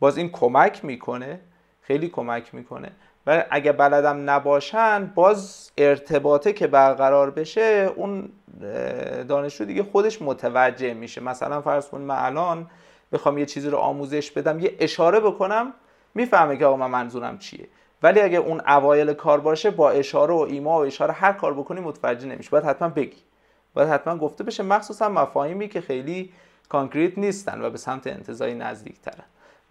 باز 0.00 0.18
این 0.18 0.30
کمک 0.30 0.84
می‌کنه 0.84 1.40
خیلی 1.86 2.08
کمک 2.08 2.54
می‌کنه. 2.54 2.92
و 3.26 3.44
اگه 3.50 3.72
بلدم 3.72 4.30
نباشن 4.30 5.12
باز 5.14 5.70
ارتباطه 5.78 6.52
که 6.52 6.66
برقرار 6.66 7.30
بشه 7.30 7.92
اون 7.96 8.28
دانشجو 9.28 9.64
دیگه 9.64 9.82
خودش 9.82 10.22
متوجه 10.22 10.94
میشه. 10.94 11.20
مثلا 11.20 11.60
فرض 11.60 11.88
کن 11.88 12.00
من 12.00 12.18
الان 12.18 12.66
بخوام 13.12 13.38
یه 13.38 13.46
چیزی 13.46 13.70
رو 13.70 13.78
آموزش 13.78 14.30
بدم 14.30 14.60
یه 14.60 14.74
اشاره 14.80 15.20
بکنم 15.20 15.72
می‌فهمه 16.14 16.56
که 16.56 16.66
آقا 16.66 16.76
من 16.76 16.90
منظورم 16.90 17.38
چیه. 17.38 17.68
ولی 18.02 18.20
اگه 18.20 18.38
اون 18.38 18.60
اوایل 18.60 19.12
کار 19.12 19.40
باشه 19.40 19.70
با 19.70 19.90
اشاره 19.90 20.34
و 20.34 20.38
ایما 20.38 20.78
و 20.78 20.84
اشاره 20.84 21.12
هر 21.12 21.32
کار 21.32 21.54
بکنی 21.54 21.80
متوجه 21.80 22.26
نمیشه 22.28 22.50
باید 22.50 22.64
حتما 22.64 22.88
بگی. 22.88 23.22
باید 23.74 23.88
حتما 23.88 24.16
گفته 24.16 24.44
بشه 24.44 24.62
مخصوصا 24.62 25.08
مفاهیمی 25.08 25.68
که 25.68 25.80
خیلی 25.80 26.32
کانکریت 26.68 27.18
نیستن 27.18 27.62
و 27.62 27.70
به 27.70 27.78
سمت 27.78 28.06
انتظایی 28.06 28.54
نزدیک 28.54 29.00
ترن 29.00 29.24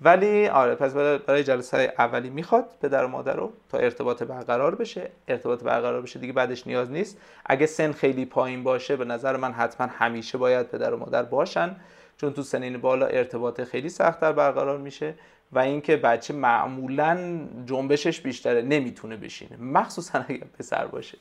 ولی 0.04 0.48
آره 0.48 0.76
پس 0.76 0.94
برای 0.94 1.44
جلسه 1.44 1.94
اولی 1.98 2.30
می‌خواد 2.30 2.66
پدر 2.82 3.06
و 3.06 3.08
مادر 3.08 3.36
رو 3.36 3.52
تا 3.70 3.78
ارتباط 3.78 4.24
برقرار 4.24 4.76
بشه. 4.76 5.10
ارتباط 5.28 5.64
برقرار 5.64 6.02
بشه 6.02 6.20
دیگه 6.20 6.34
بعدش 6.34 6.68
نیاز 6.68 6.92
نیست. 6.92 7.18
اگه 7.46 7.66
سن 7.66 7.92
خیلی 7.92 8.26
پایین 8.26 8.64
باشه 8.64 8.96
به 8.96 9.06
نظر 9.06 9.38
من 9.38 9.52
حتما 9.52 9.88
همیشه 9.88 10.38
باید 10.38 10.68
پدر 10.68 10.94
و 10.94 10.98
مادر 10.98 11.24
باشن 11.24 11.76
چون 12.18 12.34
تو 12.34 12.44
سنین 12.44 12.78
بالا 12.78 13.06
ارتباط 13.06 13.62
خیلی 13.62 13.90
سختتر 13.90 14.32
برقرار 14.32 14.78
میشه 14.78 15.14
و 15.52 15.60
اینکه 15.60 15.98
بچه 15.98 16.34
معمولا 16.34 17.40
جنبشش 17.66 18.22
بیشتره 18.22 18.62
نمی‌تونه 18.62 19.18
بشینه. 19.18 19.58
مخصوصا 19.58 20.26
اگر 20.28 20.46
پسر 20.60 20.86
باشه. 20.86 21.18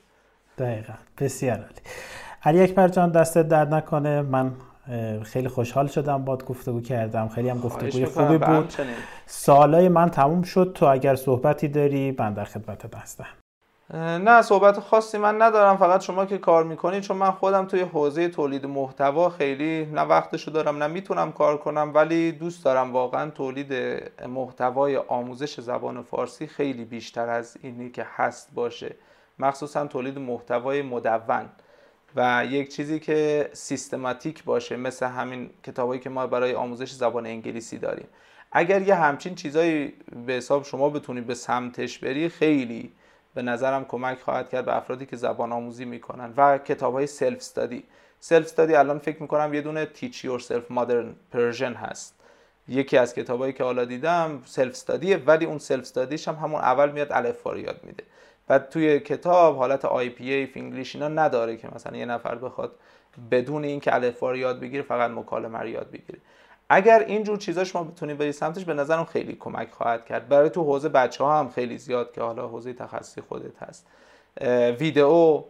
دقیقا. 0.59 0.95
بسیار 1.19 1.57
عالی. 1.57 1.81
علی 2.43 2.63
اکبر 2.63 2.89
جان 2.89 3.11
دستت 3.11 3.49
درد 3.49 3.75
نکنه. 3.75 4.23
من 4.23 4.53
خیلی 5.23 5.49
خوشحال 5.49 5.87
شدم 5.87 6.25
باد 6.25 6.45
گفتگو 6.45 6.81
کردم. 6.81 7.29
خیلی 7.29 7.49
هم 7.49 7.61
گفتگوی 7.61 8.05
خوبی 8.05 8.39
بود. 8.39 8.75
سالای 9.27 9.89
من 9.89 10.09
تموم 10.09 10.43
شد. 10.43 10.73
تو 10.75 10.87
اگر 10.87 11.15
صحبتی 11.15 11.69
داری 11.69 12.17
من 12.19 12.35
در 12.35 12.45
خدمت 12.45 12.95
هستم. 12.95 13.27
نه 13.95 14.43
صحبت 14.43 14.81
خاصی 14.81 15.19
من 15.19 15.43
ندارم. 15.43 15.77
فقط 15.77 16.01
شما 16.01 16.27
که 16.27 16.39
کار 16.39 16.65
می‌کنید 16.65 17.03
چون 17.03 17.17
من 17.17 17.31
خودم 17.31 17.67
توی 17.67 17.81
حوزه 17.81 18.29
تولید 18.29 18.67
محتوا 18.67 19.29
خیلی 19.29 19.87
نه 19.87 20.01
وقتشو 20.01 20.51
دارم 20.51 20.83
نه 20.83 20.87
می‌تونم 20.87 21.33
کار 21.33 21.57
کنم 21.57 21.91
ولی 21.95 22.33
دوست 22.33 22.65
دارم 22.65 22.93
واقعا 22.93 23.31
تولید 23.31 23.73
محتوای 24.29 24.97
آموزش 24.97 25.61
زبان 25.61 26.03
فارسی 26.03 26.47
خیلی 26.47 26.85
بیشتر 26.85 27.29
از 27.29 27.57
اینی 27.63 27.91
که 27.91 28.07
هست 28.17 28.49
باشه. 28.55 28.95
مخصوصا 29.39 29.87
تولید 29.87 30.19
محتوای 30.19 30.83
مدون. 30.83 31.49
و 32.17 32.47
یک 32.51 32.75
چیزی 32.75 33.01
که 33.01 33.51
سیستماتیک 33.53 34.45
باشه 34.45 34.77
مثل 34.77 35.07
همین 35.07 35.51
کتابایی 35.63 36.01
که 36.01 36.11
ما 36.11 36.27
برای 36.27 36.55
آموزش 36.55 36.93
زبان 36.93 37.27
انگلیسی 37.27 37.79
داریم. 37.79 38.07
اگر 38.53 38.83
یه 38.83 38.95
همچین 38.95 39.35
چیزایی 39.35 39.93
به 40.27 40.33
حساب 40.33 40.65
شما 40.65 40.89
بتونید 40.89 41.27
به 41.27 41.35
سمتش 41.35 41.99
بری 41.99 42.29
خیلی 42.29 42.93
به 43.35 43.43
نظرم 43.43 43.85
کمک 43.85 44.19
خواهد 44.19 44.49
کرد 44.49 44.65
به 44.65 44.77
افرادی 44.77 45.07
که 45.07 45.17
زبان 45.17 45.53
آموزی 45.53 45.85
می‌کنن 45.85 46.35
و 46.37 46.59
کتاب 46.59 46.95
های 46.95 47.07
self-study 47.07 47.85
self-study 48.21 48.75
الان 48.75 48.99
فکر 48.99 49.23
می‌کنم 49.23 49.55
یه 49.55 49.61
دونه 49.61 49.87
Teach 49.87 50.25
Yourself 50.25 50.71
Modern 50.71 51.15
Persian 51.33 51.73
هست. 51.73 52.15
یکی 52.69 52.99
از 52.99 53.15
کتابایی 53.15 53.53
که 53.53 53.65
حالا 53.65 53.85
دیدم 53.85 54.43
self-study 54.47 54.71
ه 54.71 55.17
ولی 55.17 55.45
اون 55.45 55.59
self-study 55.59 55.81
ش 55.81 56.29
هم 56.29 56.35
همون 56.35 56.61
اول 56.61 56.91
میاد 56.91 57.13
الف 57.13 57.47
یاد 57.47 57.81
میده. 57.85 58.05
و 58.49 58.59
توی 58.59 59.01
کتاب 59.01 59.57
حالت 59.57 59.85
IPA 59.85 60.33
English 60.33 60.95
اینا 60.95 61.09
نداره 61.09 61.57
که 61.57 61.69
مثلا 61.75 61.97
یه 61.97 62.07
نفر 62.07 62.35
بخواد 62.35 62.73
بدون 63.31 63.65
اینکه 63.65 63.95
الف 63.95 64.23
یاد 64.23 64.61
بگیره 64.61 64.83
فقط 64.83 65.11
مکالمه 65.11 65.59
رو 65.59 65.69
یاد 65.69 65.91
بگیره. 65.91 66.19
اگر 66.69 67.05
اینجور 67.07 67.39
چیزا 67.39 67.65
شما 67.65 67.85
بتونید 67.85 68.19
برید 68.19 68.31
سمتش 68.31 68.65
به 68.65 68.75
نظرم 68.75 69.05
خیلی 69.05 69.37
کمک 69.41 69.71
خواهد 69.71 70.07
کرد. 70.07 70.29
برای 70.29 70.51
تو 70.51 70.63
حوزه 70.63 70.89
بچه 70.89 71.25
ها 71.25 71.39
هم 71.39 71.49
خیلی 71.49 71.79
زیاد 71.79 72.13
که 72.13 72.21
حالا 72.21 72.49
حوزه 72.49 72.73
تخصصی 72.73 73.21
خودت 73.21 73.63
هست. 73.63 73.87
ویدئو 74.81 75.43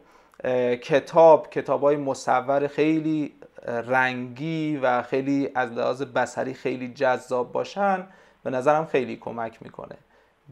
کتاب 0.82 1.50
کتاب 1.50 1.82
های 1.82 1.96
مصور 1.96 2.66
خیلی 2.66 3.34
رنگی 3.66 4.76
و 4.82 5.02
خیلی 5.02 5.50
از 5.54 5.72
لحاظ 5.72 6.02
بسری 6.02 6.54
خیلی 6.54 6.88
جذاب 6.88 7.52
باشن 7.52 8.06
به 8.42 8.50
نظرم 8.50 8.86
خیلی 8.86 9.16
کمک 9.16 9.62
می‌کنه. 9.62 9.96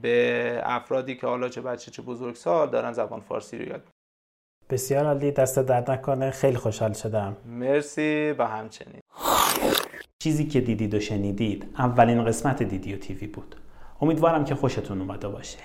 به 0.03 0.61
افرادی 0.65 1.17
که 1.17 1.27
حالا 1.27 1.49
چه 1.49 1.61
بچه 1.61 1.91
چه 1.91 2.03
بزرگسال 2.03 2.71
دارن 2.71 2.93
زبان 2.93 3.21
فارسی 3.21 3.59
رو 3.59 3.69
یاد 3.69 3.83
بسیار 4.71 5.05
عالی 5.05 5.33
دست 5.33 5.59
درد 5.59 5.91
نکنه. 5.91 6.31
خیلی 6.31 6.57
خوشحال 6.57 6.93
شدم. 6.93 7.37
مرسی 7.47 8.35
و 8.39 8.47
همچنین. 8.47 9.01
چیزی 10.23 10.47
که 10.47 10.61
دیدید 10.61 10.95
و 10.95 11.01
شنیدید 11.01 11.67
اولین 11.79 12.25
قسمت 12.25 12.63
دیدیو 12.63 12.97
تیوی 12.97 13.27
بود. 13.27 13.57
امیدوارم 14.01 14.45
که 14.45 14.55
خوشتون 14.55 15.01
اومده 15.01 15.29
باشه. 15.29 15.59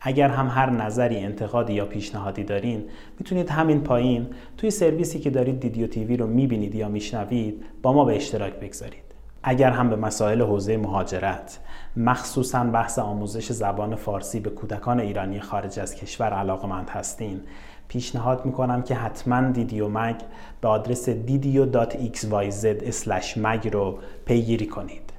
اگر 0.00 0.28
هم 0.28 0.48
هر 0.48 0.70
نظری 0.70 1.18
انتقادی 1.18 1.72
یا 1.72 1.86
پیشنهادی 1.86 2.44
دارین 2.44 2.88
می‌تونید 3.18 3.50
همین 3.50 3.80
پایین 3.80 4.34
توی 4.56 4.70
سرویسی 4.70 5.20
که 5.20 5.30
دارید 5.30 5.60
دیدیو 5.60 5.86
تیوی 5.86 6.16
رو 6.16 6.26
می‌بینید 6.26 6.74
یا 6.74 6.88
میشنوید 6.88 7.64
با 7.82 7.92
ما 7.92 8.04
به 8.04 8.16
اشتراک 8.16 8.52
بگذارید. 8.52 9.09
اگر 9.42 9.70
هم 9.70 9.90
به 9.90 9.96
مسائل 9.96 10.42
حوزه 10.42 10.76
مهاجرت 10.76 11.58
مخصوصا 11.96 12.64
بحث 12.64 12.98
آموزش 12.98 13.52
زبان 13.52 13.94
فارسی 13.94 14.40
به 14.40 14.50
کودکان 14.50 15.00
ایرانی 15.00 15.40
خارج 15.40 15.78
از 15.80 15.94
کشور 15.94 16.32
علاقمند 16.32 16.90
هستین 16.90 17.40
پیشنهاد 17.88 18.44
می‌کنم 18.44 18.82
که 18.82 18.94
حتما 18.94 19.50
دیدیو 19.50 19.88
مگ 19.88 20.16
به 20.60 20.68
آدرس 20.68 21.08
didio.xyz 21.08 22.66
مگ 23.36 23.68
رو 23.72 23.98
پیگیری 24.24 24.66
کنید. 24.66 25.12